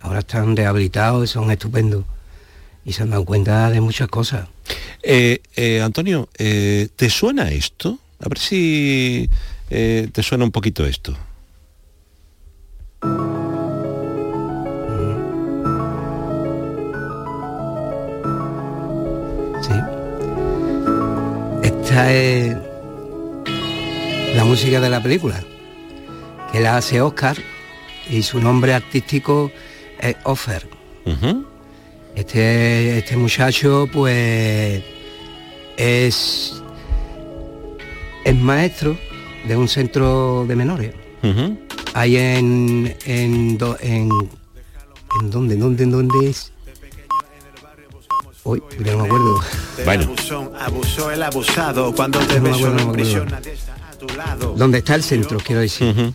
Ahora 0.00 0.18
están 0.18 0.56
rehabilitados 0.56 1.22
y 1.22 1.32
son 1.32 1.48
estupendos. 1.52 2.04
Y 2.84 2.92
se 2.92 3.04
han 3.04 3.10
dado 3.10 3.24
cuenta 3.24 3.70
de 3.70 3.80
muchas 3.80 4.08
cosas. 4.08 4.48
Eh, 5.00 5.42
eh, 5.54 5.80
Antonio, 5.80 6.28
eh, 6.38 6.88
¿te 6.96 7.08
suena 7.08 7.52
esto? 7.52 8.00
A 8.18 8.28
ver 8.28 8.38
si 8.40 9.30
te 9.68 10.22
suena 10.24 10.44
un 10.44 10.50
poquito 10.50 10.84
esto. 10.84 11.16
Es 21.96 22.56
la 24.34 24.44
música 24.44 24.80
de 24.80 24.90
la 24.90 25.02
película, 25.02 25.42
que 26.52 26.60
la 26.60 26.76
hace 26.76 27.00
Oscar 27.00 27.36
y 28.10 28.22
su 28.22 28.40
nombre 28.40 28.74
artístico 28.74 29.50
es 30.00 30.16
Offer. 30.24 30.66
Este, 32.14 32.98
este 32.98 33.16
muchacho 33.16 33.88
pues 33.92 34.82
es, 35.76 36.62
es 38.24 38.36
maestro 38.36 38.96
de 39.46 39.56
un 39.56 39.68
centro 39.68 40.44
de 40.46 40.56
menores. 40.56 40.92
Ahí 41.94 42.16
en 42.16 42.94
en, 43.06 43.56
do- 43.58 43.76
en 43.80 44.08
en 45.20 45.30
dónde, 45.30 45.56
dónde, 45.56 45.84
en 45.84 45.90
dónde 45.92 46.28
es. 46.28 46.52
Uy, 48.44 48.62
ya 48.84 48.92
no 48.92 48.98
me 48.98 49.04
acuerdo. 49.06 49.40
Bueno. 49.84 50.14
Abusó 50.60 51.10
el 51.10 51.22
abusado 51.22 51.94
cuando 51.94 52.18
te 52.20 52.40
No 52.40 52.92
besó 52.92 53.24
no. 53.24 54.54
¿Dónde 54.56 54.78
está 54.78 54.94
el 54.94 55.02
centro, 55.02 55.38
quiero 55.38 55.62
decir? 55.62 56.12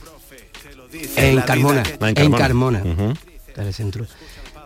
En 1.15 1.41
Carmona, 1.41 1.83
Ah, 1.99 2.09
en 2.09 2.17
en 2.19 2.31
Carmona. 2.31 2.83
Está 3.47 3.63
el 3.63 3.73
centro. 3.73 4.05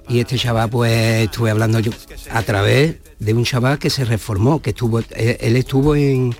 Y 0.09 0.19
este 0.19 0.37
chaval, 0.37 0.69
pues 0.69 0.91
estuve 1.23 1.49
hablando 1.51 1.79
yo 1.79 1.91
a 2.31 2.41
través 2.43 2.95
de 3.19 3.33
un 3.33 3.45
chaval 3.45 3.79
que 3.79 3.89
se 3.89 4.03
reformó, 4.03 4.61
que 4.61 4.71
estuvo, 4.71 4.99
él, 4.99 5.05
él 5.15 5.55
estuvo 5.55 5.95
en, 5.95 6.35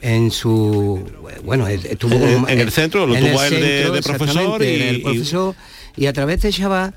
en 0.00 0.32
su, 0.32 1.08
bueno, 1.44 1.68
él 1.68 1.80
estuvo 1.88 2.14
En- 2.14 2.34
como- 2.34 2.48
en 2.48 2.60
el 2.60 2.72
centro, 2.72 3.06
lo 3.06 3.14
tuvo 3.14 3.42
él 3.44 3.50
de- 3.60 3.90
de 3.92 4.02
profesor 4.02 4.60
y- 4.62 4.66
el 4.66 4.96
y- 4.96 5.02
profesor, 5.02 5.54
y 5.96 6.06
a 6.06 6.12
través 6.12 6.42
de 6.42 6.48
este 6.48 6.60
chaval, 6.62 6.92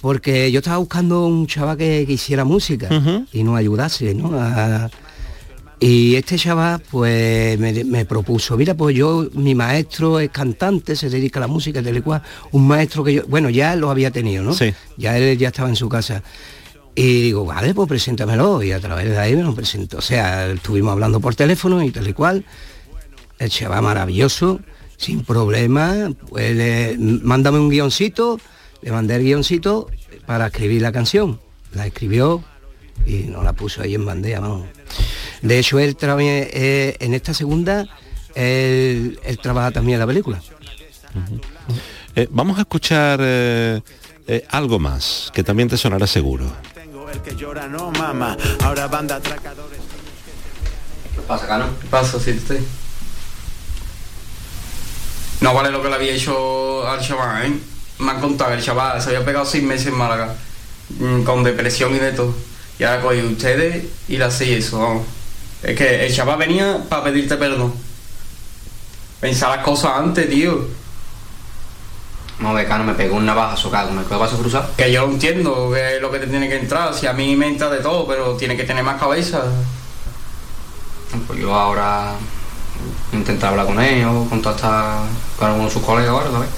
porque 0.00 0.50
yo 0.50 0.58
estaba 0.60 0.78
buscando 0.78 1.26
un 1.26 1.46
chaval 1.46 1.76
que, 1.76 2.04
que 2.06 2.12
hiciera 2.14 2.44
música 2.44 2.88
y 3.32 3.42
nos 3.42 3.56
ayudase, 3.58 4.14
¿no? 4.14 4.30
A- 4.34 4.88
y 5.82 6.14
este 6.16 6.36
chaval 6.36 6.82
pues 6.90 7.58
me, 7.58 7.84
me 7.84 8.04
propuso, 8.04 8.54
mira, 8.58 8.74
pues 8.74 8.94
yo, 8.94 9.28
mi 9.32 9.54
maestro 9.54 10.20
es 10.20 10.28
cantante, 10.30 10.94
se 10.94 11.08
dedica 11.08 11.38
a 11.38 11.42
la 11.42 11.46
música, 11.46 11.82
tal 11.82 11.96
y 11.96 12.02
cual, 12.02 12.20
un 12.52 12.68
maestro 12.68 13.02
que 13.02 13.14
yo, 13.14 13.22
bueno, 13.28 13.48
ya 13.48 13.74
lo 13.76 13.90
había 13.90 14.10
tenido, 14.10 14.42
¿no? 14.44 14.52
Sí. 14.52 14.74
Ya 14.98 15.16
él 15.16 15.38
ya 15.38 15.48
estaba 15.48 15.70
en 15.70 15.76
su 15.76 15.88
casa. 15.88 16.22
Y 16.94 17.22
digo, 17.22 17.46
vale, 17.46 17.72
pues 17.72 17.88
preséntamelo. 17.88 18.62
Y 18.62 18.72
a 18.72 18.80
través 18.80 19.08
de 19.08 19.16
ahí 19.16 19.34
me 19.34 19.42
lo 19.42 19.54
presentó. 19.54 19.98
O 19.98 20.02
sea, 20.02 20.48
estuvimos 20.50 20.92
hablando 20.92 21.18
por 21.18 21.34
teléfono 21.34 21.82
y 21.82 21.90
tal 21.90 22.06
y 22.08 22.12
cual. 22.12 22.44
El 23.38 23.48
chaval 23.48 23.80
maravilloso, 23.82 24.60
sin 24.98 25.24
problema. 25.24 26.10
Pues 26.28 26.54
le- 26.54 26.98
mándame 26.98 27.58
un 27.58 27.70
guioncito, 27.70 28.38
le 28.82 28.90
mandé 28.90 29.16
el 29.16 29.22
guioncito 29.22 29.88
para 30.26 30.46
escribir 30.46 30.82
la 30.82 30.92
canción. 30.92 31.40
La 31.72 31.86
escribió 31.86 32.42
y 33.06 33.24
nos 33.24 33.44
la 33.44 33.52
puso 33.52 33.82
ahí 33.82 33.94
en 33.94 34.04
bandeja, 34.04 34.40
vamos. 34.40 34.66
De 35.42 35.58
hecho, 35.58 35.78
él 35.78 35.96
también, 35.96 36.48
eh, 36.52 36.96
en 37.00 37.14
esta 37.14 37.32
segunda, 37.32 37.86
él, 38.34 39.18
él 39.24 39.38
trabaja 39.38 39.70
también 39.70 39.94
en 39.94 40.00
la 40.00 40.06
película. 40.06 40.42
Eh, 42.14 42.28
vamos 42.30 42.58
a 42.58 42.62
escuchar 42.62 43.20
eh, 43.22 43.80
eh, 44.26 44.44
algo 44.50 44.78
más, 44.78 45.30
que 45.32 45.42
también 45.42 45.68
te 45.68 45.76
sonará 45.76 46.06
seguro. 46.06 46.44
¿Qué 51.14 51.20
pasa, 51.26 51.46
Cano? 51.46 51.66
¿Qué 51.80 51.86
pasa, 51.88 52.20
si 52.20 52.30
estoy? 52.30 52.58
No 55.40 55.54
vale 55.54 55.70
lo 55.70 55.82
que 55.82 55.88
le 55.88 55.94
había 55.94 56.12
hecho 56.12 56.86
al 56.86 57.00
chaval, 57.00 57.46
¿eh? 57.46 57.58
Me 58.00 58.10
han 58.12 58.20
contado 58.20 58.52
el 58.52 58.62
chaval 58.62 59.00
se 59.00 59.10
había 59.10 59.24
pegado 59.24 59.44
seis 59.44 59.62
meses 59.62 59.88
en 59.88 59.94
Málaga, 59.94 60.34
mm, 60.98 61.22
con 61.22 61.42
depresión 61.44 61.94
y 61.94 61.98
de 61.98 62.12
todo. 62.12 62.34
Y 62.78 62.84
ahora 62.84 63.02
cogí 63.02 63.20
ustedes 63.20 63.84
y 64.08 64.16
le 64.16 64.24
hacéis 64.24 64.66
eso, 64.66 64.80
vamos. 64.80 65.06
Es 65.62 65.76
que 65.76 66.06
el 66.06 66.14
chaval 66.14 66.38
venía 66.38 66.78
para 66.88 67.04
pedirte 67.04 67.36
perdón. 67.36 67.74
Pensar 69.20 69.56
las 69.56 69.64
cosas 69.64 69.92
antes, 69.98 70.30
tío. 70.30 70.66
No, 72.38 72.54
Becano 72.54 72.84
me 72.84 72.94
pegó 72.94 73.16
un 73.16 73.26
navajazo, 73.26 73.70
cago, 73.70 73.92
me 73.92 74.02
quedo 74.04 74.18
paso 74.18 74.38
cruzado. 74.38 74.70
Que 74.74 74.90
yo 74.90 75.06
lo 75.06 75.12
entiendo, 75.12 75.70
que 75.72 75.96
es 75.96 76.02
lo 76.02 76.10
que 76.10 76.20
te 76.20 76.26
tiene 76.26 76.48
que 76.48 76.56
entrar. 76.56 76.94
Si 76.94 77.06
a 77.06 77.12
mí 77.12 77.36
me 77.36 77.48
entra 77.48 77.68
de 77.68 77.80
todo, 77.80 78.06
pero 78.06 78.34
tiene 78.36 78.56
que 78.56 78.64
tener 78.64 78.82
más 78.82 78.98
cabeza. 78.98 79.42
Pues 81.26 81.38
yo 81.38 81.54
ahora 81.54 82.14
intentar 83.12 83.50
hablar 83.50 83.66
con 83.66 83.78
ellos, 83.78 84.26
contactar 84.28 85.02
con 85.38 85.48
alguno 85.48 85.66
de 85.66 85.74
sus 85.74 85.82
colegas 85.82 86.10
ahora, 86.10 86.30
¿sabes? 86.30 86.48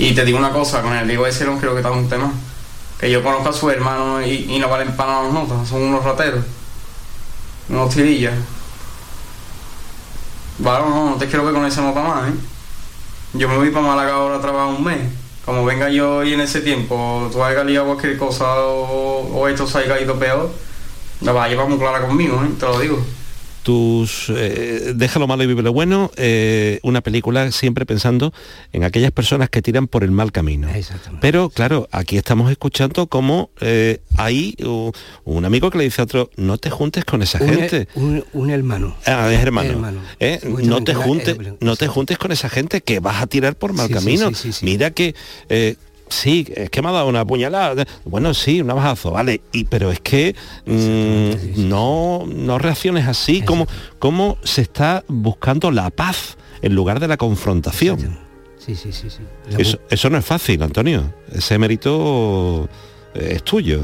Y 0.00 0.14
te 0.14 0.24
digo 0.24 0.38
una 0.38 0.50
cosa, 0.50 0.80
con 0.80 0.94
el 0.94 1.06
Diego 1.06 1.26
ese 1.26 1.44
no 1.44 1.58
creo 1.58 1.72
que 1.72 1.80
está 1.80 1.90
un 1.90 2.08
tema. 2.08 2.32
Que 2.98 3.10
yo 3.10 3.22
conozco 3.22 3.50
a 3.50 3.52
su 3.52 3.68
hermano 3.68 4.22
y, 4.22 4.58
no 4.58 4.66
valen 4.66 4.96
para 4.96 5.24
las 5.24 5.30
notas, 5.30 5.68
son 5.68 5.82
unos 5.82 6.02
rateros. 6.02 6.42
Unos 7.68 7.94
tirillas. 7.94 8.32
Vale, 10.56 10.86
no, 10.86 11.10
no 11.10 11.16
te 11.16 11.26
quiero 11.26 11.46
que 11.46 11.52
con 11.52 11.66
esa 11.66 11.82
nota 11.82 12.00
más, 12.00 12.30
¿eh? 12.30 12.34
Yo 13.34 13.46
me 13.46 13.58
voy 13.58 13.68
para 13.68 13.88
Málaga 13.88 14.14
ahora 14.14 14.36
a 14.36 14.40
trabajar 14.40 14.74
un 14.74 14.82
mes. 14.82 15.00
Como 15.44 15.66
venga 15.66 15.90
yo 15.90 16.24
y 16.24 16.32
en 16.32 16.40
ese 16.40 16.62
tiempo 16.62 17.28
tú 17.30 17.44
hayas 17.44 17.66
liado 17.66 17.84
cualquier 17.84 18.16
cosa 18.16 18.56
o, 18.56 19.28
o 19.34 19.48
esto 19.48 19.66
se 19.66 19.80
haya 19.80 20.00
ido 20.00 20.18
peor, 20.18 20.50
la 21.20 21.32
vas 21.32 21.44
a 21.44 21.48
llevar 21.50 21.68
muy 21.68 21.78
clara 21.78 22.06
conmigo, 22.06 22.42
¿eh? 22.42 22.48
Te 22.58 22.64
lo 22.64 22.80
digo. 22.80 23.04
Tus 23.62 24.26
eh, 24.30 24.92
Déjalo 24.94 25.26
malo 25.26 25.42
y 25.42 25.46
vive 25.46 25.62
lo 25.62 25.72
bueno, 25.72 26.10
eh, 26.16 26.80
una 26.82 27.00
película 27.02 27.52
siempre 27.52 27.84
pensando 27.84 28.32
en 28.72 28.84
aquellas 28.84 29.10
personas 29.12 29.50
que 29.50 29.60
tiran 29.62 29.86
por 29.86 30.02
el 30.04 30.10
mal 30.10 30.32
camino. 30.32 30.68
Pero 31.20 31.50
claro, 31.50 31.88
aquí 31.92 32.16
estamos 32.16 32.50
escuchando 32.50 33.06
cómo 33.08 33.50
eh, 33.60 34.00
hay 34.16 34.54
uh, 34.64 34.90
un 35.24 35.44
amigo 35.44 35.70
que 35.70 35.78
le 35.78 35.84
dice 35.84 36.00
a 36.00 36.04
otro, 36.04 36.30
no 36.36 36.56
te 36.58 36.70
juntes 36.70 37.04
con 37.04 37.22
esa 37.22 37.38
Un, 37.42 37.48
gente. 37.48 37.88
un- 37.94 38.24
un 38.32 38.50
hermano. 38.50 38.96
Ah, 39.06 39.30
es 39.32 39.40
hermano. 39.40 39.70
Hermano. 39.70 40.00
¿eh? 40.20 40.40
No 40.64 40.82
te 40.82 40.94
juntes, 40.94 41.36
no 41.60 41.76
te 41.76 41.86
juntes 41.86 42.16
con 42.18 42.32
esa 42.32 42.48
gente 42.48 42.80
que 42.80 43.00
vas 43.00 43.22
a 43.22 43.26
tirar 43.26 43.56
por 43.56 43.72
mal 43.74 43.88
Sí, 43.88 43.92
camino. 43.94 44.28
sí, 44.30 44.34
sí, 44.34 44.52
sí. 44.52 44.64
Mira 44.64 44.90
que 44.90 45.14
eh, 45.48 45.76
sí, 46.10 46.46
es 46.54 46.70
que 46.70 46.82
me 46.82 46.88
ha 46.88 46.92
dado 46.92 47.08
una 47.08 47.24
puñalada. 47.24 47.84
Bueno, 48.04 48.34
sí, 48.34 48.60
un 48.60 48.66
navajazo, 48.66 49.12
vale. 49.12 49.40
Y 49.52 49.64
pero 49.64 49.90
es 49.90 50.00
que 50.00 50.34
mm, 50.66 51.68
no, 51.68 52.24
no 52.26 52.58
reacciones 52.58 53.06
así, 53.08 53.42
como, 53.42 53.66
como 53.98 54.36
se 54.44 54.62
está 54.62 55.04
buscando 55.08 55.70
la 55.70 55.90
paz 55.90 56.36
en 56.62 56.74
lugar 56.74 57.00
de 57.00 57.08
la 57.08 57.16
confrontación. 57.16 58.18
Sí, 58.58 58.74
sí, 58.74 58.92
sí, 58.92 59.08
sí. 59.08 59.20
Eso, 59.56 59.80
eso 59.88 60.10
no 60.10 60.18
es 60.18 60.24
fácil, 60.24 60.62
Antonio. 60.62 61.14
Ese 61.32 61.58
mérito 61.58 62.68
eh, 63.14 63.32
es 63.36 63.42
tuyo. 63.42 63.82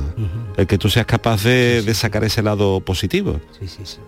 El 0.56 0.66
que 0.66 0.76
tú 0.76 0.90
seas 0.90 1.06
capaz 1.06 1.44
de, 1.44 1.82
de 1.82 1.94
sacar 1.94 2.24
ese 2.24 2.42
lado 2.42 2.80
positivo. 2.80 3.40
Sí, 3.58 3.66
sí, 3.66 3.80
sí. 3.84 3.98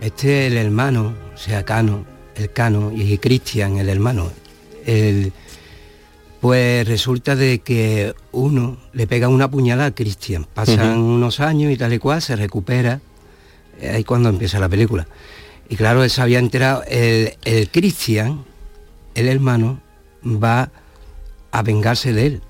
Este 0.00 0.46
el 0.46 0.56
hermano, 0.56 1.14
o 1.34 1.36
sea, 1.36 1.64
Cano, 1.64 2.04
el 2.36 2.52
Cano 2.52 2.92
y 2.94 3.18
Cristian, 3.18 3.78
el 3.78 3.88
hermano. 3.88 4.30
El, 4.86 5.32
pues 6.40 6.86
resulta 6.86 7.34
de 7.36 7.58
que 7.60 8.14
uno 8.32 8.76
le 8.92 9.06
pega 9.06 9.28
una 9.28 9.50
puñalada 9.50 9.88
a 9.88 9.94
Cristian. 9.94 10.46
Pasan 10.54 10.98
unos 10.98 11.40
años 11.40 11.72
y 11.72 11.76
tal 11.76 11.92
y 11.92 11.98
cual, 11.98 12.22
se 12.22 12.36
recupera. 12.36 13.00
Ahí 13.82 14.04
cuando 14.04 14.28
empieza 14.28 14.58
la 14.58 14.68
película. 14.68 15.06
Y 15.68 15.76
claro, 15.76 16.02
él 16.02 16.10
se 16.10 16.20
había 16.22 16.38
enterado, 16.38 16.82
el, 16.88 17.34
el 17.44 17.68
Cristian, 17.70 18.44
el 19.14 19.28
hermano, 19.28 19.80
va 20.24 20.70
a 21.50 21.62
vengarse 21.62 22.12
de 22.12 22.26
él. 22.26 22.42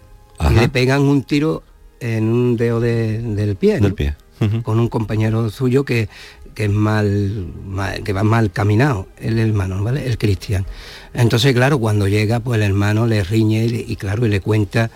Y 0.51 0.55
le 0.55 0.69
pegan 0.69 1.03
un 1.03 1.23
tiro 1.25 1.63
en 2.01 2.25
un 2.25 2.57
dedo 2.57 2.81
de- 2.81 3.21
del 3.21 3.57
pie. 3.57 3.77
¿no? 3.81 3.85
Del 3.89 3.95
pie. 3.95 4.15
con 4.63 4.79
un 4.79 4.89
compañero 4.89 5.51
suyo 5.51 5.85
que, 5.85 6.09
que 6.59 6.65
es 6.65 6.71
mal, 6.73 7.47
mal- 7.65 8.03
que 8.03 8.13
va 8.13 8.25
mal 8.25 8.51
caminado, 8.51 9.07
el 9.21 9.39
hermano, 9.39 9.81
¿vale? 9.81 10.05
El 10.05 10.19
Cristian. 10.19 10.67
Entonces, 11.15 11.55
claro, 11.55 11.79
cuando 11.79 12.09
llega, 12.09 12.41
pues 12.41 12.57
el 12.59 12.65
hermano 12.65 13.07
le 13.07 13.23
riñe 13.23 13.65
y, 13.67 13.85
y, 13.87 13.95
claro, 13.95 14.27
y 14.27 14.29
le 14.29 14.41
cuenta 14.41 14.91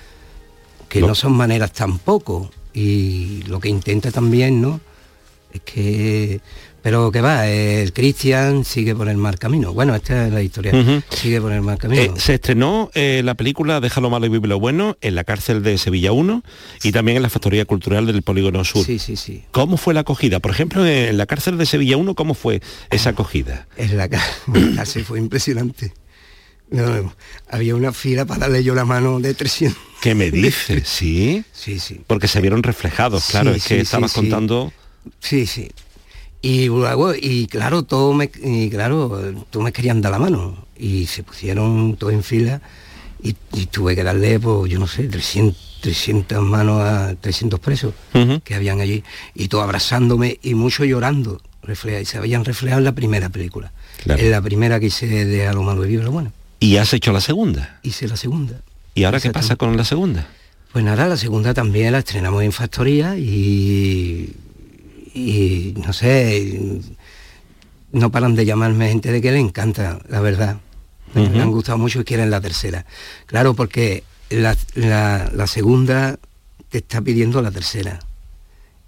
que 0.88 1.00
no 1.00 1.14
son 1.14 1.34
maneras 1.34 1.70
tampoco. 1.70 2.50
Y 2.74 3.44
lo 3.46 3.60
que 3.60 3.68
intenta 3.68 4.10
también, 4.10 4.60
¿no? 4.60 4.80
Es 5.52 5.60
que. 5.60 6.40
Pero 6.82 7.12
que 7.12 7.20
va, 7.20 7.46
el 7.46 7.92
Cristian 7.92 8.64
sigue 8.64 8.94
por 8.94 9.08
el 9.08 9.16
mal 9.16 9.38
camino. 9.38 9.72
Bueno, 9.72 9.94
esta 9.94 10.26
es 10.26 10.32
la 10.32 10.42
historia. 10.42 10.72
Sigue 11.10 11.40
por 11.40 11.52
el 11.52 11.62
mal 11.62 11.78
camino. 11.78 12.02
Eh, 12.02 12.12
se 12.16 12.34
estrenó 12.34 12.90
eh, 12.94 13.22
la 13.24 13.34
película 13.34 13.80
Déjalo 13.80 14.10
malo 14.10 14.26
y 14.26 14.30
vive 14.30 14.48
lo 14.48 14.58
bueno 14.58 14.96
en 15.00 15.14
la 15.14 15.22
cárcel 15.22 15.62
de 15.62 15.78
Sevilla 15.78 16.10
1 16.10 16.42
y 16.82 16.90
también 16.90 17.16
en 17.16 17.22
la 17.22 17.30
Factoría 17.30 17.64
Cultural 17.64 18.06
del 18.06 18.22
Polígono 18.22 18.64
Sur. 18.64 18.84
Sí, 18.84 18.98
sí, 18.98 19.14
sí. 19.14 19.44
¿Cómo 19.52 19.76
fue 19.76 19.94
la 19.94 20.00
acogida? 20.00 20.40
Por 20.40 20.50
ejemplo, 20.50 20.84
en 20.84 21.16
la 21.16 21.26
cárcel 21.26 21.56
de 21.56 21.66
Sevilla 21.66 21.96
1, 21.96 22.14
¿cómo 22.16 22.34
fue 22.34 22.60
esa 22.90 23.10
acogida? 23.10 23.68
En 23.76 23.96
la 23.96 24.08
cárcel 24.08 25.04
fue 25.04 25.20
impresionante. 25.20 25.94
No, 26.70 27.14
había 27.48 27.76
una 27.76 27.92
fila 27.92 28.24
para 28.24 28.40
darle 28.40 28.64
yo 28.64 28.74
la 28.74 28.86
mano 28.86 29.20
de 29.20 29.34
300. 29.34 29.78
¿Qué 30.00 30.14
me 30.14 30.30
dices? 30.30 30.82
¿Sí? 30.88 31.44
Sí, 31.52 31.78
sí. 31.78 32.00
Porque 32.06 32.26
se 32.26 32.40
vieron 32.40 32.62
reflejados, 32.62 33.26
claro, 33.26 33.52
Sí, 33.52 33.58
es 33.58 33.64
que 33.64 33.74
sí, 33.76 33.80
estabas 33.82 34.12
sí. 34.12 34.20
contando... 34.20 34.72
Sí, 35.20 35.46
sí. 35.46 35.70
Y 36.42 36.66
luego, 36.66 37.14
y 37.14 37.46
claro, 37.46 37.84
todo 37.84 38.12
me, 38.12 38.30
y 38.42 38.68
claro, 38.68 39.34
todos 39.50 39.64
me 39.64 39.72
querían 39.72 40.00
dar 40.00 40.10
la 40.12 40.18
mano. 40.18 40.66
Y 40.76 41.06
se 41.06 41.22
pusieron 41.22 41.96
todos 41.96 42.12
en 42.12 42.24
fila 42.24 42.60
y, 43.22 43.36
y 43.52 43.66
tuve 43.66 43.94
que 43.94 44.02
darle, 44.02 44.40
pues, 44.40 44.70
yo 44.70 44.80
no 44.80 44.88
sé, 44.88 45.04
300, 45.04 45.78
300 45.80 46.42
manos 46.42 46.80
a 46.80 47.14
300 47.14 47.60
presos 47.60 47.94
que 48.44 48.54
habían 48.54 48.80
allí. 48.80 49.04
Y 49.34 49.48
todos 49.48 49.64
abrazándome 49.64 50.38
y 50.42 50.54
mucho 50.54 50.84
llorando. 50.84 51.40
Refleja, 51.62 52.00
y 52.00 52.04
se 52.04 52.18
habían 52.18 52.44
reflejado 52.44 52.78
en 52.80 52.84
la 52.84 52.92
primera 52.92 53.28
película. 53.28 53.70
Claro. 54.02 54.20
En 54.20 54.30
la 54.32 54.42
primera 54.42 54.80
que 54.80 54.86
hice 54.86 55.06
de 55.06 55.46
A 55.46 55.52
lo 55.52 55.62
malo 55.62 55.84
y 55.84 55.88
vive 55.88 56.02
lo 56.02 56.10
bueno. 56.10 56.32
¿Y 56.58 56.76
has 56.76 56.92
hecho 56.92 57.12
la 57.12 57.20
segunda? 57.20 57.78
Hice 57.84 58.08
la 58.08 58.16
segunda. 58.16 58.60
¿Y 58.94 59.04
ahora 59.04 59.20
qué 59.20 59.30
pasa 59.30 59.54
con 59.56 59.76
la 59.76 59.84
segunda? 59.84 60.26
Pues 60.72 60.84
nada, 60.84 61.06
la 61.06 61.16
segunda 61.16 61.54
también 61.54 61.92
la 61.92 61.98
estrenamos 61.98 62.42
en 62.42 62.52
Factoría 62.52 63.16
y, 63.16 64.32
y 65.14 65.74
no 65.84 65.92
sé, 65.92 66.80
no 67.92 68.10
paran 68.10 68.34
de 68.34 68.44
llamarme 68.46 68.88
gente 68.88 69.12
de 69.12 69.20
que 69.20 69.32
le 69.32 69.38
encanta, 69.38 69.98
la 70.08 70.20
verdad. 70.20 70.56
Me 71.14 71.42
han 71.42 71.50
gustado 71.50 71.76
mucho 71.76 72.00
y 72.00 72.04
quieren 72.04 72.30
la 72.30 72.40
tercera. 72.40 72.86
Claro, 73.26 73.52
porque 73.54 74.02
la, 74.30 74.56
la- 74.74 75.30
la 75.34 75.46
segunda 75.46 76.18
te 76.70 76.78
está 76.78 77.02
pidiendo 77.02 77.42
la 77.42 77.50
tercera. 77.50 77.98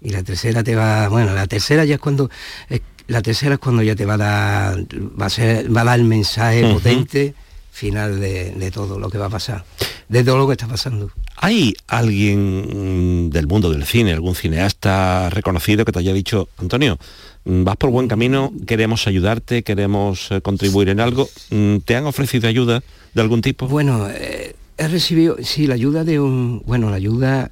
Y 0.01 0.09
la 0.09 0.23
tercera 0.23 0.63
te 0.63 0.75
va, 0.75 1.07
bueno, 1.07 1.33
la 1.33 1.45
tercera 1.45 1.85
ya 1.85 1.95
es 1.95 2.01
cuando, 2.01 2.29
es- 2.69 2.81
la 3.07 3.21
tercera 3.21 3.53
es 3.55 3.59
cuando 3.59 3.83
ya 3.83 3.95
te 3.95 4.05
va 4.05 4.15
a 4.15 4.17
dar, 4.17 4.79
va 5.21 5.27
a 5.27 5.29
ser, 5.29 5.75
va 5.75 5.81
a 5.81 5.85
dar 5.85 5.99
el 5.99 6.05
mensaje 6.05 6.63
potente 6.73 7.35
final 7.71 8.19
de, 8.19 8.51
de 8.53 8.71
todo 8.71 8.97
lo 8.97 9.09
que 9.09 9.19
va 9.19 9.27
a 9.27 9.29
pasar, 9.29 9.63
de 10.09 10.23
todo 10.23 10.37
lo 10.37 10.47
que 10.47 10.53
está 10.53 10.67
pasando. 10.67 11.11
¿Hay 11.37 11.73
alguien 11.87 13.29
del 13.29 13.47
mundo 13.47 13.71
del 13.71 13.85
cine, 13.85 14.13
algún 14.13 14.35
cineasta 14.35 15.29
reconocido 15.29 15.85
que 15.85 15.91
te 15.91 15.99
haya 15.99 16.13
dicho, 16.13 16.49
Antonio, 16.57 16.97
mm, 17.45 17.63
vas 17.63 17.77
por 17.77 17.89
buen 17.89 18.07
camino, 18.07 18.53
queremos 18.65 19.07
ayudarte, 19.07 19.63
queremos 19.63 20.31
eh, 20.31 20.41
contribuir 20.41 20.89
en 20.89 20.99
algo? 20.99 21.27
Mm, 21.49 21.77
¿Te 21.77 21.95
han 21.95 22.05
ofrecido 22.05 22.47
ayuda 22.47 22.83
de 23.13 23.21
algún 23.21 23.41
tipo? 23.41 23.67
Bueno, 23.67 24.07
eh, 24.09 24.55
he 24.77 24.87
recibido, 24.87 25.37
sí, 25.41 25.67
la 25.67 25.73
ayuda 25.73 26.03
de 26.03 26.19
un, 26.19 26.61
bueno, 26.65 26.89
la 26.89 26.97
ayuda 26.97 27.49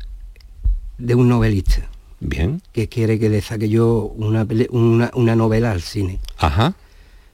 de 0.98 1.16
un 1.16 1.30
novelista. 1.30 1.89
Bien. 2.20 2.62
Que 2.72 2.88
quiere 2.88 3.20
que 3.20 3.30
le 3.30 3.42
saque 3.42 3.68
yo 3.68 4.13
una, 4.16 4.48
una, 4.70 5.12
una 5.13 5.36
novela 5.36 5.72
al 5.72 5.82
cine. 5.82 6.20
Ajá. 6.38 6.74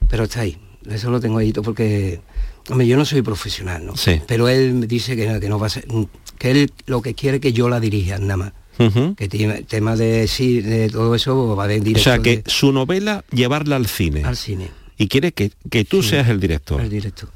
Pero 0.08 0.24
está 0.24 0.40
ahí. 0.40 0.58
Eso 0.88 1.10
lo 1.10 1.20
tengo 1.20 1.38
ahí 1.38 1.52
porque, 1.52 2.20
hombre, 2.70 2.86
yo 2.86 2.96
no 2.96 3.04
soy 3.04 3.22
profesional, 3.22 3.84
¿no? 3.84 3.96
Sí. 3.96 4.20
Pero 4.26 4.48
él 4.48 4.74
me 4.74 4.86
dice 4.86 5.16
que, 5.16 5.26
no- 5.26 5.40
que 5.40 5.48
no 5.48 5.58
va 5.58 5.66
a 5.66 5.70
ser, 5.70 5.86
que 6.38 6.50
él 6.50 6.72
lo 6.86 7.02
que 7.02 7.14
quiere 7.14 7.40
que 7.40 7.52
yo 7.52 7.68
la 7.68 7.80
dirija, 7.80 8.18
nada 8.18 8.36
más. 8.36 8.52
Que 9.16 9.28
tiene 9.28 9.62
tema 9.64 9.94
de 9.94 10.26
sí, 10.26 10.62
de 10.62 10.88
todo 10.88 11.14
eso 11.14 11.54
va 11.54 11.66
de 11.68 11.80
O 11.80 11.84
directo 11.84 12.02
sea, 12.02 12.18
que 12.20 12.38
de- 12.38 12.42
su 12.50 12.72
novela, 12.72 13.24
llevarla 13.30 13.76
al 13.76 13.86
cine. 13.86 14.24
al 14.24 14.38
cine, 14.38 14.70
Y 14.96 15.08
quiere 15.08 15.32
que, 15.32 15.52
que 15.70 15.84
tú 15.84 16.02
seas 16.02 16.28
el 16.30 16.40
director. 16.40 16.80
al 16.80 16.88
directo. 16.88 17.28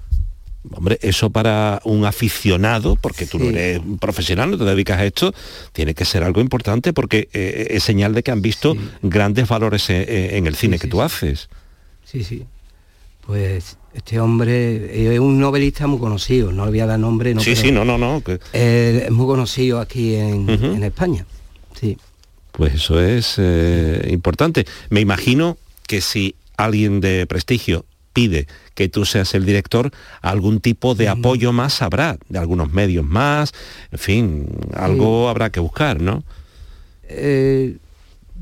Hombre, 0.71 0.99
eso 1.03 1.29
para 1.29 1.83
un 1.85 2.07
aficionado, 2.07 2.97
porque 2.97 3.27
tú 3.27 3.39
no 3.39 3.51
eres 3.51 3.79
un 3.81 3.99
profesional, 3.99 4.51
no 4.53 4.57
te 4.57 4.65
dedicas 4.65 4.99
a 4.99 5.05
esto, 5.05 5.35
tiene 5.75 5.93
que 5.93 6.07
ser 6.07 6.23
algo 6.23 6.41
importante 6.41 6.95
porque 6.95 7.29
eh, 7.35 7.67
es 7.73 7.83
señal 7.85 8.15
de 8.15 8.23
que 8.23 8.31
han 8.31 8.41
visto 8.41 8.75
grandes 9.03 9.47
valores 9.47 9.91
eh, 9.91 10.01
eh, 10.09 10.39
en 10.39 10.47
el 10.47 10.55
cine 10.57 10.79
que 10.79 10.89
tú 10.89 11.03
haces. 11.03 11.51
Sí, 12.07 12.25
sí. 12.25 12.45
Pues 13.27 13.77
este 13.95 14.19
hombre 14.21 15.13
es 15.15 15.21
un 15.21 15.39
novelista 15.39 15.87
muy 15.87 15.99
conocido, 15.99 16.53
no 16.53 16.65
le 16.65 16.71
voy 16.73 16.81
a 16.81 16.87
dar 16.87 16.99
nombre, 16.99 17.35
no, 17.35 17.41
sí, 17.41 17.51
pero 17.51 17.63
sí, 17.63 17.73
no, 17.73 17.85
no, 17.85 17.97
no. 17.97 18.23
que- 18.23 18.41
es 18.53 19.11
muy 19.11 19.27
conocido 19.27 19.79
aquí 19.81 20.15
en, 20.17 20.49
en 20.51 20.83
España. 20.83 21.25
Sí. 21.81 21.97
Pues 22.53 22.75
eso 22.75 23.01
es 23.01 23.35
eh, 23.39 24.09
importante. 24.11 24.65
Me 24.91 25.01
imagino 25.01 25.57
que 25.87 26.01
si 26.01 26.35
alguien 26.57 27.01
de 27.01 27.27
prestigio 27.27 27.85
pide 28.13 28.47
que 28.75 28.89
tú 28.89 29.05
seas 29.05 29.35
el 29.35 29.45
director, 29.45 29.91
algún 30.23 30.61
tipo 30.61 30.95
de 30.95 31.09
apoyo 31.09 31.53
más 31.53 31.83
habrá, 31.83 32.17
de 32.29 32.39
algunos 32.39 32.73
medios 32.73 33.05
más, 33.05 33.53
en 33.91 33.99
fin, 33.99 34.47
algo 34.75 35.29
habrá 35.29 35.51
que 35.51 35.59
buscar, 35.61 36.01
¿no? 36.01 36.23
Eh, 37.09 37.77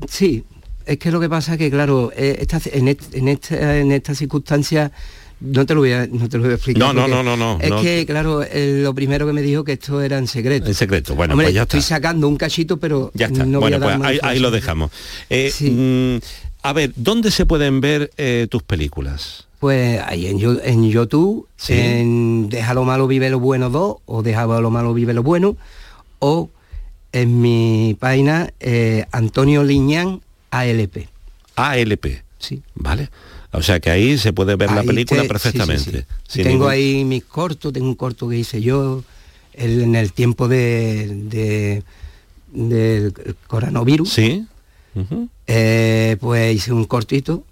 sí, 0.07 0.43
es 0.85 0.97
que 0.99 1.11
lo 1.11 1.19
que 1.19 1.29
pasa 1.29 1.53
es 1.53 1.57
que, 1.57 1.71
claro, 1.71 2.11
eh, 2.15 2.37
esta- 2.39 2.61
en, 2.71 2.87
est- 2.87 3.13
en 3.15 3.27
esta, 3.27 3.77
en 3.79 3.91
esta 3.91 4.13
circunstancia 4.15 4.91
no 5.43 5.65
te 5.65 5.73
lo 5.75 5.81
voy 5.81 5.91
a, 5.91 6.07
no 6.07 6.27
te 6.29 6.37
lo 6.37 6.43
voy 6.43 6.53
a 6.53 6.55
explicar. 6.55 6.79
No, 6.81 6.93
no, 6.93 7.07
no, 7.07 7.21
no, 7.23 7.35
no, 7.37 7.59
Es 7.61 7.69
no. 7.69 7.81
que, 7.81 8.05
claro, 8.05 8.43
lo 8.53 8.95
primero 8.95 9.27
que 9.27 9.33
me 9.33 9.41
dijo 9.41 9.63
que 9.63 9.73
esto 9.73 10.01
era 10.01 10.17
en 10.17 10.27
secreto. 10.27 10.67
En 10.67 10.73
secreto, 10.73 11.15
bueno, 11.15 11.33
Hombre, 11.33 11.47
pues 11.47 11.55
ya 11.55 11.63
estoy 11.63 11.81
sacando 11.81 12.27
un 12.27 12.37
cachito, 12.37 12.77
pero 12.77 13.11
Ya 13.13 13.27
está. 13.27 13.45
no 13.45 13.59
voy 13.59 13.71
bueno, 13.71 13.75
a 13.77 13.79
dar 13.89 13.89
pues 13.89 13.99
más 13.99 14.07
ahí, 14.09 14.19
ahí 14.23 14.39
lo 14.39 14.49
dejamos. 14.51 14.91
Eh, 15.29 15.51
mm, 15.59 16.23
a 16.65 16.73
ver, 16.73 16.93
¿dónde 16.95 17.29
se 17.29 17.45
pueden 17.45 17.81
ver 17.81 18.11
eh, 18.17 18.47
tus 18.49 18.63
películas? 18.63 19.47
Pues 19.59 20.01
ahí 20.05 20.27
en, 20.27 20.39
en 20.63 20.89
YouTube, 20.89 21.47
Sí. 21.57 21.73
en 21.73 22.49
Deja 22.49 22.73
lo 22.73 22.83
malo, 22.83 23.07
vive 23.07 23.29
lo 23.29 23.39
bueno 23.39 23.69
2, 23.69 23.97
o 24.05 24.23
Deja 24.23 24.45
lo 24.45 24.69
malo, 24.71 24.93
vive 24.93 25.13
lo 25.13 25.23
bueno, 25.23 25.55
o 26.19 26.49
en 27.11 27.41
mi 27.41 27.95
página 27.99 28.51
eh, 28.59 29.05
Antonio 29.11 29.63
Liñán 29.63 30.21
ALP. 30.51 31.07
ALP. 31.55 32.05
Sí. 32.39 32.61
Vale. 32.75 33.09
O 33.53 33.61
sea 33.61 33.79
que 33.79 33.89
ahí 33.89 34.17
se 34.17 34.33
puede 34.33 34.55
ver 34.55 34.71
la 34.71 34.83
película 34.83 35.21
te- 35.21 35.27
perfectamente. 35.27 36.05
sí, 36.27 36.41
tengo 36.43 36.49
ningún- 36.49 36.69
ahí 36.71 37.05
mis 37.05 37.23
cortos, 37.23 37.71
tengo 37.71 37.87
un 37.87 37.95
corto 37.95 38.27
que 38.27 38.37
hice 38.37 38.61
yo 38.61 39.03
el- 39.53 39.81
en 39.83 39.95
el 39.95 40.11
tiempo 40.13 40.47
de, 40.47 41.07
de- 41.29 41.83
del 42.51 43.13
coronavirus. 43.47 44.09
Sí. 44.11 44.45
Eh, 45.47 46.17
pues 46.19 46.55
hice 46.55 46.71
un 46.73 46.85
cortito 46.85 47.43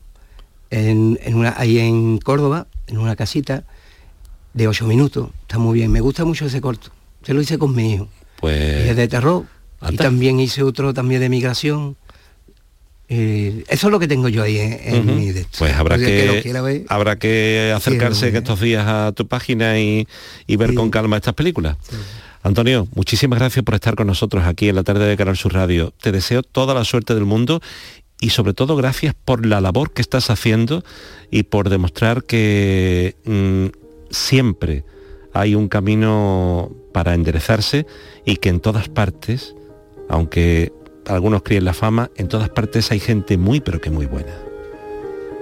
en, 0.70 1.20
en 1.24 1.36
una, 1.36 1.54
ahí 1.58 1.80
en 1.80 2.18
Córdoba, 2.20 2.68
en 2.88 2.98
una 2.98 3.16
casita, 3.16 3.64
de 4.54 4.68
ocho 4.68 4.86
minutos. 4.88 5.30
Está 5.44 5.58
muy 5.60 5.80
bien. 5.80 5.92
Me 5.92 6.02
gusta 6.02 6.26
mucho 6.26 6.46
ese 6.46 6.62
corto. 6.62 6.90
Se 7.24 7.34
lo 7.34 7.42
hice 7.42 7.58
con 7.58 7.76
mi 7.76 7.94
hijo. 7.94 8.04
Y 8.04 8.08
es 8.08 8.40
Pues 8.40 8.96
de 8.96 9.08
terror. 9.08 9.46
Y 9.90 9.96
también 9.98 10.40
hice 10.40 10.62
otro 10.64 10.94
también 10.94 11.22
de 11.22 11.30
migración. 11.30 11.96
Eh, 13.14 13.66
eso 13.68 13.88
es 13.88 13.92
lo 13.92 14.00
que 14.00 14.08
tengo 14.08 14.30
yo 14.30 14.42
ahí 14.42 14.58
en, 14.58 14.80
en 14.86 15.06
mi 15.18 15.34
de. 15.34 15.46
Pues 15.58 15.74
habrá 15.74 15.98
que, 15.98 16.54
ver, 16.64 16.86
habrá 16.88 17.20
que 17.20 17.74
acercarse 17.76 18.30
en 18.30 18.38
estos 18.38 18.62
días 18.62 18.88
a 18.88 19.12
tu 19.12 19.28
página 19.28 19.78
y, 19.82 20.08
y 20.48 20.56
ver 20.56 20.74
con 20.74 20.90
calma 20.90 21.18
estas 21.18 21.34
películas. 21.34 21.76
Antonio, 22.42 22.88
muchísimas 22.96 23.38
gracias 23.38 23.66
por 23.66 23.76
estar 23.76 23.96
con 23.96 24.08
nosotros 24.08 24.46
aquí 24.46 24.70
en 24.70 24.78
la 24.78 24.84
tarde 24.84 25.06
de 25.08 25.18
Canal 25.18 25.36
Sur 25.36 25.54
Radio. 25.54 25.94
Te 26.02 26.14
deseo 26.14 26.42
toda 26.42 26.74
la 26.74 26.86
suerte 26.86 27.14
del 27.14 27.26
mundo 27.26 27.62
y 28.22 28.30
sobre 28.30 28.54
todo 28.54 28.78
gracias 28.78 29.14
por 29.14 29.46
la 29.46 29.60
labor 29.60 29.92
que 29.92 30.02
estás 30.02 30.30
haciendo 30.30 30.82
y 31.30 31.44
por 31.44 31.68
demostrar 31.68 32.24
que 32.24 33.18
mm, 33.26 33.78
siempre 34.10 34.86
hay 35.34 35.54
un 35.54 35.68
camino 35.68 36.72
para 36.94 37.14
enderezarse 37.14 37.86
y 38.26 38.38
que 38.38 38.48
en 38.48 38.62
todas 38.62 38.88
partes, 38.88 39.54
aunque 40.08 40.72
algunos 41.14 41.44
críen 41.44 41.66
la 41.66 41.74
fama, 41.74 42.10
en 42.16 42.28
todas 42.28 42.50
partes 42.50 42.92
hay 42.92 43.00
gente 43.00 43.38
muy 43.38 43.60
pero 43.60 43.80
que 43.82 43.90
muy 43.90 44.06
buena. 44.06 44.32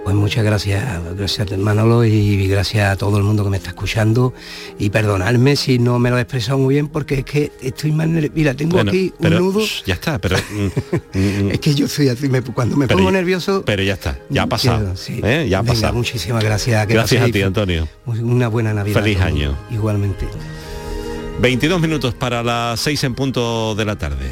Pues 0.05 0.15
muchas 0.15 0.43
gracias, 0.43 0.83
gracias 1.15 1.55
Manolo 1.57 2.03
y 2.05 2.47
gracias 2.47 2.89
a 2.89 2.95
todo 2.95 3.17
el 3.17 3.23
mundo 3.23 3.43
que 3.43 3.49
me 3.51 3.57
está 3.57 3.69
escuchando 3.69 4.33
y 4.79 4.89
perdonadme 4.89 5.55
si 5.55 5.77
no 5.77 5.99
me 5.99 6.09
lo 6.09 6.17
he 6.17 6.21
expresado 6.21 6.57
muy 6.57 6.75
bien 6.75 6.87
porque 6.87 7.15
es 7.19 7.25
que 7.25 7.51
estoy 7.61 7.91
más 7.91 8.07
nervioso. 8.07 8.33
Mira, 8.35 8.53
tengo 8.55 8.77
Bueno, 8.77 8.89
aquí 8.89 9.11
un 9.17 9.21
pero, 9.21 9.39
nudo. 9.41 9.59
ya 9.85 9.93
está, 9.93 10.17
pero 10.17 10.37
mm, 11.13 11.17
mm, 11.19 11.51
Es 11.51 11.59
que 11.59 11.75
yo 11.75 11.87
soy 11.87 12.07
así, 12.09 12.27
me- 12.29 12.41
cuando 12.41 12.75
me 12.77 12.87
pongo 12.87 13.03
ya- 13.03 13.11
nervioso... 13.11 13.61
Pero 13.65 13.83
ya 13.83 13.93
está, 13.93 14.17
ya 14.29 14.43
ha 14.43 14.47
pasado. 14.47 14.95
Sí. 14.95 15.19
¿eh? 15.23 15.45
Ya 15.49 15.59
ha 15.59 15.61
Venga, 15.61 15.73
pasado. 15.73 15.93
Muchísimas 15.93 16.43
gracias. 16.43 16.87
que 16.87 16.93
Gracias 16.93 17.21
a 17.21 17.29
ti, 17.31 17.41
Antonio. 17.43 17.87
Una 18.05 18.47
buena 18.47 18.73
Navidad. 18.73 19.01
Feliz 19.03 19.19
año. 19.19 19.55
Igualmente. 19.69 20.25
22 21.41 21.79
minutos 21.81 22.15
para 22.15 22.41
las 22.41 22.79
6 22.79 23.03
en 23.03 23.15
punto 23.15 23.75
de 23.75 23.85
la 23.85 23.95
tarde. 23.97 24.31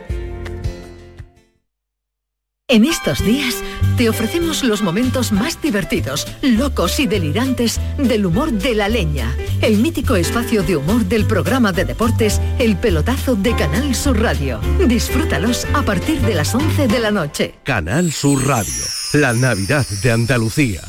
En 2.71 2.85
estos 2.85 3.21
días 3.25 3.55
te 3.97 4.07
ofrecemos 4.07 4.63
los 4.63 4.81
momentos 4.81 5.33
más 5.33 5.61
divertidos, 5.61 6.25
locos 6.41 7.01
y 7.01 7.05
delirantes 7.05 7.81
del 7.97 8.25
humor 8.25 8.53
de 8.53 8.73
la 8.75 8.87
leña, 8.87 9.35
el 9.61 9.79
mítico 9.79 10.15
espacio 10.15 10.63
de 10.63 10.77
humor 10.77 11.03
del 11.03 11.25
programa 11.25 11.73
de 11.73 11.83
deportes 11.83 12.39
El 12.59 12.77
Pelotazo 12.77 13.35
de 13.35 13.53
Canal 13.57 13.93
Sur 13.93 14.21
Radio. 14.21 14.61
Disfrútalos 14.87 15.67
a 15.73 15.81
partir 15.81 16.21
de 16.21 16.33
las 16.33 16.55
11 16.55 16.87
de 16.87 16.99
la 17.01 17.11
noche. 17.11 17.55
Canal 17.65 18.09
Sur 18.13 18.47
Radio, 18.47 18.85
la 19.15 19.33
Navidad 19.33 19.85
de 20.01 20.11
Andalucía. 20.13 20.81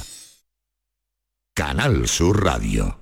Canal 1.53 2.07
Sur 2.07 2.45
Radio. 2.45 3.01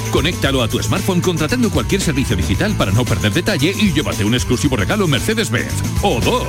Conéctalo 0.11 0.61
a 0.61 0.67
tu 0.67 0.81
smartphone 0.81 1.21
contratando 1.21 1.69
cualquier 1.69 2.01
servicio 2.01 2.35
digital 2.35 2.75
para 2.75 2.91
no 2.91 3.05
perder 3.05 3.33
detalle 3.33 3.73
y 3.77 3.93
llévate 3.93 4.25
un 4.25 4.33
exclusivo 4.33 4.75
regalo 4.75 5.07
Mercedes-Benz. 5.07 5.73
O 6.01 6.19
dos. 6.19 6.47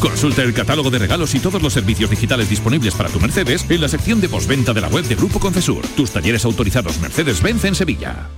Consulta 0.00 0.42
el 0.42 0.52
catálogo 0.52 0.90
de 0.90 0.98
regalos 0.98 1.34
y 1.34 1.40
todos 1.40 1.62
los 1.62 1.72
servicios 1.72 2.10
digitales 2.10 2.50
disponibles 2.50 2.94
para 2.94 3.08
tu 3.08 3.20
Mercedes 3.20 3.64
en 3.68 3.80
la 3.80 3.88
sección 3.88 4.20
de 4.20 4.28
postventa 4.28 4.72
de 4.72 4.80
la 4.80 4.88
web 4.88 5.04
de 5.04 5.14
Grupo 5.14 5.38
Concesur. 5.38 5.86
Tus 5.96 6.10
talleres 6.10 6.44
autorizados 6.44 6.98
Mercedes-Benz 6.98 7.64
en 7.64 7.74
Sevilla. 7.74 8.28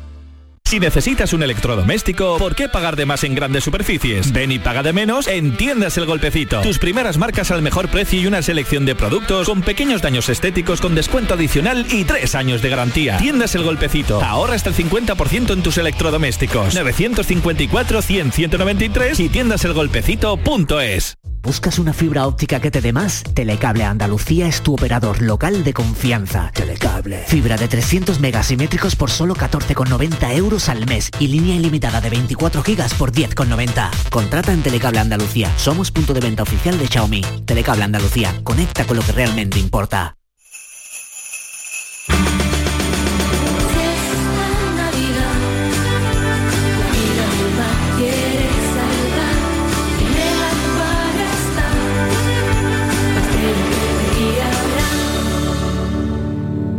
Si 0.67 0.79
necesitas 0.81 1.33
un 1.33 1.45
electrodoméstico, 1.45 2.39
¿por 2.39 2.57
qué 2.57 2.69
pagar 2.69 2.97
de 2.97 3.07
más 3.07 3.23
en 3.23 3.37
grandes 3.37 3.63
superficies? 3.63 4.33
Ven 4.33 4.51
y 4.51 4.59
paga 4.59 4.83
de 4.83 4.93
menos 4.93 5.29
en 5.29 5.57
Tiendas 5.57 5.97
El 5.97 6.07
Golpecito. 6.07 6.61
Tus 6.61 6.81
primeras 6.81 7.19
marcas 7.19 7.53
al 7.53 7.63
mejor 7.63 7.89
precio 7.89 8.21
y 8.21 8.27
una 8.27 8.43
selección 8.43 8.85
de 8.85 8.97
productos 8.97 9.47
con 9.47 9.63
pequeños 9.63 10.03
daños 10.03 10.29
estéticos 10.29 10.81
con 10.81 10.97
descuento 10.97 11.35
adicional 11.35 11.87
y 11.89 12.03
tres 12.03 12.35
años 12.35 12.63
de 12.63 12.71
garantía. 12.71 13.17
Tiendas 13.19 13.55
El 13.55 13.63
Golpecito. 13.63 14.21
Ahorra 14.21 14.57
hasta 14.57 14.71
el 14.71 14.75
50% 14.75 15.53
en 15.53 15.63
tus 15.63 15.79
electrodomésticos. 15.79 16.77
954-100-193 16.77 19.21
y 19.21 19.29
tiendaselgolpecito.es. 19.29 21.17
¿Buscas 21.47 21.79
una 21.79 21.93
fibra 21.93 22.27
óptica 22.27 22.59
que 22.59 22.73
te 22.73 22.81
dé 22.81 22.93
más? 22.93 23.23
Telecable 23.23 23.85
Andalucía 23.85 24.49
es 24.49 24.63
tu 24.63 24.75
operador 24.75 25.23
local 25.23 25.63
de 25.63 25.73
confianza. 25.73 26.51
Telecable. 26.53 27.23
Fibra 27.29 27.57
de 27.57 27.69
300 27.69 28.19
megasimétricos 28.19 28.97
por 28.97 29.13
solo 29.13 29.37
14,90 29.37 30.35
euros 30.35 30.56
al 30.57 30.87
mes 30.87 31.11
y 31.21 31.29
línea 31.29 31.55
ilimitada 31.55 32.01
de 32.01 32.09
24 32.09 32.63
gigas 32.63 32.95
por 32.95 33.13
10,90. 33.13 33.91
Contrata 34.09 34.53
en 34.53 34.63
Telecable 34.63 35.01
Andalucía. 35.01 35.53
Somos 35.59 35.91
punto 35.91 36.15
de 36.15 36.21
venta 36.21 36.43
oficial 36.43 36.79
de 36.79 36.87
Xiaomi. 36.87 37.21
Telecable 37.45 37.85
Andalucía. 37.85 38.35
Conecta 38.43 38.87
con 38.87 38.97
lo 38.97 39.03
que 39.03 39.13
realmente 39.13 39.59
importa. 39.59 40.17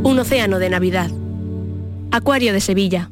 Un 0.04 0.20
océano 0.20 0.58
de 0.58 0.70
Navidad. 0.72 1.12
Acuario 2.12 2.54
de 2.54 2.60
Sevilla. 2.60 3.12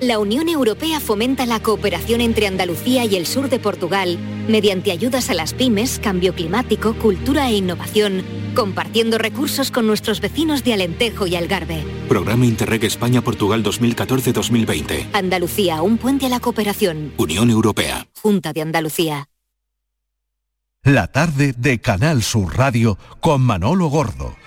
La 0.00 0.20
Unión 0.20 0.48
Europea 0.48 1.00
fomenta 1.00 1.44
la 1.44 1.60
cooperación 1.60 2.20
entre 2.20 2.46
Andalucía 2.46 3.04
y 3.04 3.16
el 3.16 3.26
sur 3.26 3.48
de 3.48 3.58
Portugal 3.58 4.16
mediante 4.48 4.92
ayudas 4.92 5.28
a 5.28 5.34
las 5.34 5.54
pymes, 5.54 5.98
cambio 5.98 6.34
climático, 6.34 6.94
cultura 6.94 7.48
e 7.48 7.56
innovación, 7.56 8.22
compartiendo 8.54 9.18
recursos 9.18 9.72
con 9.72 9.88
nuestros 9.88 10.20
vecinos 10.20 10.62
de 10.62 10.74
Alentejo 10.74 11.26
y 11.26 11.34
Algarve. 11.34 11.82
Programa 12.08 12.46
Interreg 12.46 12.84
España-Portugal 12.84 13.64
2014-2020. 13.64 15.08
Andalucía, 15.14 15.82
un 15.82 15.98
puente 15.98 16.26
a 16.26 16.28
la 16.28 16.38
cooperación. 16.38 17.12
Unión 17.16 17.50
Europea. 17.50 18.06
Junta 18.22 18.52
de 18.52 18.62
Andalucía. 18.62 19.28
La 20.84 21.08
tarde 21.08 21.54
de 21.58 21.80
Canal 21.80 22.22
Sur 22.22 22.56
Radio 22.56 22.98
con 23.20 23.40
Manolo 23.40 23.88
Gordo. 23.88 24.37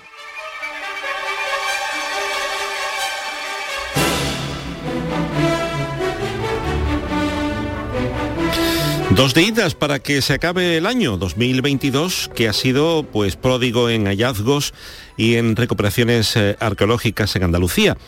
Dos 9.14 9.34
días 9.34 9.74
para 9.74 9.98
que 9.98 10.22
se 10.22 10.32
acabe 10.32 10.78
el 10.78 10.86
año 10.86 11.18
2022, 11.18 12.30
que 12.34 12.48
ha 12.48 12.54
sido 12.54 13.02
pues 13.02 13.36
pródigo 13.36 13.90
en 13.90 14.06
hallazgos 14.06 14.72
y 15.18 15.34
en 15.36 15.54
recuperaciones 15.54 16.34
eh, 16.34 16.56
arqueológicas 16.60 17.36
en 17.36 17.42
Andalucía. 17.42 17.98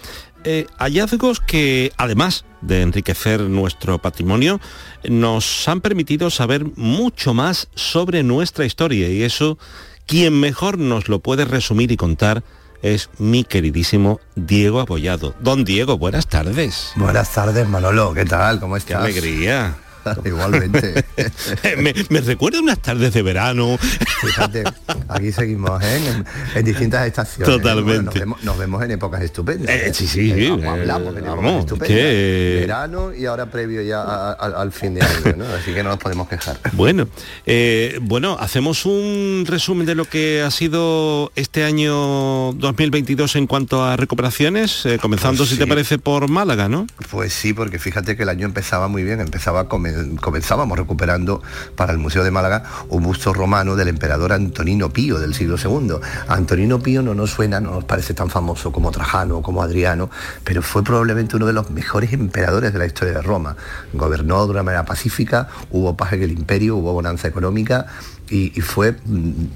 Eh, 0.44 0.66
hallazgos 0.78 1.40
que, 1.40 1.92
además 1.98 2.46
de 2.62 2.80
enriquecer 2.80 3.42
nuestro 3.42 3.98
patrimonio, 3.98 4.60
nos 5.06 5.68
han 5.68 5.82
permitido 5.82 6.30
saber 6.30 6.64
mucho 6.76 7.34
más 7.34 7.68
sobre 7.74 8.22
nuestra 8.22 8.64
historia 8.64 9.08
y 9.10 9.22
eso, 9.22 9.58
quien 10.06 10.40
mejor 10.40 10.78
nos 10.78 11.10
lo 11.10 11.18
puede 11.18 11.44
resumir 11.44 11.92
y 11.92 11.98
contar 11.98 12.42
es 12.80 13.10
mi 13.18 13.44
queridísimo 13.44 14.20
Diego 14.36 14.80
Abollado. 14.80 15.34
Don 15.40 15.64
Diego, 15.64 15.98
buenas 15.98 16.28
tardes. 16.28 16.92
Buenas 16.96 17.30
tardes, 17.32 17.68
Manolo. 17.68 18.14
¿Qué 18.14 18.24
tal? 18.24 18.58
¿Cómo 18.58 18.76
estás? 18.76 18.98
Qué 18.98 19.04
alegría. 19.04 19.76
Igualmente. 20.24 21.04
me, 21.78 21.94
me, 22.08 22.20
recuerda 22.20 22.60
unas 22.60 22.78
tardes 22.78 23.12
de 23.14 23.22
verano. 23.22 23.78
Fíjate, 24.20 24.64
aquí 25.08 25.32
seguimos 25.32 25.82
¿eh? 25.82 25.96
en, 25.96 26.26
en, 26.58 26.64
distintas 26.64 27.06
estaciones. 27.06 27.56
Totalmente. 27.56 27.84
Bueno, 27.84 28.04
nos, 28.04 28.14
vemos, 28.14 28.44
nos, 28.44 28.58
vemos, 28.58 28.82
en 28.82 28.90
épocas 28.92 29.22
estupendas. 29.22 29.74
Eh, 29.74 29.94
sí, 29.94 30.06
sí. 30.06 30.32
Eh, 30.32 30.50
vamos, 30.50 30.66
hablamos 30.66 31.16
en 31.16 31.24
épocas 31.24 31.60
estupendas. 31.60 31.88
Que... 31.88 32.56
Verano 32.60 33.14
y 33.14 33.26
ahora 33.26 33.46
previo 33.46 33.82
ya 33.82 34.02
a, 34.02 34.32
a, 34.32 34.60
al 34.60 34.72
fin 34.72 34.94
de 34.94 35.02
año, 35.02 35.36
¿no? 35.36 35.44
Así 35.46 35.72
que 35.72 35.82
no 35.82 35.90
nos 35.90 35.98
podemos 35.98 36.28
quejar. 36.28 36.58
Bueno, 36.72 37.08
eh, 37.46 37.98
bueno, 38.02 38.36
hacemos 38.38 38.86
un 38.86 39.44
resumen 39.46 39.86
de 39.86 39.94
lo 39.94 40.04
que 40.04 40.42
ha 40.42 40.50
sido 40.50 41.32
este 41.34 41.64
año 41.64 42.52
2022 42.54 43.36
en 43.36 43.46
cuanto 43.46 43.84
a 43.84 43.96
recuperaciones, 43.96 44.86
comenzando, 45.00 45.38
pues 45.38 45.50
sí. 45.50 45.54
si 45.56 45.60
te 45.60 45.66
parece, 45.66 45.98
por 45.98 46.28
Málaga, 46.28 46.68
¿no? 46.68 46.86
Pues 47.10 47.32
sí, 47.32 47.52
porque 47.52 47.78
fíjate 47.78 48.16
que 48.16 48.24
el 48.24 48.28
año 48.28 48.46
empezaba 48.46 48.88
muy 48.88 49.02
bien, 49.02 49.20
empezaba 49.20 49.60
a 49.60 49.68
comer 49.68 49.93
comenzábamos 50.20 50.78
recuperando 50.78 51.42
para 51.76 51.92
el 51.92 51.98
Museo 51.98 52.24
de 52.24 52.30
Málaga 52.30 52.64
un 52.88 53.02
busto 53.02 53.32
romano 53.32 53.76
del 53.76 53.88
emperador 53.88 54.32
Antonino 54.32 54.90
Pío 54.90 55.18
del 55.18 55.34
siglo 55.34 55.56
II. 55.62 55.96
Antonino 56.28 56.80
Pío 56.80 57.02
no 57.02 57.14
nos 57.14 57.30
suena, 57.30 57.60
no 57.60 57.72
nos 57.72 57.84
parece 57.84 58.14
tan 58.14 58.30
famoso 58.30 58.72
como 58.72 58.90
Trajano, 58.90 59.42
como 59.42 59.62
Adriano, 59.62 60.10
pero 60.44 60.62
fue 60.62 60.82
probablemente 60.82 61.36
uno 61.36 61.46
de 61.46 61.52
los 61.52 61.70
mejores 61.70 62.12
emperadores 62.12 62.72
de 62.72 62.78
la 62.78 62.86
historia 62.86 63.14
de 63.14 63.22
Roma. 63.22 63.56
Gobernó 63.92 64.44
de 64.44 64.52
una 64.52 64.62
manera 64.62 64.84
pacífica, 64.84 65.48
hubo 65.70 65.96
paz 65.96 66.12
en 66.12 66.22
el 66.22 66.32
imperio, 66.32 66.76
hubo 66.76 66.92
bonanza 66.92 67.28
económica, 67.28 67.86
y, 68.30 68.58
y, 68.58 68.60
fue, 68.62 68.96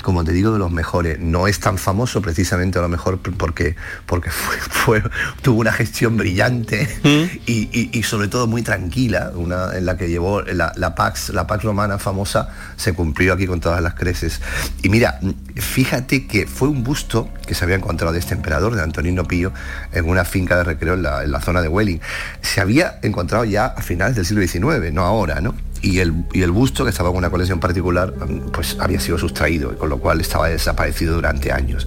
como 0.03 0.25
te 0.25 0.33
digo, 0.33 0.53
de 0.53 0.59
los 0.59 0.71
mejores. 0.71 1.19
No 1.19 1.47
es 1.47 1.59
tan 1.59 1.79
famoso 1.79 2.21
precisamente 2.21 2.79
a 2.79 2.83
lo 2.83 2.89
mejor 2.89 3.19
porque, 3.19 3.77
porque 4.07 4.31
fue, 4.31 4.57
fue 4.61 5.03
tuvo 5.43 5.61
una 5.61 5.73
gestión 5.73 6.17
brillante 6.17 6.87
¿Mm? 7.03 7.39
y, 7.47 7.69
y, 7.73 7.91
y, 7.93 8.03
sobre 8.03 8.29
todo 8.29 8.47
muy 8.47 8.63
tranquila, 8.63 9.33
una 9.35 9.77
en 9.77 9.87
la 9.87 9.97
que 9.97 10.09
llevó 10.09 10.43
la, 10.43 10.73
la, 10.77 10.95
Pax, 10.95 11.31
la 11.31 11.47
Pax 11.47 11.65
romana 11.65 11.99
famosa, 11.99 12.51
se 12.77 12.93
cumplió 12.93 13.33
aquí 13.33 13.47
con 13.47 13.61
todas 13.61 13.83
las 13.83 13.95
creces. 13.95 14.41
Y 14.83 14.91
mira, 14.91 15.19
fíjate 15.57 16.27
que 16.27 16.47
fue 16.47 16.69
un 16.69 16.85
busto 16.85 17.31
que 17.47 17.55
se 17.55 17.65
había 17.65 17.77
encontrado 17.77 18.13
de 18.13 18.19
este 18.19 18.35
emperador, 18.35 18.75
de 18.75 18.83
Antonino 18.83 19.25
Pío, 19.25 19.53
en 19.93 20.09
una 20.09 20.25
finca 20.25 20.57
de 20.57 20.65
recreo 20.65 20.95
en 20.95 21.03
la, 21.03 21.25
en 21.25 21.33
la 21.33 21.41
zona 21.41 21.63
de 21.63 21.69
Welling. 21.69 22.01
Se 22.43 22.61
había 22.61 22.99
encontrado 23.03 23.45
ya 23.45 23.67
a 23.67 23.81
finales 23.81 24.17
del 24.17 24.27
siglo 24.27 24.47
XIX, 24.47 24.93
no 24.93 25.03
ahora, 25.05 25.41
¿no? 25.41 25.55
Y 25.83 26.01
el, 26.01 26.25
y 26.33 26.43
el 26.43 26.51
busto, 26.51 26.85
que 26.85 26.91
estaba 26.91 27.11
en 27.11 27.17
una 27.17 27.31
colección 27.31 27.61
particular, 27.61 28.15
pues 28.53 28.77
había 28.81 29.01
sido 29.01 29.19
sustraído, 29.19 29.77
con 29.77 29.89
lo 29.89 29.99
cual 29.99 30.21
estaba 30.21 30.49
desaparecido 30.49 31.15
durante 31.15 31.53
años. 31.53 31.87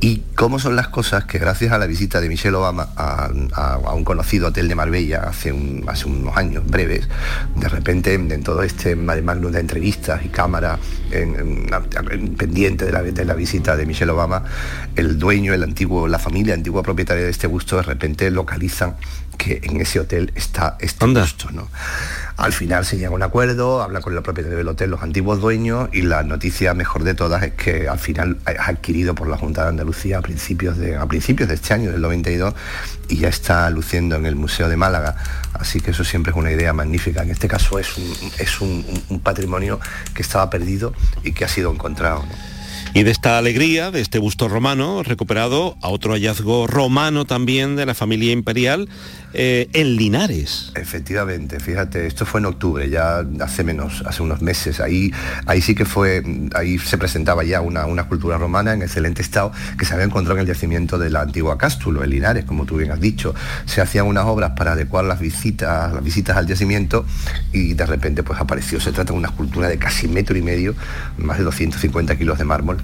Y 0.00 0.22
cómo 0.34 0.58
son 0.58 0.76
las 0.76 0.88
cosas 0.88 1.24
que 1.24 1.38
gracias 1.38 1.72
a 1.72 1.78
la 1.78 1.86
visita 1.86 2.20
de 2.20 2.28
Michelle 2.28 2.56
Obama 2.56 2.88
a, 2.96 3.30
un 3.94 4.04
conocido 4.04 4.48
hotel 4.48 4.68
de 4.68 4.74
Marbella 4.74 5.22
hace, 5.22 5.54
hace 5.86 6.06
unos 6.06 6.36
años 6.36 6.66
breves, 6.66 7.08
de 7.56 7.68
repente 7.68 8.14
en 8.14 8.42
todo 8.42 8.62
este 8.62 8.94
magnum 8.96 9.52
de 9.52 9.60
entrevistas 9.60 10.24
y 10.24 10.28
cámaras 10.28 10.78
pendiente 12.36 12.84
de 12.84 12.92
la, 12.92 13.02
de 13.02 13.24
la 13.24 13.34
visita 13.34 13.76
de 13.76 13.86
Michelle 13.86 14.12
Obama, 14.12 14.44
el 14.96 15.18
dueño, 15.18 15.54
el 15.54 15.62
antiguo, 15.62 16.08
la 16.08 16.18
familia 16.18 16.54
antigua 16.54 16.82
propietaria 16.82 17.24
de 17.24 17.30
este 17.30 17.46
busto, 17.46 17.76
de 17.76 17.82
repente 17.82 18.30
localizan 18.30 18.96
que 19.36 19.60
en 19.62 19.80
ese 19.80 20.00
hotel 20.00 20.32
está 20.34 20.76
este 20.80 21.06
busto, 21.06 21.50
¿no? 21.50 21.68
Al 22.36 22.52
final 22.52 22.84
se 22.84 22.96
llega 22.96 23.08
a 23.08 23.12
un 23.12 23.22
acuerdo, 23.22 23.82
habla 23.82 24.00
con 24.02 24.14
la 24.14 24.20
propietaria 24.20 24.58
del 24.58 24.68
hotel, 24.68 24.90
los 24.90 25.02
antiguos 25.02 25.40
dueños, 25.40 25.88
y 25.92 26.02
la 26.02 26.22
noticia 26.22 26.74
mejor 26.74 27.02
de 27.02 27.14
todas 27.14 27.42
es 27.42 27.52
que 27.54 27.88
al 27.88 27.98
final 27.98 28.38
ha 28.44 28.68
adquirido 28.68 29.14
por 29.14 29.26
la 29.26 29.38
Junta 29.38 29.62
de 29.62 29.68
Andalucía 29.70 30.18
a 30.18 30.22
principios 30.22 30.76
de, 30.76 30.98
este 31.54 31.74
año, 31.74 31.92
del 31.92 32.02
92, 32.02 32.54
y 33.08 33.16
ya 33.16 33.28
está 33.28 33.70
luciendo 33.70 34.16
en 34.16 34.26
el 34.26 34.36
Museo 34.36 34.68
de 34.68 34.76
Málaga. 34.76 35.16
Así 35.54 35.80
que 35.80 35.92
eso 35.92 36.04
siempre 36.04 36.32
es 36.32 36.36
una 36.36 36.52
idea 36.52 36.74
magnífica. 36.74 37.22
En 37.22 37.30
este 37.30 37.48
caso 37.48 37.78
es 37.78 37.86
es 38.38 38.60
un, 38.60 38.84
patrimonio 39.22 39.80
que 40.14 40.22
estaba 40.22 40.50
perdido 40.50 40.92
y 41.24 41.32
que 41.32 41.44
ha 41.44 41.48
sido 41.48 41.72
encontrado. 41.72 42.24
Y 42.94 43.02
de 43.02 43.10
esta 43.10 43.36
alegría, 43.38 43.90
de 43.90 44.00
este 44.00 44.18
busto 44.18 44.48
romano 44.48 45.02
recuperado, 45.02 45.76
a 45.82 45.88
otro 45.88 46.12
hallazgo 46.12 46.66
romano 46.66 47.24
también 47.24 47.76
de 47.76 47.84
la 47.84 47.94
familia 47.94 48.32
imperial, 48.32 48.88
eh, 49.38 49.68
en 49.74 49.96
Linares. 49.96 50.72
Efectivamente, 50.74 51.60
fíjate, 51.60 52.06
esto 52.06 52.24
fue 52.24 52.40
en 52.40 52.46
octubre, 52.46 52.88
ya 52.88 53.22
hace 53.40 53.64
menos, 53.64 54.02
hace 54.06 54.22
unos 54.22 54.40
meses. 54.40 54.80
Ahí, 54.80 55.12
ahí 55.44 55.60
sí 55.60 55.74
que 55.74 55.84
fue, 55.84 56.22
ahí 56.54 56.78
se 56.78 56.96
presentaba 56.96 57.44
ya 57.44 57.60
una, 57.60 57.84
una 57.84 58.04
cultura 58.04 58.38
romana 58.38 58.72
en 58.72 58.80
excelente 58.80 59.20
estado 59.20 59.52
que 59.78 59.84
se 59.84 59.92
había 59.92 60.06
encontrado 60.06 60.38
en 60.38 60.46
el 60.46 60.46
yacimiento 60.46 60.98
de 60.98 61.10
la 61.10 61.20
antigua 61.20 61.58
Cástulo, 61.58 62.02
en 62.02 62.08
Linares, 62.08 62.46
como 62.46 62.64
tú 62.64 62.78
bien 62.78 62.90
has 62.92 63.00
dicho. 63.00 63.34
Se 63.66 63.82
hacían 63.82 64.06
unas 64.06 64.24
obras 64.24 64.52
para 64.56 64.72
adecuar 64.72 65.04
las 65.04 65.20
visitas, 65.20 65.92
las 65.92 66.02
visitas 66.02 66.34
al 66.38 66.46
yacimiento 66.46 67.04
y 67.52 67.74
de 67.74 67.84
repente 67.84 68.22
pues 68.22 68.40
apareció. 68.40 68.80
Se 68.80 68.90
trata 68.90 69.12
de 69.12 69.18
una 69.18 69.28
escultura 69.28 69.68
de 69.68 69.76
casi 69.76 70.08
metro 70.08 70.38
y 70.38 70.40
medio, 70.40 70.74
más 71.18 71.36
de 71.36 71.44
250 71.44 72.16
kilos 72.16 72.38
de 72.38 72.44
mármol 72.44 72.78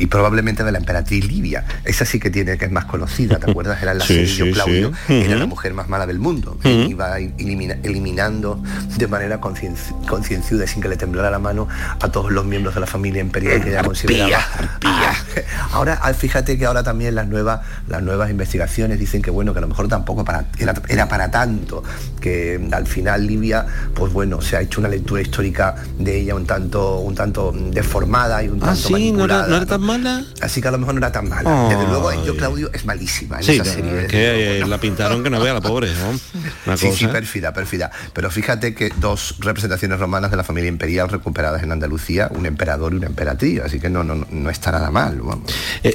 y 0.00 0.06
probablemente 0.06 0.64
de 0.64 0.72
la 0.72 0.78
emperatriz 0.78 1.24
Livia. 1.28 1.64
Esa 1.84 2.04
sí 2.04 2.18
que 2.18 2.30
tiene 2.30 2.58
que 2.58 2.64
es 2.64 2.72
más 2.72 2.86
conocida, 2.86 3.38
¿te 3.38 3.48
acuerdas? 3.48 3.80
Era 3.80 3.94
la 3.94 4.04
sí, 4.04 4.50
Claudio, 4.52 4.90
era 5.08 5.36
la 5.36 5.46
mujer 5.46 5.74
más 5.74 5.91
mala 5.92 6.06
del 6.06 6.18
mundo. 6.18 6.56
Iba 6.64 7.18
eliminando 7.18 8.60
de 8.96 9.06
manera 9.06 9.40
concienzuda 9.40 10.66
sin 10.66 10.80
que 10.82 10.88
le 10.88 10.96
temblara 10.96 11.30
la 11.30 11.38
mano 11.38 11.68
a 12.00 12.08
todos 12.08 12.32
los 12.32 12.46
miembros 12.46 12.74
de 12.74 12.80
la 12.80 12.86
familia 12.86 13.20
imperial 13.20 13.62
que 13.62 13.68
ella 13.70 13.84
consideraba. 13.84 14.42
Ah, 14.84 15.14
ahora, 15.72 16.00
ah, 16.02 16.14
fíjate 16.14 16.56
que 16.56 16.64
ahora 16.64 16.82
también 16.82 17.14
las 17.14 17.28
nuevas, 17.28 17.60
las 17.88 18.02
nuevas 18.02 18.30
investigaciones 18.30 18.98
dicen 18.98 19.20
que 19.20 19.30
bueno, 19.30 19.52
que 19.52 19.58
a 19.58 19.60
lo 19.60 19.68
mejor 19.68 19.86
tampoco 19.86 20.24
para, 20.24 20.46
era, 20.88 21.08
para 21.08 21.30
tanto, 21.30 21.82
que 22.20 22.58
al 22.72 22.86
final 22.86 23.26
Libia, 23.26 23.66
pues 23.94 24.12
bueno, 24.14 24.40
se 24.40 24.56
ha 24.56 24.62
hecho 24.62 24.80
una 24.80 24.88
lectura 24.88 25.20
histórica 25.20 25.74
de 25.98 26.20
ella 26.20 26.34
un 26.34 26.46
tanto, 26.46 27.00
un 27.00 27.14
tanto 27.14 27.52
deformada 27.52 28.42
y 28.42 28.48
un 28.48 28.62
ah, 28.62 28.74
tanto 28.74 28.98
¿no 28.98 29.24
era, 29.26 29.66
tan 29.66 29.82
mala? 29.82 30.24
Así 30.40 30.62
que 30.62 30.68
a 30.68 30.70
lo 30.70 30.78
mejor 30.78 30.94
no 30.94 30.98
era 30.98 31.12
tan 31.12 31.28
mala. 31.28 31.68
Desde 31.68 31.86
luego, 31.86 32.12
yo 32.24 32.34
Claudio 32.34 32.70
es 32.72 32.86
malísima 32.86 33.40
en 33.40 33.50
esa 33.50 33.64
serie. 33.64 34.06
que 34.06 34.64
la 34.66 34.78
pintaron 34.78 35.22
que 35.22 35.28
no 35.28 35.38
vea 35.38 35.52
la 35.52 35.60
sí, 36.76 36.92
sí, 36.92 37.06
pérfida, 37.06 37.52
pérfida. 37.52 37.90
Pero 38.12 38.30
fíjate 38.30 38.74
que 38.74 38.90
dos 38.96 39.36
representaciones 39.40 39.98
romanas 39.98 40.30
de 40.30 40.36
la 40.36 40.44
familia 40.44 40.68
imperial 40.68 41.08
recuperadas 41.08 41.62
en 41.62 41.72
Andalucía, 41.72 42.28
un 42.34 42.46
emperador 42.46 42.92
y 42.92 42.96
una 42.96 43.06
emperatriz, 43.06 43.60
así 43.60 43.80
que 43.80 43.90
no, 43.90 44.04
no, 44.04 44.26
no 44.30 44.50
está 44.50 44.72
nada 44.72 44.90
mal. 44.90 45.20
Eh, 45.82 45.94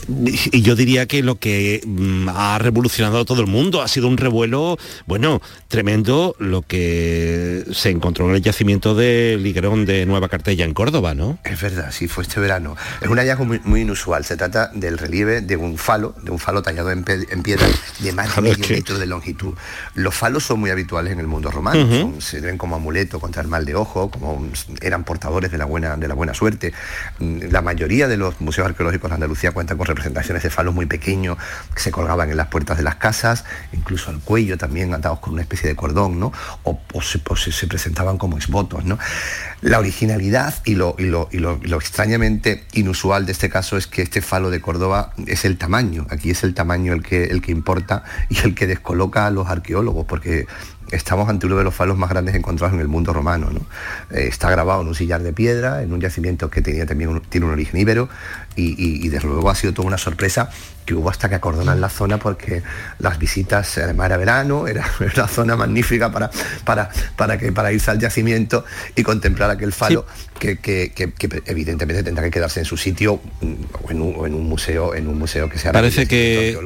y 0.51 0.61
yo 0.61 0.75
diría 0.75 1.05
que 1.05 1.23
lo 1.23 1.39
que 1.39 1.82
mm, 1.86 2.30
ha 2.30 2.59
revolucionado 2.59 3.19
a 3.19 3.25
todo 3.25 3.41
el 3.41 3.47
mundo 3.47 3.82
ha 3.82 3.88
sido 3.88 4.07
un 4.07 4.17
revuelo, 4.17 4.78
bueno, 5.05 5.41
tremendo 5.67 6.36
lo 6.39 6.61
que 6.61 7.65
se 7.71 7.89
encontró 7.89 8.30
en 8.30 8.36
el 8.36 8.41
yacimiento 8.41 8.95
de 8.95 9.38
Ligrón 9.39 9.86
de 9.86 10.05
Nueva 10.05 10.30
Cartella 10.30 10.65
en 10.65 10.73
Córdoba, 10.73 11.13
¿no? 11.13 11.39
Es 11.43 11.59
verdad, 11.61 11.91
sí, 11.91 12.07
fue 12.07 12.23
este 12.23 12.39
verano. 12.39 12.75
Es 13.01 13.07
un 13.07 13.17
hallazgo 13.17 13.45
muy, 13.45 13.82
inusual. 13.82 14.25
Se 14.25 14.38
trata 14.38 14.71
del 14.73 14.97
relieve 14.97 15.41
de 15.41 15.55
un 15.57 15.78
falo, 15.78 16.15
de 16.21 16.32
un 16.32 16.39
falo 16.39 16.61
tallado 16.61 16.91
en, 16.91 17.03
piedra 17.03 17.67
de 17.99 18.11
más 18.13 18.36
de 18.36 18.41
medio 18.41 18.67
metro 18.69 18.99
de 18.99 19.05
longitud. 19.05 19.53
Los 19.95 20.15
falos 20.15 20.43
son 20.43 20.59
muy 20.59 20.70
habituales 20.70 21.13
en 21.13 21.20
el 21.20 21.28
mundo 21.28 21.51
romano, 21.51 22.13
se 22.20 22.39
ven 22.39 22.57
como 22.57 22.76
amuleto 22.76 23.20
contra 23.20 23.41
el 23.41 23.47
mal 23.47 23.65
de 23.65 23.76
ojo, 23.76 24.09
como 24.09 24.47
eran 24.82 25.03
portadores 25.03 25.51
de 25.51 25.57
la 25.57 25.65
buena, 25.65 25.97
de 25.97 26.07
la 26.07 26.13
buena 26.13 26.34
suerte. 26.34 26.74
Mm, 27.20 27.49
la 27.51 27.61
mayoría 27.61 28.07
de 28.07 28.18
los 28.18 28.39
museos 28.41 28.68
arqueológicos 28.68 29.09
de 29.09 29.15
Andalucía 29.15 29.51
cuentan 29.51 29.78
con 29.78 29.88
representaciones 29.88 30.43
de 30.43 30.49
falos 30.49 30.74
muy 30.74 30.86
pequeños 30.86 31.38
que 31.74 31.82
se 31.82 31.91
colgaban 31.91 32.30
en 32.30 32.38
las 32.38 32.47
puertas 32.47 32.78
de 32.78 32.84
las 32.84 32.95
casas, 32.95 33.45
incluso 33.74 34.09
al 34.09 34.20
cuello 34.20 34.57
también 34.57 34.93
atados 34.93 35.20
con 35.20 35.34
una 35.34 35.41
especie 35.41 35.70
de 35.70 35.76
cordón, 35.76 36.20
¿no? 36.20 36.32
o, 36.63 37.01
se, 37.01 37.20
presentaban 37.68 38.18
como 38.18 38.38
esbotos. 38.38 38.86
¿no? 38.86 38.97
La 39.61 39.80
originalidad 39.80 40.55
y 40.65 40.76
lo, 40.76 40.95
y 40.97 41.05
lo, 41.05 41.30
y 41.32 41.38
lo, 41.39 41.78
extrañamente 41.78 42.65
inusual 42.74 43.26
de 43.26 43.32
este 43.32 43.49
caso 43.49 43.78
es 43.78 43.88
que 43.88 44.01
este 44.01 44.22
falo 44.22 44.49
de 44.49 44.61
Córdoba 44.61 45.13
es 45.26 45.45
el 45.45 45.57
tamaño, 45.57 46.05
aquí 46.09 46.30
es 46.30 46.43
el 46.43 46.53
tamaño 46.53 46.93
el 46.93 47.03
que, 47.03 47.26
el 47.26 47.41
que 47.41 47.51
importa 47.51 48.03
y 48.30 48.39
el 48.39 48.55
que 48.55 48.68
descoloca 48.68 49.26
a 49.26 49.32
los 49.32 49.47
arqueólogos, 49.47 49.57
porque 50.05 50.47
estamos 50.91 51.28
ante 51.30 51.45
uno 51.45 51.58
de 51.58 51.64
los 51.64 51.74
falos 51.74 51.97
más 51.97 52.10
grandes 52.10 52.36
encontrados 52.36 52.74
en 52.74 52.80
el 52.80 52.88
mundo 52.88 53.14
romano. 53.14 53.49
Eh, 54.12 54.28
está 54.28 54.49
grabado 54.49 54.82
en 54.82 54.88
un 54.88 54.95
sillar 54.95 55.22
de 55.22 55.34
piedra, 55.34 55.84
en 55.84 55.93
un 55.93 55.99
yacimiento 55.99 56.49
que 56.49 56.62
tenía 56.62 56.86
también 56.86 57.22
tiene 57.30 57.45
un 57.45 57.53
origen 57.53 57.80
íbero, 57.80 58.10
y, 58.58 59.10
desde 59.10 59.28
luego 59.28 59.49
ha 59.49 59.55
sido 59.55 59.74
toda 59.74 59.88
una 59.88 59.97
sorpresa 59.97 60.49
que 60.86 60.95
hubo 60.95 61.10
hasta 61.10 61.30
que 61.30 61.36
acordonan 61.36 61.82
la 61.82 61.89
zona 61.89 62.18
porque 62.18 62.64
las 62.99 63.20
visitas, 63.20 63.78
además 63.78 64.08
era 64.08 64.18
verano, 64.18 64.68
era 64.70 64.89
una 64.99 65.28
zona 65.28 65.55
magnífica 65.55 66.12
para, 66.12 66.32
para, 66.64 66.89
para, 67.16 67.38
que, 67.38 67.51
para 67.51 67.72
irse 67.72 67.91
al 67.91 67.99
yacimiento 67.99 68.66
y 68.95 69.03
contemplar 69.03 69.49
aquel 69.49 69.74
falo 69.74 70.05
que, 70.38 70.91
evidentemente 71.45 72.03
tendrá 72.03 72.24
que 72.24 72.32
quedarse 72.32 72.60
en 72.60 72.66
su 72.66 72.78
sitio 72.78 73.20
mm, 73.41 73.53
o 73.84 73.91
en 73.91 74.34
un, 74.34 74.47
museo, 74.47 74.95
en 74.95 75.08
un 75.08 75.18
museo 75.18 75.49
que 75.49 75.58
sea 75.58 75.72
parece 75.72 76.08
que 76.08 76.58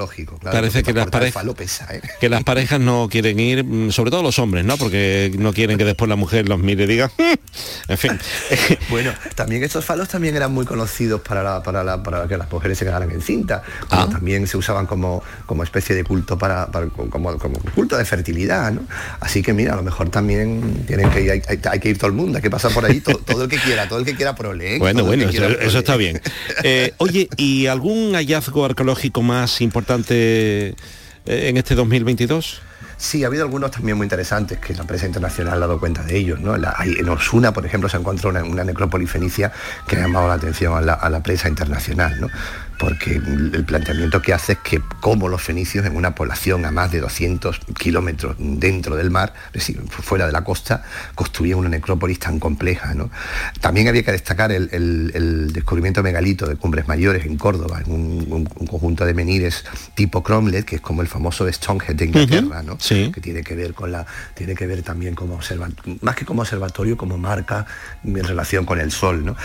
parece 0.44 0.84
que 0.84 0.94
las, 0.94 1.08
parejas, 1.08 1.46
¿eh? 1.90 2.02
que 2.20 2.30
las 2.30 2.44
parejas 2.44 2.80
no 2.80 3.08
quieren 3.10 3.40
ir, 3.40 3.64
mm, 3.64 3.92
sobre 3.92 4.12
todo 4.12 4.24
los 4.24 4.40
hombres, 4.40 4.66
¿no? 4.66 4.78
Porque 4.78 5.32
no 5.38 5.54
quieren 5.54 5.78
que 5.78 5.86
después 5.86 6.10
la 6.10 6.16
mujer 6.16 6.48
los 6.48 6.60
mire 6.60 6.84
y 6.84 6.88
diga, 6.88 7.12
en 7.88 7.98
fin. 7.98 8.20
bueno, 8.90 9.12
también 9.36 9.64
estos 9.64 9.86
falos 9.86 10.10
también 10.10 10.36
eran 10.36 10.52
muy 10.52 10.66
conocidos 10.66 11.22
para 11.22 11.44
la, 11.44 11.64
para 11.64 11.81
para, 12.04 12.28
que 12.28 12.38
las 12.38 12.52
mujeres 12.52 12.78
se 12.78 12.86
quedaran 12.86 13.12
en 13.12 13.22
cinta. 13.22 13.64
Ah. 13.90 14.08
También 14.10 14.48
se 14.48 14.58
usaban 14.58 14.86
como, 14.86 15.24
como 15.46 15.64
especie 15.64 15.96
de 15.96 16.04
culto 16.04 16.38
para, 16.38 16.68
como, 17.10 17.38
culto 17.76 17.98
de 17.98 18.06
fertilidad. 18.06 18.74
Así 19.20 19.42
que 19.42 19.54
mira, 19.54 19.74
a 19.74 19.76
lo 19.78 19.84
mejor 19.84 20.10
también 20.10 20.84
tienen 20.88 21.10
que 21.10 21.22
ir, 21.22 21.32
hay, 21.32 21.80
que 21.80 21.90
ir 21.90 21.98
todo 21.98 22.08
el 22.08 22.14
mundo, 22.14 22.38
hay 22.38 22.42
que 22.42 22.50
pasar 22.50 22.74
por 22.74 22.86
ahí 22.86 23.02
todo, 23.02 23.44
el 23.44 23.50
que 23.50 23.58
quiera, 23.58 23.88
todo 23.88 24.00
el 24.00 24.06
que 24.06 24.16
quiera 24.16 24.36
prole. 24.36 24.76
¿eh? 24.76 24.80
Bueno, 24.80 25.04
bueno, 25.04 25.30
eso, 25.30 25.80
está 25.80 25.96
bien. 25.96 26.22
Eh, 26.64 26.94
oye, 26.98 27.30
¿y 27.38 27.68
algún 27.68 28.14
hallazgo 28.14 28.66
arqueológico 28.66 29.22
más 29.22 29.62
importante 29.62 30.70
eh, 30.70 30.76
en 31.26 31.58
este 31.58 31.76
2022? 31.76 32.62
Sí, 33.02 33.24
ha 33.24 33.28
habido 33.28 33.46
algunos 33.46 33.72
también 33.72 33.98
muy 33.98 34.06
interesantes 34.06 34.60
que 34.60 34.76
la 34.76 34.84
prensa 34.84 35.08
internacional 35.08 35.56
ha 35.56 35.62
dado 35.62 35.80
cuenta 35.80 36.04
de 36.04 36.16
ellos. 36.16 36.40
¿no? 36.40 36.54
en 36.56 37.10
Osuna, 37.10 37.52
por 37.52 37.66
ejemplo, 37.66 37.90
se 37.90 37.98
encontró 37.98 38.30
una, 38.30 38.44
una 38.44 38.64
necrópolis 38.64 39.10
fenicia 39.10 39.52
que 39.88 39.96
ha 39.96 40.02
llamado 40.02 40.28
la 40.28 40.36
atención 40.36 40.76
a 40.76 40.82
la, 40.82 40.94
a 40.94 41.10
la 41.10 41.24
prensa 41.24 41.50
internacional. 41.50 42.22
¿no? 42.22 42.28
Porque 42.82 43.12
el 43.12 43.64
planteamiento 43.64 44.24
que 44.24 44.34
hace 44.34 44.54
es 44.54 44.58
que 44.58 44.82
como 45.02 45.30
los 45.30 45.40
fenicios 45.40 45.86
en 45.86 45.96
una 45.96 46.16
población 46.16 46.66
a 46.66 46.72
más 46.72 46.92
de 46.92 47.00
200 47.00 47.60
kilómetros 47.78 48.36
dentro 48.40 48.96
del 48.96 49.12
mar, 49.12 49.36
es 49.54 49.68
decir, 49.68 49.80
fuera 49.88 50.26
de 50.26 50.32
la 50.32 50.44
costa, 50.44 50.84
construían 51.14 51.60
una 51.60 51.70
necrópolis 51.70 52.18
tan 52.18 52.40
compleja. 52.40 52.96
También 53.60 53.88
había 53.88 54.02
que 54.02 54.12
destacar 54.12 54.52
el, 54.52 55.52
descubrimiento 55.54 56.02
megalito 56.02 56.48
de 56.48 56.56
Cumbres 56.56 56.88
Mayores 56.88 57.24
en 57.28 57.38
Córdoba, 57.38 57.84
en 57.86 57.92
un, 57.92 58.46
conjunto 58.46 59.06
de 59.06 59.14
menires 59.14 59.64
tipo 59.94 60.24
Cromlech, 60.24 60.66
que 60.66 60.78
es 60.78 60.82
como 60.82 61.04
el 61.04 61.08
famoso 61.08 61.48
Stonehenge 61.52 61.94
de 61.94 62.06
Inglaterra, 62.06 62.64
que 62.80 63.22
tiene 63.22 63.44
que 63.44 63.54
ver 63.54 63.76
con 63.76 63.92
la, 63.92 64.08
tiene 64.34 64.56
que 64.56 64.66
ver 64.66 64.82
también 64.82 65.14
como 65.14 65.36
observatorio, 65.36 66.00
más 66.02 66.16
que 66.16 66.26
como 66.26 66.42
observatorio, 66.42 66.98
como 66.98 67.20
marca 67.20 67.68
en 68.04 68.24
relación 68.24 68.66
con 68.66 68.80
el 68.80 68.92
sol. 68.92 69.36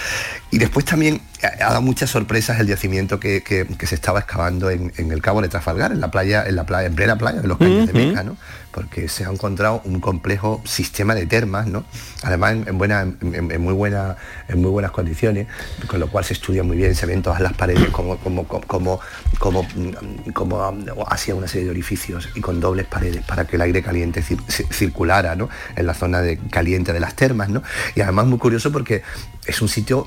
Y 0.50 0.56
después 0.56 0.86
también 0.86 1.20
ha 1.42 1.56
dado 1.56 1.82
muchas 1.82 2.08
sorpresas 2.08 2.58
el 2.60 2.66
yacimiento 2.66 3.20
que 3.20 3.25
que, 3.26 3.42
que- 3.42 3.76
que 3.76 3.86
se 3.86 3.94
estaba 3.96 4.20
excavando 4.20 4.70
en, 4.70 4.92
en 4.96 5.10
el 5.10 5.20
Cabo 5.20 5.42
de 5.42 5.48
Trafalgar, 5.48 5.90
en 5.92 6.00
la 6.00 6.10
playa, 6.10 6.44
en 6.46 6.54
la 6.56 6.64
playa, 6.64 6.86
en 6.86 6.94
plena 6.94 7.16
playa 7.16 7.40
de 7.40 7.48
los 7.48 7.58
Caños 7.58 7.86
de. 7.86 7.92
Meca, 8.08 8.22
¿no? 8.22 8.36
Porque 8.76 9.08
se 9.08 9.24
ha 9.24 9.30
encontrado 9.30 9.80
un 9.86 10.00
complejo 10.00 10.60
sistema 10.66 11.14
de 11.14 11.24
termas, 11.24 11.66
¿no? 11.66 11.84
Además 12.22 12.52
en, 12.52 12.68
en 12.68 12.76
buena, 12.76 13.00
en, 13.00 13.60
muy 13.62 13.72
buena, 13.72 14.16
en 14.48 14.60
muy 14.60 14.70
buenas 14.70 14.90
condiciones, 14.90 15.46
con 15.86 15.98
lo 15.98 16.08
cual 16.08 16.26
se 16.26 16.34
estudia 16.34 16.62
muy 16.62 16.76
bien, 16.76 16.94
se 16.94 17.06
ven 17.06 17.22
todas 17.22 17.40
las 17.40 17.54
paredes 17.54 17.88
como, 17.88 18.18
como, 18.18 18.46
como, 18.46 18.66
como, 18.68 19.00
como, 19.38 19.62
mm, 19.62 19.88
mm, 20.28 21.00
hacía 21.08 21.34
una 21.34 21.48
serie 21.48 21.64
de 21.64 21.70
orificios 21.70 22.28
y 22.34 22.42
con 22.42 22.60
dobles 22.60 22.84
paredes 22.86 23.24
para 23.24 23.46
que 23.46 23.56
el 23.56 23.62
aire 23.62 23.82
caliente 23.82 24.22
cir- 24.22 24.44
ci- 24.46 24.70
circulara, 24.70 25.34
¿no? 25.36 25.48
En 25.74 25.86
la 25.86 25.94
zona 25.94 26.20
de, 26.20 26.36
caliente 26.50 26.92
de 26.92 27.00
las 27.00 27.14
termas, 27.14 27.48
¿no? 27.48 27.62
Y 27.94 28.02
además 28.02 28.26
muy 28.26 28.38
curioso 28.38 28.70
porque 28.70 29.02
es 29.46 29.62
un 29.62 29.68
sitio 29.68 30.06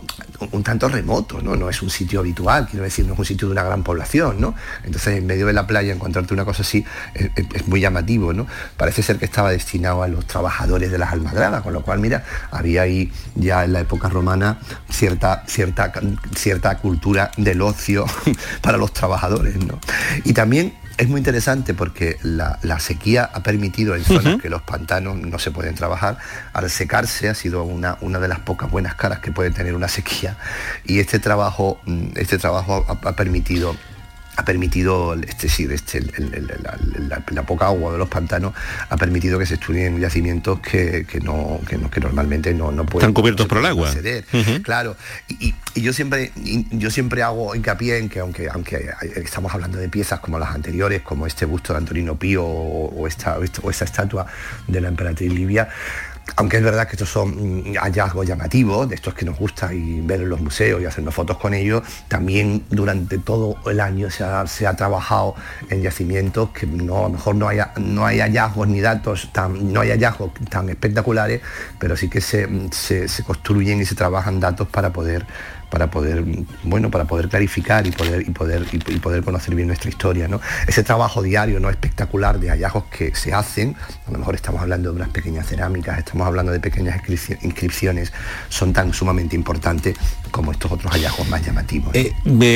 un, 0.51 0.61
tanto 0.63 0.87
remoto, 0.89 1.41
¿no? 1.41 1.55
No 1.55 1.69
es 1.69 1.81
un 1.81 1.89
sitio 1.89 2.19
habitual, 2.19 2.67
quiero 2.69 2.83
decir, 2.83 3.05
no 3.07 3.13
es 3.13 3.19
un 3.19 3.25
sitio 3.25 3.47
de 3.47 3.53
una 3.53 3.63
gran 3.63 3.83
población, 3.83 4.39
¿no? 4.39 4.53
Entonces 4.83 5.17
en 5.17 5.25
medio 5.25 5.47
de 5.47 5.53
la 5.53 5.65
playa 5.65 5.91
encontrarte 5.91 6.33
una 6.35 6.45
cosa 6.45 6.61
así 6.61 6.85
es, 7.15 7.31
es- 7.35 7.47
es 7.55 7.67
muy 7.67 7.79
llamativo, 7.81 8.31
¿no? 8.33 8.45
Parece 8.77 9.03
ser 9.03 9.17
que 9.17 9.25
estaba 9.25 9.51
destinado 9.51 10.03
a 10.03 10.07
los 10.07 10.25
trabajadores 10.25 10.91
de 10.91 10.97
las 10.97 11.11
almadrabas, 11.11 11.61
con 11.61 11.73
lo 11.73 11.81
cual, 11.81 11.99
mira, 11.99 12.23
había 12.51 12.83
ahí 12.83 13.11
ya 13.35 13.63
en 13.63 13.73
la 13.73 13.81
época 13.81 14.09
romana 14.09 14.59
cierta, 14.89 15.43
cierta, 15.47 15.91
cierta 16.35 16.77
cultura 16.77 17.31
del 17.37 17.61
ocio 17.61 18.05
para 18.61 18.77
los 18.77 18.93
trabajadores, 18.93 19.57
¿no? 19.57 19.79
Y 20.23 20.33
también 20.33 20.73
es 20.99 21.07
muy 21.07 21.19
interesante 21.19 21.73
porque 21.73 22.17
la, 22.23 22.59
la 22.61 22.77
sequía 22.79 23.29
ha 23.33 23.41
permitido 23.41 23.95
en 23.95 24.03
zonas 24.03 24.41
que 24.41 24.49
los 24.49 24.61
pantanos 24.63 25.17
no 25.17 25.39
se 25.39 25.49
pueden 25.49 25.73
trabajar, 25.73 26.17
al 26.51 26.69
secarse 26.69 27.29
ha 27.29 27.35
sido 27.35 27.63
una, 27.63 27.97
una 28.01 28.19
de 28.19 28.27
las 28.27 28.39
pocas 28.39 28.69
buenas 28.69 28.95
caras 28.95 29.19
que 29.19 29.31
puede 29.31 29.51
tener 29.51 29.75
una 29.75 29.87
sequía. 29.87 30.35
Y 30.83 30.99
este 30.99 31.19
trabajo, 31.19 31.79
mm, 31.85 32.07
este 32.15 32.37
trabajo 32.37 32.85
ha, 32.89 33.07
ha 33.07 33.15
permitido 33.15 33.77
ha 34.39 34.45
permitido, 34.45 35.13
este, 35.15 35.49
sí, 35.49 35.67
este, 35.69 35.97
el- 35.99 36.11
el- 36.17 36.33
el- 36.33 37.09
la, 37.09 37.21
la- 37.31 37.43
poca 37.43 37.65
agua 37.67 37.91
de 37.93 37.97
los 37.97 38.07
pantanos 38.09 38.53
ha 38.89 38.95
permitido 38.97 39.37
que 39.37 39.45
se 39.45 39.55
estudien 39.55 39.99
yacimientos 39.99 40.59
que, 40.61 41.05
que 41.05 41.19
no, 41.19 41.59
que, 41.67 41.77
no- 41.77 41.89
que 41.89 41.99
normalmente 41.99 42.53
no, 42.53 42.71
no 42.71 42.85
pueden 42.85 43.09
Están 43.09 43.13
cubiertos 43.13 43.45
no 43.45 43.49
por 43.49 43.57
el 43.57 43.65
agua. 43.65 43.91
Claro, 44.63 44.95
y, 45.27 45.47
y- 45.49 45.55
yo 45.81 45.93
siempre 45.93 46.31
yo 46.71 46.89
siempre 46.89 47.21
hago 47.23 47.55
hincapié 47.55 47.97
en 47.99 48.09
que 48.09 48.19
aunque 48.19 48.49
aunque 48.49 48.89
estamos 49.15 49.53
hablando 49.53 49.77
de 49.77 49.87
piezas 49.87 50.19
como 50.19 50.37
las 50.39 50.53
anteriores, 50.55 51.01
como 51.01 51.25
este 51.27 51.45
busto 51.45 51.73
de 51.73 51.79
Antonino 51.79 52.17
Pío 52.17 52.43
o, 52.45 52.87
o 52.95 53.07
esta- 53.07 53.37
o 53.37 53.69
esta 53.69 53.85
estatua 53.85 54.25
de 54.67 54.81
la 54.81 54.87
emperatriz 54.89 55.31
Livia, 55.33 55.69
aunque 56.35 56.57
es 56.57 56.63
verdad 56.63 56.87
que 56.87 56.93
estos 56.93 57.09
son 57.09 57.71
mm, 57.71 57.75
hallazgos 57.77 58.25
llamativos, 58.27 58.87
de 58.89 58.95
estos 58.95 59.13
que 59.13 59.25
nos 59.25 59.37
gusta 59.37 59.73
y 59.73 60.01
ver 60.01 60.21
en 60.21 60.29
los 60.29 60.41
museos 60.41 60.81
y 60.81 60.85
hacernos 60.85 61.13
fotos 61.13 61.37
con 61.37 61.53
ellos, 61.53 61.83
también 62.07 62.63
durante 62.69 63.17
todo 63.17 63.57
el 63.69 63.79
año 63.79 64.09
se 64.09 64.23
ha, 64.23 64.73
trabajado 64.75 65.35
en 65.69 65.81
yacimientos 65.81 66.49
que 66.51 66.65
no, 66.65 66.99
a 66.99 67.03
lo 67.03 67.09
mejor 67.09 67.35
no 67.35 67.47
haya, 67.47 67.71
no 67.77 68.05
hay 68.05 68.19
hallazgos 68.19 68.67
ni 68.67 68.81
datos 68.81 69.29
tan, 69.33 69.73
no 69.73 69.81
hay 69.81 69.89
hallazgos 69.89 70.31
tan 70.49 70.69
espectaculares, 70.69 71.41
pero 71.79 71.95
sí 71.97 72.09
que 72.09 72.21
se, 72.21 72.47
se- 72.71 73.07
se 73.07 73.23
construyen 73.23 73.81
y 73.81 73.85
se 73.85 73.95
trabajan 73.95 74.39
datos 74.39 74.67
para 74.67 74.91
poder 74.91 75.25
para 75.69 75.89
poder 75.91 76.23
bueno 76.63 76.89
para 76.89 77.05
poder 77.05 77.29
clarificar 77.29 77.85
y 77.87 77.91
poder 77.91 78.21
y 78.21 78.31
poder 78.31 78.65
y, 78.71 78.77
poder 78.99 79.23
conocer 79.23 79.55
bien 79.55 79.67
nuestra 79.67 79.89
historia 79.89 80.27
¿no? 80.27 80.41
ese 80.67 80.83
trabajo 80.83 81.21
diario 81.21 81.59
no 81.59 81.69
espectacular 81.69 82.39
de 82.39 82.49
hallazgos 82.49 82.85
que 82.85 83.15
se 83.15 83.33
hacen 83.33 83.75
a 84.07 84.11
lo 84.11 84.19
mejor 84.19 84.35
estamos 84.35 84.61
hablando 84.61 84.89
de 84.91 84.95
unas 84.95 85.09
pequeñas 85.09 85.47
cerámicas 85.47 85.99
estamos 85.99 86.27
hablando 86.27 86.51
de 86.51 86.59
pequeñas 86.59 87.01
inscripci- 87.01 87.37
inscripciones 87.43 88.11
son 88.49 88.73
tan 88.73 88.93
sumamente 88.93 89.35
importantes 89.35 89.95
como 90.31 90.51
estos 90.51 90.71
otros 90.71 90.91
hallazgos 90.91 91.27
más 91.29 91.43
llamativos. 91.45 91.93
Eh, 91.95 92.11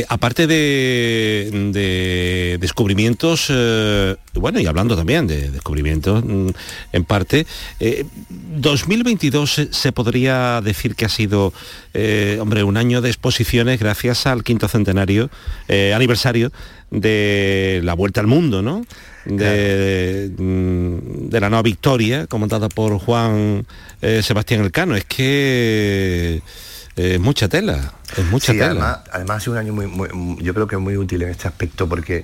aparte 0.09 0.47
de, 0.47 1.49
de 1.74 2.57
descubrimientos, 2.59 3.47
eh, 3.49 4.16
bueno, 4.36 4.59
y 4.59 4.68
hablando 4.68 4.95
también 4.95 5.28
de 5.28 5.49
descubrimientos 5.49 6.24
mm, 6.24 6.49
en 6.91 7.03
parte, 7.05 7.47
eh, 7.80 8.05
2022 8.30 9.53
se, 9.53 9.74
se 9.74 9.91
podría 9.91 10.61
decir 10.61 10.95
que 10.95 11.05
ha 11.05 11.09
sido, 11.09 11.53
eh, 11.93 12.38
hombre, 12.39 12.64
un 12.64 12.78
año 12.78 13.01
de 13.03 13.09
exposiciones 13.09 13.79
gracias 13.79 14.25
al 14.25 14.43
quinto 14.43 14.67
centenario, 14.67 15.29
eh, 15.67 15.93
aniversario 15.93 16.51
de 16.89 17.81
la 17.83 17.93
Vuelta 17.93 18.21
al 18.21 18.27
Mundo, 18.27 18.61
¿no? 18.61 18.85
De, 19.25 20.31
mm, 20.37 21.29
de 21.29 21.39
la 21.39 21.49
nueva 21.49 21.61
victoria, 21.63 22.27
comentada 22.27 22.67
por 22.69 22.97
Juan 22.99 23.65
eh, 24.01 24.21
Sebastián 24.23 24.61
Elcano. 24.61 24.95
Es 24.95 25.05
que 25.05 26.41
eh, 26.95 27.13
es 27.15 27.19
mucha 27.19 27.47
tela, 27.47 27.93
es 28.17 28.25
mucha 28.25 28.51
Sí, 28.53 28.59
tela. 28.59 28.71
además, 28.71 28.99
además 29.11 29.37
ha 29.37 29.39
sido 29.39 29.53
un 29.53 29.57
año 29.59 29.73
muy, 29.73 29.87
muy- 29.87 30.37
yo 30.43 30.53
creo 30.53 30.67
que 30.67 30.77
muy 30.77 30.97
útil 30.97 31.23
en 31.23 31.29
este 31.29 31.47
aspecto 31.47 31.87
porque 31.89 32.23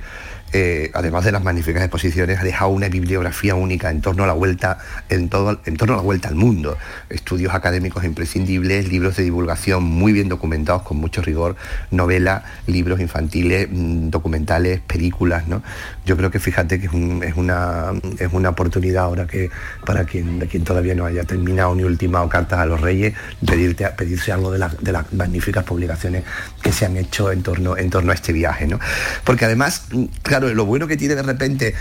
eh, 0.53 0.91
además 0.93 1.25
de 1.25 1.31
las 1.31 1.43
magníficas 1.43 1.81
exposiciones 1.83 2.39
ha 2.39 2.43
dejado 2.43 2.71
una 2.71 2.89
bibliografía 2.89 3.55
única 3.55 3.89
en 3.91 4.01
torno 4.01 4.23
a 4.23 4.27
la 4.27 4.33
vuelta, 4.33 4.79
en 5.09 5.29
todo, 5.29 5.59
en 5.65 5.77
torno 5.77 5.93
a 5.93 5.97
la 5.97 6.03
vuelta 6.03 6.27
al 6.29 6.35
mundo. 6.35 6.77
Estudios 7.09 7.53
académicos 7.53 8.03
imprescindibles, 8.03 8.87
libros 8.89 9.15
de 9.17 9.23
divulgación 9.23 9.83
muy 9.83 10.11
bien 10.13 10.29
documentados 10.29 10.81
con 10.83 10.97
mucho 10.97 11.21
rigor, 11.21 11.55
novelas, 11.91 12.43
libros 12.67 12.99
infantiles, 12.99 13.67
mm, 13.71 14.09
documentales, 14.09 14.79
películas, 14.81 15.47
¿no? 15.47 15.61
Yo 16.05 16.17
creo 16.17 16.31
que 16.31 16.39
fíjate 16.39 16.79
que 16.79 16.87
es, 16.87 16.93
un- 16.93 17.23
es 17.23 17.35
una, 17.35 17.91
es 18.19 18.29
una 18.31 18.49
oportunidad 18.49 19.03
ahora 19.05 19.27
que 19.27 19.49
para 19.85 20.05
quien, 20.05 20.39
quien 20.47 20.63
todavía 20.63 20.95
no 20.95 21.05
haya 21.05 21.23
terminado 21.23 21.75
ni 21.75 21.83
ultimado 21.83 22.27
cartas 22.29 22.59
a 22.59 22.65
los 22.65 22.81
reyes, 22.81 23.13
pedirte, 23.45 23.87
pedirse 23.89 24.31
algo 24.31 24.51
de, 24.51 24.59
la- 24.59 24.73
de 24.81 24.91
las 24.91 25.11
magníficas 25.13 25.63
publicaciones 25.63 26.23
que 26.61 26.71
se 26.71 26.85
han 26.85 26.97
hecho 26.97 27.31
en 27.31 27.43
torno, 27.43 27.77
en 27.77 27.89
torno 27.89 28.11
a 28.11 28.15
este 28.15 28.33
viaje. 28.33 28.67
¿no? 28.67 28.79
Porque 29.23 29.45
además, 29.45 29.83
mm, 29.91 30.05
claro, 30.39 30.53
lo 30.55 30.65
bueno 30.65 30.87
que 30.87 30.97
tiene 30.97 31.15
de 31.15 31.23
repente 31.23 31.75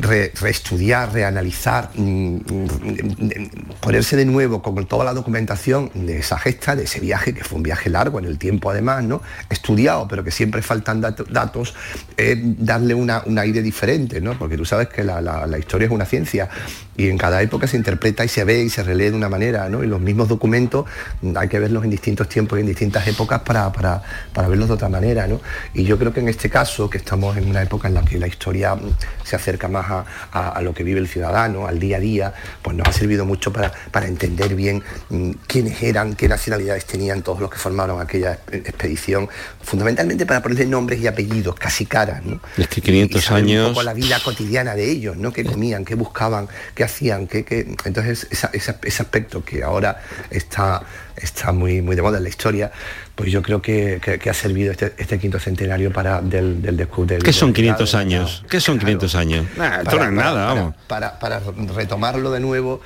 re- 0.00 0.32
reestudiar, 0.40 1.12
reanalizar, 1.12 1.90
mm, 1.94 2.36
mm, 2.36 3.50
ponerse 3.80 4.16
de 4.16 4.24
nuevo 4.24 4.62
con 4.62 4.86
toda 4.86 5.04
la 5.04 5.12
documentación 5.14 5.90
de 5.94 6.18
esa 6.18 6.38
gesta, 6.38 6.76
de 6.76 6.84
ese 6.84 7.00
viaje, 7.00 7.34
que 7.34 7.44
fue 7.44 7.56
un 7.56 7.62
viaje 7.62 7.90
largo 7.90 8.18
en 8.18 8.24
el 8.24 8.38
tiempo 8.38 8.70
además, 8.70 9.04
¿no? 9.04 9.22
Estudiado, 9.50 10.06
pero 10.08 10.24
que 10.24 10.30
siempre 10.30 10.62
faltan 10.62 11.00
dato- 11.00 11.24
datos, 11.24 11.74
eh, 12.16 12.36
darle 12.58 12.94
una, 12.94 13.22
un 13.26 13.38
aire 13.38 13.62
diferente, 13.62 14.20
¿no? 14.20 14.38
Porque 14.38 14.56
tú 14.56 14.64
sabes 14.64 14.88
que 14.88 15.04
la, 15.04 15.20
la- 15.20 15.58
historia 15.58 15.86
es 15.86 15.92
una 15.92 16.04
ciencia 16.04 16.48
y 16.96 17.08
en 17.08 17.18
cada 17.18 17.42
época 17.42 17.66
se 17.66 17.76
interpreta 17.76 18.24
y 18.24 18.28
se 18.28 18.44
ve 18.44 18.62
y 18.62 18.70
se 18.70 18.82
relee 18.82 19.10
de 19.10 19.16
una 19.16 19.28
manera, 19.28 19.68
¿no? 19.68 19.82
Y 19.82 19.86
los 19.86 20.00
mismos 20.00 20.28
documentos 20.28 20.86
mm, 21.22 21.36
hay 21.36 21.48
que 21.48 21.58
verlos 21.58 21.84
en 21.84 21.90
distintos 21.90 22.28
tiempos 22.28 22.58
y 22.58 22.62
en 22.62 22.66
distintas 22.68 23.06
épocas 23.08 23.40
para, 23.40 23.72
para- 23.72 24.02
para 24.32 24.48
verlos 24.48 24.68
de 24.68 24.74
otra 24.74 24.88
manera, 24.88 25.26
¿no? 25.26 25.40
Y 25.74 25.84
yo 25.84 25.98
creo 25.98 26.12
que 26.12 26.20
en 26.20 26.28
este 26.28 26.48
caso, 26.50 26.88
que 26.88 26.98
estamos 26.98 27.36
en 27.36 27.48
una 27.48 27.62
época 27.62 27.88
en 27.88 27.94
la 27.94 28.02
que 28.04 28.18
la 28.18 28.26
historia 28.26 28.76
se 29.24 29.36
acerca 29.36 29.68
más 29.68 29.87
a, 29.90 30.04
a- 30.32 30.48
a 30.50 30.62
lo 30.62 30.72
que 30.74 30.82
vive 30.84 31.00
el 31.00 31.08
ciudadano, 31.08 31.66
al 31.66 31.78
día 31.78 31.96
a 31.96 32.00
día, 32.00 32.34
pues 32.62 32.76
nos 32.76 32.86
ha 32.88 32.92
servido 32.92 33.24
mucho 33.24 33.52
para, 33.52 33.72
para 33.90 34.06
entender 34.06 34.54
bien 34.54 34.82
mm, 35.10 35.30
quiénes 35.46 35.82
eran, 35.82 36.14
qué 36.14 36.28
nacionalidades 36.28 36.84
tenían 36.86 37.22
todos 37.22 37.40
los 37.40 37.50
que 37.50 37.58
formaron 37.58 38.00
aquella 38.00 38.38
exp- 38.46 38.54
expedición, 38.68 39.28
fundamentalmente 39.62 40.26
para 40.26 40.42
ponerle 40.42 40.66
nombres 40.66 41.00
y 41.00 41.06
apellidos, 41.06 41.54
casi 41.56 41.86
caras, 41.86 42.24
¿no? 42.24 42.40
Es 42.56 42.68
que 42.68 42.80
500 42.80 43.20
y 43.22 43.24
saber 43.24 43.44
años... 43.44 43.66
un 43.68 43.72
poco 43.74 43.82
la 43.82 43.94
vida 43.94 44.18
cotidiana 44.24 44.74
de 44.74 44.90
ellos, 44.90 45.16
¿no? 45.16 45.32
Qué 45.32 45.44
comían, 45.44 45.84
qué 45.84 45.94
buscaban, 45.94 46.48
qué 46.74 46.84
hacían, 46.84 47.26
qué, 47.26 47.44
qué- 47.44 47.74
entonces 47.84 48.26
esa- 48.30 48.50
esa- 48.52 48.78
ese 48.82 49.02
aspecto 49.02 49.44
que 49.44 49.62
ahora 49.62 50.00
está, 50.30 50.82
está 51.20 51.52
muy, 51.52 51.82
muy 51.82 51.94
de 51.96 52.02
moda 52.02 52.18
en 52.18 52.22
la 52.24 52.28
historia, 52.28 52.70
pues 53.14 53.30
yo 53.30 53.42
creo 53.42 53.60
que, 53.62 54.00
que- 54.02 54.18
que 54.18 54.30
ha 54.30 54.34
servido 54.34 54.72
este, 54.72 54.94
este 54.98 55.18
quinto 55.18 55.38
centenario 55.38 55.92
para 55.92 56.20
del, 56.20 56.60
del 56.62 56.76
descubrimiento. 56.76 57.24
¿Qué 57.24 57.32
son 57.32 57.52
500 57.52 57.94
años? 57.94 58.44
¿Qué 58.48 58.60
son 58.60 58.78
500 58.78 59.14
años? 59.14 59.46
Nah, 59.56 59.78
esto 59.82 59.98
no 59.98 60.04
es 60.04 60.12
nada, 60.12 60.46
vamos. 60.46 60.74
Para, 60.86 61.18
para 61.18 61.40
retomarlo 61.74 62.30
de 62.30 62.40
nuevo 62.40 62.80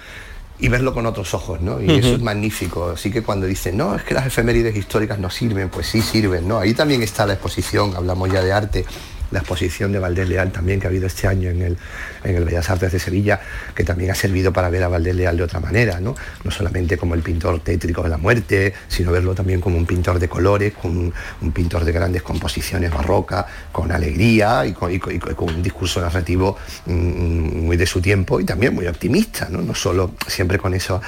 y 0.58 0.68
verlo 0.68 0.94
con 0.94 1.06
otros 1.06 1.34
ojos, 1.34 1.60
¿no? 1.60 1.80
Y 1.80 1.90
eso 1.90 2.14
es 2.14 2.20
magnífico. 2.20 2.90
Así 2.90 3.10
que 3.10 3.22
cuando 3.22 3.46
dicen, 3.46 3.76
no, 3.76 3.96
es 3.96 4.02
que 4.04 4.14
las 4.14 4.26
efemérides 4.26 4.76
históricas 4.76 5.18
no 5.18 5.28
sirven, 5.30 5.68
pues 5.68 5.88
sí 5.88 6.00
sirven, 6.02 6.46
¿no? 6.46 6.58
Ahí 6.60 6.72
también 6.74 7.02
está 7.02 7.26
la 7.26 7.32
exposición, 7.32 7.94
hablamos 7.96 8.30
ya 8.30 8.42
de 8.42 8.52
arte, 8.52 8.84
la 9.32 9.40
exposición 9.40 9.92
de 9.92 9.98
Valdés 9.98 10.28
Leal 10.28 10.52
también 10.52 10.78
que 10.78 10.86
ha 10.86 10.90
habido 10.90 11.06
este 11.06 11.26
año 11.26 11.50
en 11.50 11.62
el, 11.62 11.78
en 12.22 12.36
el 12.36 12.44
Bellas 12.44 12.68
Artes 12.70 12.92
de 12.92 12.98
Sevilla, 12.98 13.40
que 13.74 13.82
también 13.82 14.10
ha 14.10 14.14
servido 14.14 14.52
para 14.52 14.68
ver 14.68 14.82
a 14.84 14.88
Valdés 14.88 15.16
Leal 15.16 15.36
de 15.36 15.42
otra 15.42 15.58
manera, 15.58 16.00
¿no? 16.00 16.14
No 16.44 16.50
solamente 16.50 16.96
como 16.96 17.14
el 17.14 17.22
pintor 17.22 17.60
tétrico 17.60 18.02
de 18.02 18.10
la 18.10 18.18
muerte, 18.18 18.74
sino 18.88 19.10
verlo 19.10 19.34
también 19.34 19.60
como 19.60 19.76
un 19.76 19.86
pintor 19.86 20.18
de 20.18 20.28
colores, 20.28 20.74
con 20.74 21.12
un, 21.40 21.52
pintor 21.52 21.84
de 21.84 21.92
grandes 21.92 22.22
composiciones 22.22 22.90
barrocas, 22.90 23.46
con 23.72 23.90
alegría 23.90 24.66
y 24.66 24.72
con, 24.72 24.92
un 24.92 25.62
discurso 25.62 26.00
narrativo 26.00 26.56
mm, 26.86 27.64
muy 27.66 27.76
de 27.76 27.86
su 27.86 28.00
tiempo 28.00 28.40
y 28.40 28.44
también 28.44 28.74
muy 28.74 28.86
optimista, 28.86 29.48
¿no? 29.50 29.62
No 29.62 29.74
solo 29.74 30.14
siempre 30.26 30.58
con 30.58 30.74
eso 30.74 31.00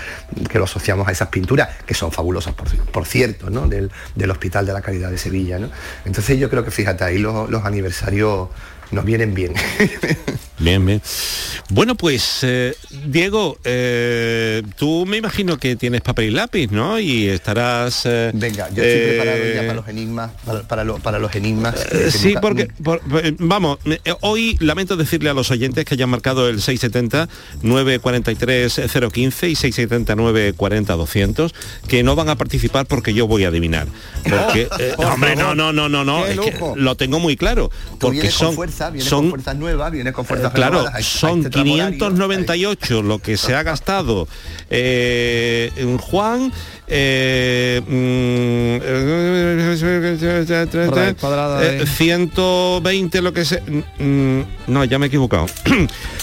que 0.51 0.59
lo 0.59 0.64
asociamos 0.64 1.07
a 1.09 1.12
esas 1.12 1.29
pinturas, 1.29 1.68
que 1.87 1.95
son 1.95 2.11
fabulosas, 2.11 2.55
por, 2.55 2.68
por 2.87 3.07
cierto, 3.07 3.51
¿no? 3.51 3.68
Del, 3.68 3.91
del 4.14 4.31
Hospital 4.31 4.66
de 4.66 4.72
la 4.72 4.81
Caridad 4.81 5.11
de 5.11 5.18
Sevilla, 5.18 5.59
¿no? 5.59 5.68
Entonces 6.05 6.39
yo 6.39 6.49
creo 6.49 6.64
que, 6.64 6.70
fíjate, 6.70 7.05
ahí 7.05 7.18
los, 7.18 7.51
los 7.51 7.64
aniversarios 7.64 8.14
nos 8.91 9.05
vienen 9.05 9.35
bien. 9.35 9.55
Bien, 10.59 10.84
bien. 10.86 11.02
Bueno, 11.70 11.96
pues 11.96 12.38
eh, 12.42 12.76
Diego, 13.07 13.59
eh, 13.64 14.62
tú 14.76 15.05
me 15.05 15.16
imagino 15.16 15.57
que 15.59 15.74
tienes 15.74 16.00
papel 16.00 16.26
y 16.26 16.30
lápiz, 16.30 16.70
¿no? 16.70 17.00
Y 17.00 17.26
estarás. 17.28 18.02
eh, 18.05 18.30
Venga, 18.32 18.68
yo 18.70 18.82
estoy 18.82 18.84
eh, 18.86 19.09
preparado 19.18 19.44
ya 19.55 19.61
para 19.62 19.74
los 19.74 19.88
enigmas, 19.88 20.30
para, 20.44 20.62
para 20.62 20.84
lo- 20.84 20.98
para 20.98 21.18
los 21.18 21.34
enigmas. 21.34 21.74
Eh, 21.90 22.11
Sí, 22.12 22.28
nunca- 22.28 22.40
porque 22.40 22.68
por- 22.82 23.00
eh, 23.24 23.34
vamos, 23.38 23.78
hoy 24.20 24.57
lamento 24.61 24.96
decirle 24.96 25.30
a 25.30 25.34
los 25.34 25.50
oyentes 25.50 25.84
que 25.84 25.94
hayan 25.94 26.09
marcado 26.09 26.48
el 26.48 26.61
670 26.62 27.28
943 27.62 28.80
015 29.12 29.48
y 29.48 29.55
670 29.57 30.14
940 30.14 30.92
200 30.94 31.55
que 31.88 32.02
no 32.02 32.14
van 32.14 32.28
a 32.28 32.36
participar 32.36 32.86
porque 32.86 33.12
yo 33.12 33.26
voy 33.26 33.44
a 33.44 33.48
adivinar. 33.48 33.88
Porque 34.22 34.68
por 34.96 35.07
hombre, 35.07 35.34
no, 35.36 35.55
no, 35.55 35.72
no, 35.72 35.88
no, 35.88 36.05
no, 36.05 36.24
es 36.26 36.38
que 36.38 36.55
lo 36.76 36.96
tengo 36.96 37.18
muy 37.18 37.36
claro, 37.36 37.70
porque 37.98 38.30
son 38.30 38.48
con 38.48 38.55
fuerza, 38.57 38.90
vienes 38.90 39.09
son 39.11 39.22
con 39.22 39.30
fuerzas 39.30 39.57
nuevas, 39.57 39.90
vienes 39.90 40.12
con 40.12 40.24
fuerzas 40.24 40.43
claro, 40.53 40.84
son 41.01 41.40
este 41.47 41.59
horario. 41.61 41.99
598 41.99 43.03
lo 43.03 43.18
que 43.18 43.36
se 43.36 43.55
ha 43.55 43.62
gastado 43.62 44.26
eh, 44.70 45.70
en 45.76 45.99
Juan. 45.99 46.53
eh, 46.86 47.80
mm, 47.86 48.84
Raíz 50.90 51.14
cuadrada 51.20 51.64
eh, 51.64 51.78
de- 51.78 51.86
120 51.86 53.22
lo 53.22 53.32
que 53.32 53.45
se 53.45 53.61
mm, 53.61 54.40
no 54.68 54.84
ya 54.84 54.99
me 54.99 55.07
he 55.07 55.09
equivocado 55.09 55.47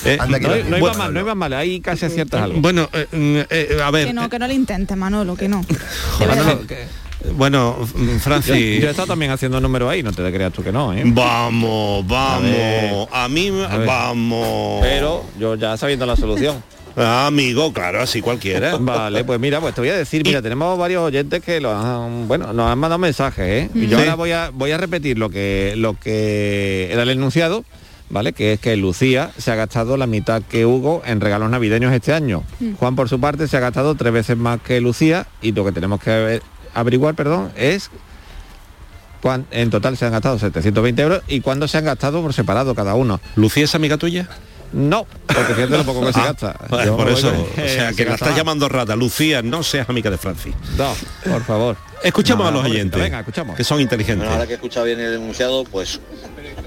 Eh, 0.03 0.17
no, 0.19 0.25
no 0.27 0.37
iba 0.47 0.79
bueno, 0.79 0.97
mal, 0.97 1.13
no 1.13 1.19
iba 1.19 1.35
mal, 1.35 1.53
ahí 1.53 1.79
casi 1.79 2.05
aciertas 2.07 2.41
algo. 2.41 2.59
bueno 2.59 2.89
eh, 2.91 3.05
mm, 3.11 3.37
eh, 3.51 3.77
a 3.83 3.91
ver 3.91 4.07
Que 4.07 4.13
no, 4.13 4.29
que 4.31 4.39
no 4.39 4.47
lo 4.47 4.53
intentes, 4.53 4.97
Manolo, 4.97 5.35
que 5.35 5.47
no. 5.47 5.61
Manolo, 6.19 6.65
que- 6.65 6.87
bueno 7.35 7.77
mm, 7.79 8.07
yo, 8.07 8.19
Francis 8.19 8.81
yo 8.81 8.87
he 8.87 8.91
estado 8.91 9.07
también 9.07 9.31
haciendo 9.31 9.59
números 9.61 9.89
ahí, 9.91 10.03
no 10.03 10.11
te 10.11 10.31
creas 10.31 10.51
tú 10.53 10.63
que 10.63 10.71
no, 10.71 10.93
¿eh? 10.93 11.03
Vamos, 11.05 12.05
vamos. 12.07 13.07
A, 13.11 13.27
mí, 13.29 13.51
A 13.69 13.77
vamos. 13.77 14.79
Pero 14.81 15.23
yo 15.39 15.55
ya 15.55 15.77
sabiendo 15.77 16.05
la 16.05 16.15
solución. 16.15 16.63
Ah, 16.97 17.27
amigo, 17.27 17.71
claro, 17.71 18.01
así 18.01 18.21
cualquiera. 18.21 18.75
Vale, 18.81 19.23
pues 19.23 19.39
mira, 19.39 19.61
pues 19.61 19.73
te 19.73 19.79
voy 19.79 19.89
a 19.91 19.95
decir, 19.95 20.23
mira, 20.25 20.41
tenemos 20.41 20.77
varios 20.77 21.01
oyentes 21.01 21.41
que 21.41 21.61
lo 21.61 21.73
han, 21.73 22.27
bueno, 22.27 22.51
nos 22.51 22.69
han 22.69 22.77
mandado 22.77 22.99
mensajes, 22.99 23.47
¿eh? 23.47 23.69
Y 23.73 23.87
yo 23.87 23.97
Sí. 23.97 24.03
ahora 24.03 24.15
voy 24.15 24.31
a 24.33 24.49
voy 24.53 24.71
a 24.71 24.77
repetir 24.77 25.17
lo 25.17 25.29
que 25.29 25.73
lo 25.77 25.93
que 25.97 26.89
era 26.91 27.03
el 27.03 27.09
enunciado, 27.11 27.63
¿vale? 28.09 28.33
Que 28.33 28.51
es 28.51 28.59
que 28.59 28.75
Lucía 28.75 29.31
se 29.37 29.51
ha 29.51 29.55
gastado 29.55 29.95
la 29.95 30.05
mitad 30.05 30.41
que 30.41 30.65
Hugo 30.65 31.01
en 31.05 31.21
regalos 31.21 31.49
navideños 31.49 31.93
este 31.93 32.11
año. 32.11 32.43
Mm. 32.59 32.73
Juan 32.73 32.97
por 32.97 33.07
su 33.07 33.21
parte 33.21 33.47
se 33.47 33.55
ha 33.55 33.61
gastado 33.61 33.95
tres 33.95 34.11
veces 34.11 34.35
más 34.35 34.59
que 34.61 34.81
Lucía 34.81 35.27
y 35.41 35.53
lo 35.53 35.63
que 35.63 35.71
tenemos 35.71 36.01
que 36.01 36.09
ver- 36.09 36.43
averiguar, 36.73 37.15
perdón, 37.15 37.51
es 37.55 37.89
cuán- 39.21 39.45
en 39.51 39.69
total 39.69 39.97
se 39.97 40.05
han 40.05 40.11
gastado 40.11 40.39
720 40.39 41.01
euros 41.01 41.21
y 41.27 41.41
cuándo 41.41 41.67
se 41.67 41.77
han 41.77 41.85
gastado 41.85 42.21
por 42.21 42.33
separado 42.33 42.73
cada 42.75 42.95
uno. 42.95 43.19
¿Lucía 43.35 43.65
es 43.65 43.75
amiga 43.75 43.97
tuya? 43.97 44.27
No, 44.73 45.05
porque 45.27 45.53
fíjate 45.53 45.77
lo 45.77 45.83
poco 45.83 46.05
que 46.05 46.13
se 46.13 46.19
Ah, 46.21 46.27
gasta. 46.27 46.55
Yo 46.85 46.95
por 46.95 47.09
eso, 47.09 47.29
con- 47.29 47.41
o 47.41 47.67
sea, 47.67 47.89
eh, 47.89 47.93
que 47.93 48.03
se 48.03 48.05
la 48.05 48.11
gasta 48.11 48.25
estás 48.25 48.37
llamando 48.37 48.69
rata. 48.69 48.95
Lucía, 48.95 49.41
no 49.41 49.63
seas 49.63 49.89
amiga 49.89 50.09
de 50.09 50.17
Francis. 50.17 50.53
No, 50.77 50.93
por 51.29 51.43
favor. 51.43 51.75
Escuchamos 52.01 52.45
No, 52.45 52.49
a 52.49 52.51
los 52.63 52.71
oyentes, 52.71 52.99
venga, 52.99 53.19
escuchamos. 53.19 53.55
que 53.57 53.63
son 53.65 53.81
inteligentes. 53.81 54.19
Bueno, 54.19 54.31
ahora 54.33 54.47
que 54.47 54.53
he 54.53 54.55
escuchado 54.55 54.85
bien 54.85 54.99
el 55.01 55.13
enunciado, 55.15 55.65
pues 55.65 55.99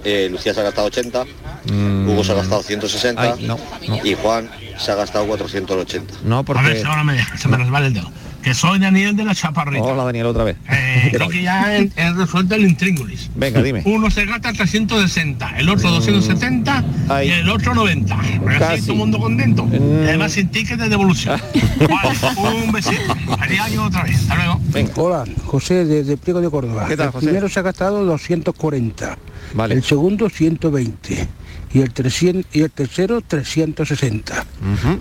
eh, 0.05 0.29
Lucía 0.31 0.53
se 0.53 0.61
ha 0.61 0.65
gastado 0.65 0.87
80, 0.89 1.25
Mm, 1.73 2.11
Hugo 2.11 2.23
se 2.23 2.33
ha 2.33 2.35
gastado 2.35 2.63
160 2.63 3.23
Ay, 3.23 3.47
no, 3.47 3.59
no. 3.89 4.05
y 4.05 4.15
Juan 4.15 4.51
se 4.79 4.93
ha 4.93 4.97
gastado 4.97 5.27
480. 5.27 6.15
No, 6.25 6.37
A 6.37 6.43
ver 6.43 6.45
porque... 6.45 6.83
ahora 6.85 7.05
me 7.05 7.19
se 7.39 7.49
me 7.49 7.57
resbala 7.57 7.87
el 7.87 7.95
dedo. 7.95 8.11
Que 8.45 8.53
soy 8.53 8.79
Daniel 8.79 9.17
de 9.17 9.25
la 9.25 9.35
Chaparrita. 9.35 9.83
Hola, 9.85 10.05
Daniel, 10.05 10.27
otra 10.27 10.45
vez. 10.45 10.59
Eh, 10.69 11.09
creo 11.15 11.31
que 11.31 11.43
ya 11.43 11.79
he, 11.79 11.91
he 11.97 12.13
resuelto 12.13 12.55
el 12.55 12.67
intríngulis. 12.67 13.31
Venga, 13.35 13.63
dime. 13.63 13.81
Uno 13.87 14.11
se 14.11 14.27
gasta 14.27 14.53
360, 14.53 15.59
el 15.61 15.71
otro 15.71 15.91
270 15.91 16.85
y 17.25 17.31
el 17.31 17.49
otro 17.49 17.75
90. 17.75 18.15
Así 18.15 18.39
Casi. 18.59 18.83
todo 18.83 18.93
el 18.93 18.99
mundo 18.99 19.19
contento. 19.19 19.67
Y 19.73 19.77
además 19.77 20.33
sin 20.33 20.49
ticket 20.49 20.79
de 20.79 20.91
devolución. 20.91 21.41
Vale, 21.79 22.65
un 22.67 22.71
besito. 22.71 23.15
Feliz 23.41 23.61
año 23.61 23.87
otra 23.87 24.03
vez. 24.03 24.17
Hasta 24.17 24.35
luego. 24.35 24.61
Hola, 24.97 25.25
José 25.47 25.87
desde 25.87 26.19
Pliego 26.19 26.43
de 26.43 26.51
Córdoba. 26.51 26.85
¿Qué 26.87 26.99
tal, 26.99 27.07
el 27.07 27.13
José? 27.13 27.27
primero 27.27 27.49
se 27.49 27.61
ha 27.61 27.63
gastado 27.63 28.05
240, 28.05 29.19
Vale. 29.55 29.75
el 29.75 29.83
segundo 29.83 30.29
120 30.29 31.29
y 31.75 31.83
el, 31.83 31.93
300, 31.93 32.55
y 32.55 32.63
el 32.63 32.71
tercero 32.71 33.21
360. 33.21 34.47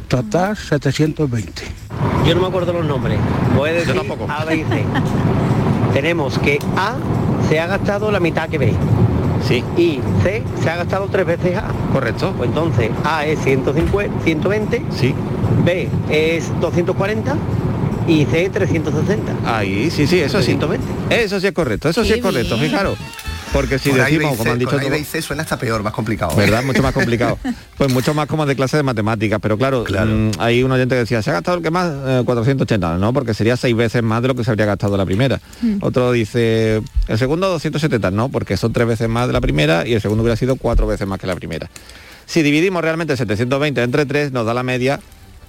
Total 0.07 0.57
720. 0.57 1.63
Yo 2.25 2.33
no 2.35 2.41
me 2.41 2.47
acuerdo 2.47 2.73
los 2.73 2.85
nombres. 2.85 3.19
Voy 3.55 3.69
a 3.69 3.73
decir 3.73 3.95
A, 4.27 4.43
B 4.45 4.55
y 4.57 4.63
C. 4.63 4.83
Tenemos 5.93 6.39
que 6.39 6.57
A 6.75 6.95
se 7.47 7.59
ha 7.59 7.67
gastado 7.67 8.11
la 8.11 8.19
mitad 8.19 8.49
que 8.49 8.57
B. 8.57 8.73
Sí. 9.47 9.63
Y 9.77 9.99
C 10.23 10.41
se 10.63 10.69
ha 10.69 10.77
gastado 10.77 11.07
tres 11.11 11.27
veces 11.27 11.57
A. 11.57 11.67
Correcto. 11.91 12.33
Pues 12.35 12.49
entonces 12.49 12.89
A 13.03 13.25
es 13.25 13.39
150, 13.43 14.23
120. 14.23 14.81
Sí. 14.97 15.13
B 15.63 15.87
es 16.09 16.51
240 16.59 17.35
y 18.07 18.25
C 18.25 18.49
360. 18.49 19.31
Ahí, 19.45 19.91
sí, 19.91 20.07
sí, 20.07 20.19
eso 20.19 20.39
sí. 20.39 20.45
120. 20.47 20.85
Eso 21.11 21.39
sí 21.39 21.47
es 21.47 21.53
correcto, 21.53 21.89
eso 21.89 22.03
sí 22.03 22.09
Qué 22.09 22.15
es 22.15 22.21
correcto, 22.21 22.55
bien. 22.55 22.71
fijaros. 22.71 22.97
Porque 23.53 23.77
si 23.77 23.91
Con 23.91 23.99
decimos, 23.99 24.35
como 24.35 24.51
han 24.51 24.57
dicho 24.57 24.71
con 24.71 24.95
y 24.95 25.03
C 25.03 25.21
suena 25.21 25.43
hasta 25.43 25.57
peor, 25.59 25.83
más 25.83 25.93
complicado. 25.93 26.35
¿Verdad? 26.35 26.63
Mucho 26.63 26.81
más 26.81 26.91
complicado. 26.93 27.37
Pues 27.77 27.93
mucho 27.93 28.15
más 28.15 28.27
como 28.27 28.47
de 28.47 28.55
clase 28.55 28.77
de 28.77 28.83
matemáticas. 28.83 29.39
Pero 29.39 29.57
claro, 29.57 29.85
mm, 29.87 30.31
hay 30.39 30.63
un 30.63 30.71
oyente 30.71 30.95
que 30.95 30.99
decía, 30.99 31.21
se 31.21 31.29
ha 31.29 31.33
gastado 31.33 31.57
el 31.57 31.63
que 31.63 31.69
más 31.69 31.93
Eh, 32.05 32.23
480, 32.25 32.97
no, 32.97 33.13
porque 33.13 33.35
sería 33.35 33.55
seis 33.55 33.75
veces 33.75 34.01
más 34.01 34.23
de 34.23 34.29
lo 34.29 34.35
que 34.35 34.43
se 34.43 34.49
habría 34.49 34.65
gastado 34.65 34.97
la 34.97 35.05
primera. 35.05 35.39
Mm. 35.61 35.77
Otro 35.81 36.11
dice, 36.11 36.81
el 37.07 37.17
segundo 37.19 37.47
270, 37.49 38.09
no, 38.09 38.29
porque 38.29 38.57
son 38.57 38.73
tres 38.73 38.87
veces 38.87 39.07
más 39.07 39.27
de 39.27 39.33
la 39.33 39.41
primera 39.41 39.87
y 39.87 39.93
el 39.93 40.01
segundo 40.01 40.23
hubiera 40.23 40.35
sido 40.35 40.55
cuatro 40.55 40.87
veces 40.87 41.07
más 41.07 41.19
que 41.19 41.27
la 41.27 41.35
primera. 41.35 41.69
Si 42.25 42.41
dividimos 42.41 42.81
realmente 42.81 43.15
720 43.15 43.83
entre 43.83 44.05
3, 44.05 44.31
nos 44.31 44.45
da 44.45 44.53
la 44.53 44.63
media 44.63 44.99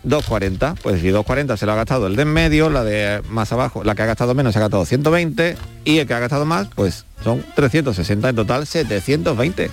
240. 0.05 0.75
Pues 0.83 1.01
si 1.01 1.09
240 1.09 1.57
se 1.57 1.67
lo 1.67 1.73
ha 1.73 1.77
gastado 1.77 2.07
el 2.07 2.17
de 2.17 2.23
en 2.23 2.33
medio, 2.33 2.71
la 2.71 2.85
de 2.85 3.23
más 3.29 3.53
abajo, 3.53 3.85
la 3.85 3.95
que 3.95 4.03
ha 4.03 4.07
gastado 4.07 4.35
menos 4.35 4.53
se 4.53 4.59
ha 4.59 4.63
gastado 4.63 4.85
120 4.87 5.57
y 5.85 5.99
el 5.99 6.07
que 6.07 6.15
ha 6.15 6.19
gastado 6.21 6.45
más, 6.45 6.69
pues 6.75 7.05
son 7.23 7.45
360 7.55 8.29
en 8.29 8.37
total, 8.37 8.67
720. 8.67 9.71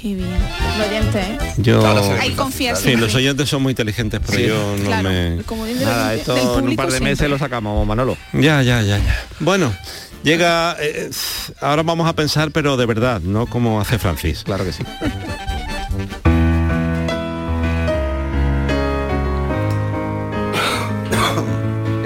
Qué 0.00 0.14
bien. 0.14 0.28
Lo 0.78 0.84
oyente, 0.84 1.20
¿eh? 1.20 1.38
Yo... 1.56 1.82
Hay 2.20 2.30
confiar 2.32 2.76
Sí, 2.76 2.96
los 2.96 3.14
oyentes 3.14 3.48
son 3.48 3.62
muy 3.62 3.70
inteligentes, 3.72 4.20
pero 4.26 4.38
Sí. 4.38 4.46
yo 4.46 4.76
no 4.78 4.84
Claro, 4.84 5.08
me... 5.08 5.42
como 5.46 5.64
Nada, 5.66 6.10
del 6.10 6.18
esto 6.20 6.58
en 6.58 6.68
un 6.68 6.76
par 6.76 6.86
de 6.86 6.92
siempre. 6.92 7.10
meses 7.12 7.30
lo 7.30 7.38
sacamos, 7.38 7.86
Manolo. 7.86 8.16
Ya, 8.34 8.62
ya, 8.62 8.82
ya, 8.82 8.98
ya. 8.98 9.24
Bueno, 9.40 9.72
llega... 10.22 10.76
eh, 10.80 11.10
ahora 11.62 11.82
vamos 11.82 12.06
a 12.08 12.12
pensar, 12.14 12.50
pero 12.50 12.76
de 12.76 12.84
verdad, 12.86 13.20
no 13.22 13.46
como 13.46 13.80
hace 13.80 13.98
Francis. 13.98 14.42
Claro 14.44 14.64
que 14.64 14.72
sí. 14.72 14.82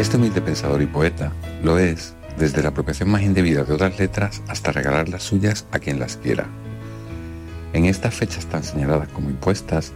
Este 0.00 0.16
humilde 0.16 0.40
pensador 0.40 0.80
y 0.80 0.86
poeta 0.86 1.30
lo 1.62 1.78
es 1.78 2.14
desde 2.38 2.62
la 2.62 2.70
apropiación 2.70 3.10
más 3.10 3.20
indebida 3.20 3.64
de 3.64 3.74
otras 3.74 3.98
letras 3.98 4.40
hasta 4.48 4.72
regalar 4.72 5.10
las 5.10 5.22
suyas 5.22 5.66
a 5.72 5.78
quien 5.78 6.00
las 6.00 6.16
quiera. 6.16 6.46
En 7.74 7.84
estas 7.84 8.14
fechas 8.14 8.46
tan 8.46 8.64
señaladas 8.64 9.10
como 9.10 9.28
impuestas, 9.28 9.92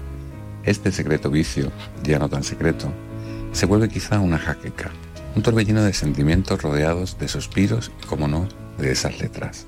este 0.63 0.93
secreto 0.93 1.31
vicio, 1.31 1.73
ya 2.03 2.19
no 2.19 2.29
tan 2.29 2.45
secreto, 2.45 2.93
se 3.53 3.65
vuelve 3.65 3.89
quizá 3.89 4.21
una 4.21 4.37
jaqueca, 4.37 4.91
un 5.37 5.43
torbellino 5.43 5.83
de 5.83 5.95
sentimientos 5.95 6.61
rodeados 6.61 7.19
de 7.19 7.27
suspiros 7.27 7.91
y, 8.03 8.07
como 8.07 8.29
no, 8.29 8.47
de 8.77 8.93
esas 8.93 9.19
letras. 9.21 9.65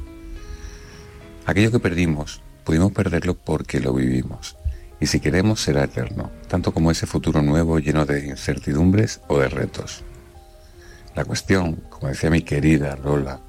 Aquello 1.47 1.73
que 1.73 1.81
perdimos, 1.81 2.43
pudimos 2.63 2.93
perderlo 2.93 3.39
porque 3.39 3.81
lo 3.81 3.95
vivimos, 3.95 4.59
y 5.01 5.07
si 5.07 5.19
queremos 5.19 5.63
será 5.63 5.85
eterno, 5.85 6.31
tanto 6.47 6.75
como 6.75 6.91
ese 6.91 7.07
futuro 7.07 7.41
nuevo 7.41 7.79
lleno 7.79 8.05
de 8.05 8.27
incertidumbres 8.27 9.23
o 9.29 9.39
de 9.39 9.49
retos. 9.49 10.05
La 11.17 11.25
cuestión, 11.25 11.77
como 11.89 12.09
decía 12.09 12.29
mi 12.29 12.43
querida 12.43 12.95
Lola, 13.03 13.41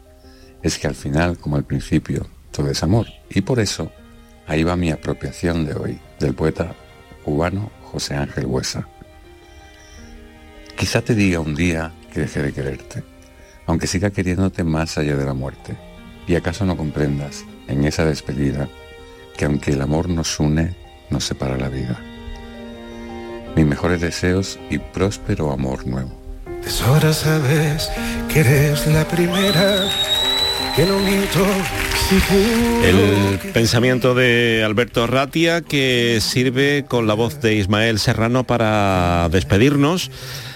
es 0.64 0.80
que 0.80 0.88
al 0.88 0.96
final, 0.96 1.38
como 1.38 1.58
al 1.58 1.66
principio, 1.66 2.26
todo 2.50 2.72
es 2.72 2.82
amor, 2.82 3.08
y 3.30 3.42
por 3.42 3.60
eso 3.60 3.92
ahí 4.48 4.64
va 4.64 4.78
mi 4.78 4.90
apropiación 4.90 5.66
de 5.66 5.74
hoy, 5.74 6.00
del 6.18 6.34
poeta 6.34 6.74
cubano 7.26 7.70
José 7.84 8.16
Ángel 8.16 8.46
Huesa. 8.46 8.88
Quizá 10.78 11.02
te 11.02 11.14
diga 11.14 11.42
un 11.42 11.56
día 11.56 11.92
que 12.14 12.22
dejé 12.22 12.42
de 12.42 12.54
quererte, 12.54 13.04
aunque 13.66 13.86
siga 13.86 14.12
queriéndote 14.12 14.64
más 14.64 14.98
allá 14.98 15.18
de 15.18 15.26
la 15.26 15.34
muerte, 15.34 15.76
y 16.26 16.36
acaso 16.36 16.66
no 16.66 16.78
comprendas, 16.78 17.44
en 17.68 17.84
esa 17.84 18.06
despedida, 18.06 18.70
que 19.36 19.44
aunque 19.44 19.72
el 19.72 19.82
amor 19.82 20.08
nos 20.08 20.40
une, 20.40 20.74
nos 21.10 21.26
separa 21.26 21.58
la 21.58 21.68
vida. 21.68 22.00
Mis 23.58 23.66
mejores 23.66 24.00
deseos 24.00 24.58
y 24.70 24.80
próspero 24.80 25.52
amor 25.52 25.86
nuevo. 25.86 26.27
Ahora 26.86 27.14
sabes 27.14 27.90
que 28.32 28.42
eres 28.42 28.88
la 28.88 29.08
primera, 29.08 29.90
que 30.76 30.86
no 30.86 31.00
miento 31.00 31.46
El 32.84 33.52
pensamiento 33.54 34.14
de 34.14 34.64
Alberto 34.66 35.08
Ratia 35.08 35.62
que 35.62 36.20
sirve 36.22 36.84
con 36.86 37.08
la 37.08 37.14
voz 37.14 37.40
de 37.42 37.56
Ismael 37.56 38.00
Serrano 38.00 38.44
para 38.44 39.30
despedirnos 39.32 40.12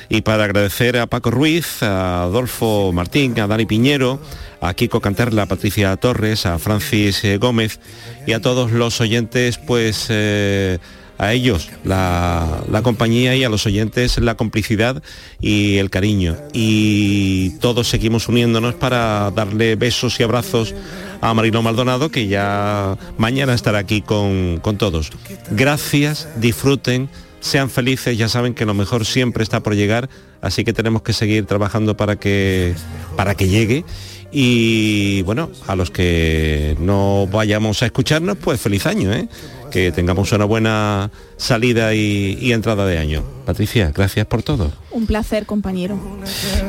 y 0.10 0.22
para 0.22 0.44
agradecer 0.44 0.98
a 0.98 1.08
Paco 1.08 1.32
Ruiz, 1.32 1.82
a 1.82 2.24
Adolfo 2.24 2.92
Martín, 2.92 3.40
a 3.40 3.48
Dani 3.48 3.66
Piñero, 3.66 4.20
a 4.60 4.74
Kiko 4.74 5.00
Canterla, 5.00 5.44
a 5.44 5.46
Patricia 5.46 5.96
Torres, 5.96 6.46
a 6.46 6.60
Francis 6.60 7.24
eh, 7.24 7.38
Gómez 7.38 7.80
y 8.28 8.34
a 8.34 8.42
todos 8.42 8.72
los 8.72 9.00
oyentes 9.00 9.58
pues 9.58 10.08
eh, 10.10 10.80
a 11.22 11.34
ellos 11.34 11.70
la, 11.84 12.64
la 12.72 12.82
compañía 12.82 13.36
y 13.36 13.44
a 13.44 13.50
los 13.50 13.68
oyentes 13.68 14.18
la 14.18 14.36
complicidad 14.36 15.04
y 15.40 15.78
el 15.78 15.92
cariño. 15.92 16.36
Y 16.52 17.52
todos 17.60 17.88
seguimos 17.88 18.28
uniéndonos 18.28 18.74
para 18.74 19.30
darle 19.30 19.76
besos 19.76 20.20
y 20.20 20.24
abrazos 20.24 20.74
a 21.22 21.32
Marino 21.36 21.62
Maldonado, 21.62 22.10
que 22.10 22.28
ya 22.28 22.98
mañana 23.20 23.54
estará 23.54 23.78
aquí 23.78 24.02
con, 24.02 24.60
con 24.64 24.80
todos. 24.80 25.12
Gracias, 25.52 26.28
disfruten, 26.38 27.08
sean 27.40 27.70
felices, 27.70 28.18
ya 28.18 28.28
saben 28.28 28.56
que 28.56 28.66
lo 28.66 28.74
mejor 28.74 29.06
siempre 29.06 29.44
está 29.44 29.62
por 29.62 29.76
llegar, 29.76 30.10
así 30.42 30.64
que 30.64 30.74
tenemos 30.74 31.04
que 31.04 31.14
seguir 31.14 31.46
trabajando 31.46 31.96
para 31.96 32.16
que, 32.16 32.74
para 33.16 33.36
que 33.36 33.48
llegue. 33.48 33.86
Y 34.32 35.22
bueno, 35.24 35.50
a 35.68 35.76
los 35.76 35.92
que 35.92 36.76
no 36.80 37.28
vayamos 37.30 37.84
a 37.84 37.86
escucharnos, 37.86 38.38
pues 38.38 38.62
feliz 38.62 38.86
año, 38.86 39.12
¿eh? 39.12 39.28
que 39.72 39.92
tengamos 39.92 40.32
una 40.32 40.46
buena 40.46 41.12
salida 41.38 41.94
y, 41.94 42.38
y 42.40 42.52
entrada 42.54 42.86
de 42.86 42.98
año. 42.98 43.24
Patricia, 43.46 43.92
gracias 43.94 44.26
por 44.28 44.44
todo. 44.44 44.72
Un 44.92 45.06
placer, 45.06 45.46
compañero. 45.46 46.00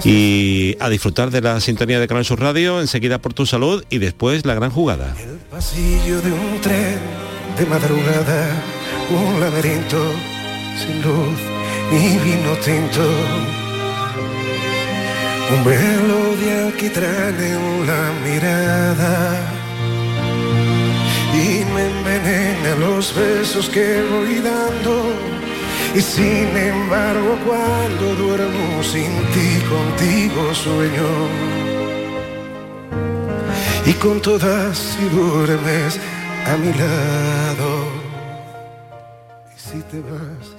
Y 0.04 0.76
a 0.80 0.88
disfrutar 0.88 1.30
de 1.30 1.40
la 1.40 1.60
sintonía 1.60 2.00
de 2.00 2.08
Canal 2.08 2.24
Sur 2.24 2.40
Radio, 2.40 2.80
enseguida 2.80 3.18
por 3.20 3.34
tu 3.34 3.46
salud 3.46 3.84
y 3.90 3.98
después 3.98 4.44
la 4.46 4.54
gran 4.54 4.70
jugada. 4.70 5.14
pasillo 5.50 6.20
de 6.20 6.32
un 6.32 6.60
tren 6.60 6.98
de 7.58 7.66
madrugada, 7.66 8.62
un 9.10 9.40
laberinto 9.40 9.98
sin 10.78 11.02
luz 11.02 11.38
ni 11.92 12.18
vino 12.18 12.56
tinto. 12.64 13.61
Un 15.50 15.64
velo 15.64 16.36
de 16.36 16.64
alquitrán 16.64 17.36
en 17.42 17.86
la 17.86 18.12
mirada 18.24 19.36
y 21.34 21.64
me 21.74 21.86
envenena 21.86 22.74
los 22.80 23.14
besos 23.14 23.68
que 23.68 24.02
voy 24.10 24.40
dando. 24.40 25.12
Y 25.94 26.00
sin 26.00 26.56
embargo 26.56 27.38
cuando 27.46 28.14
duermo 28.14 28.82
sin 28.82 29.12
ti 29.34 29.60
contigo 29.68 30.54
sueño 30.54 31.52
y 33.84 33.92
con 33.94 34.20
todas 34.20 34.78
si 34.78 35.08
duermes 35.08 35.98
a 36.46 36.56
mi 36.56 36.72
lado. 36.72 37.88
Y 39.54 39.58
si 39.58 39.82
te 39.82 40.00
vas, 40.00 40.56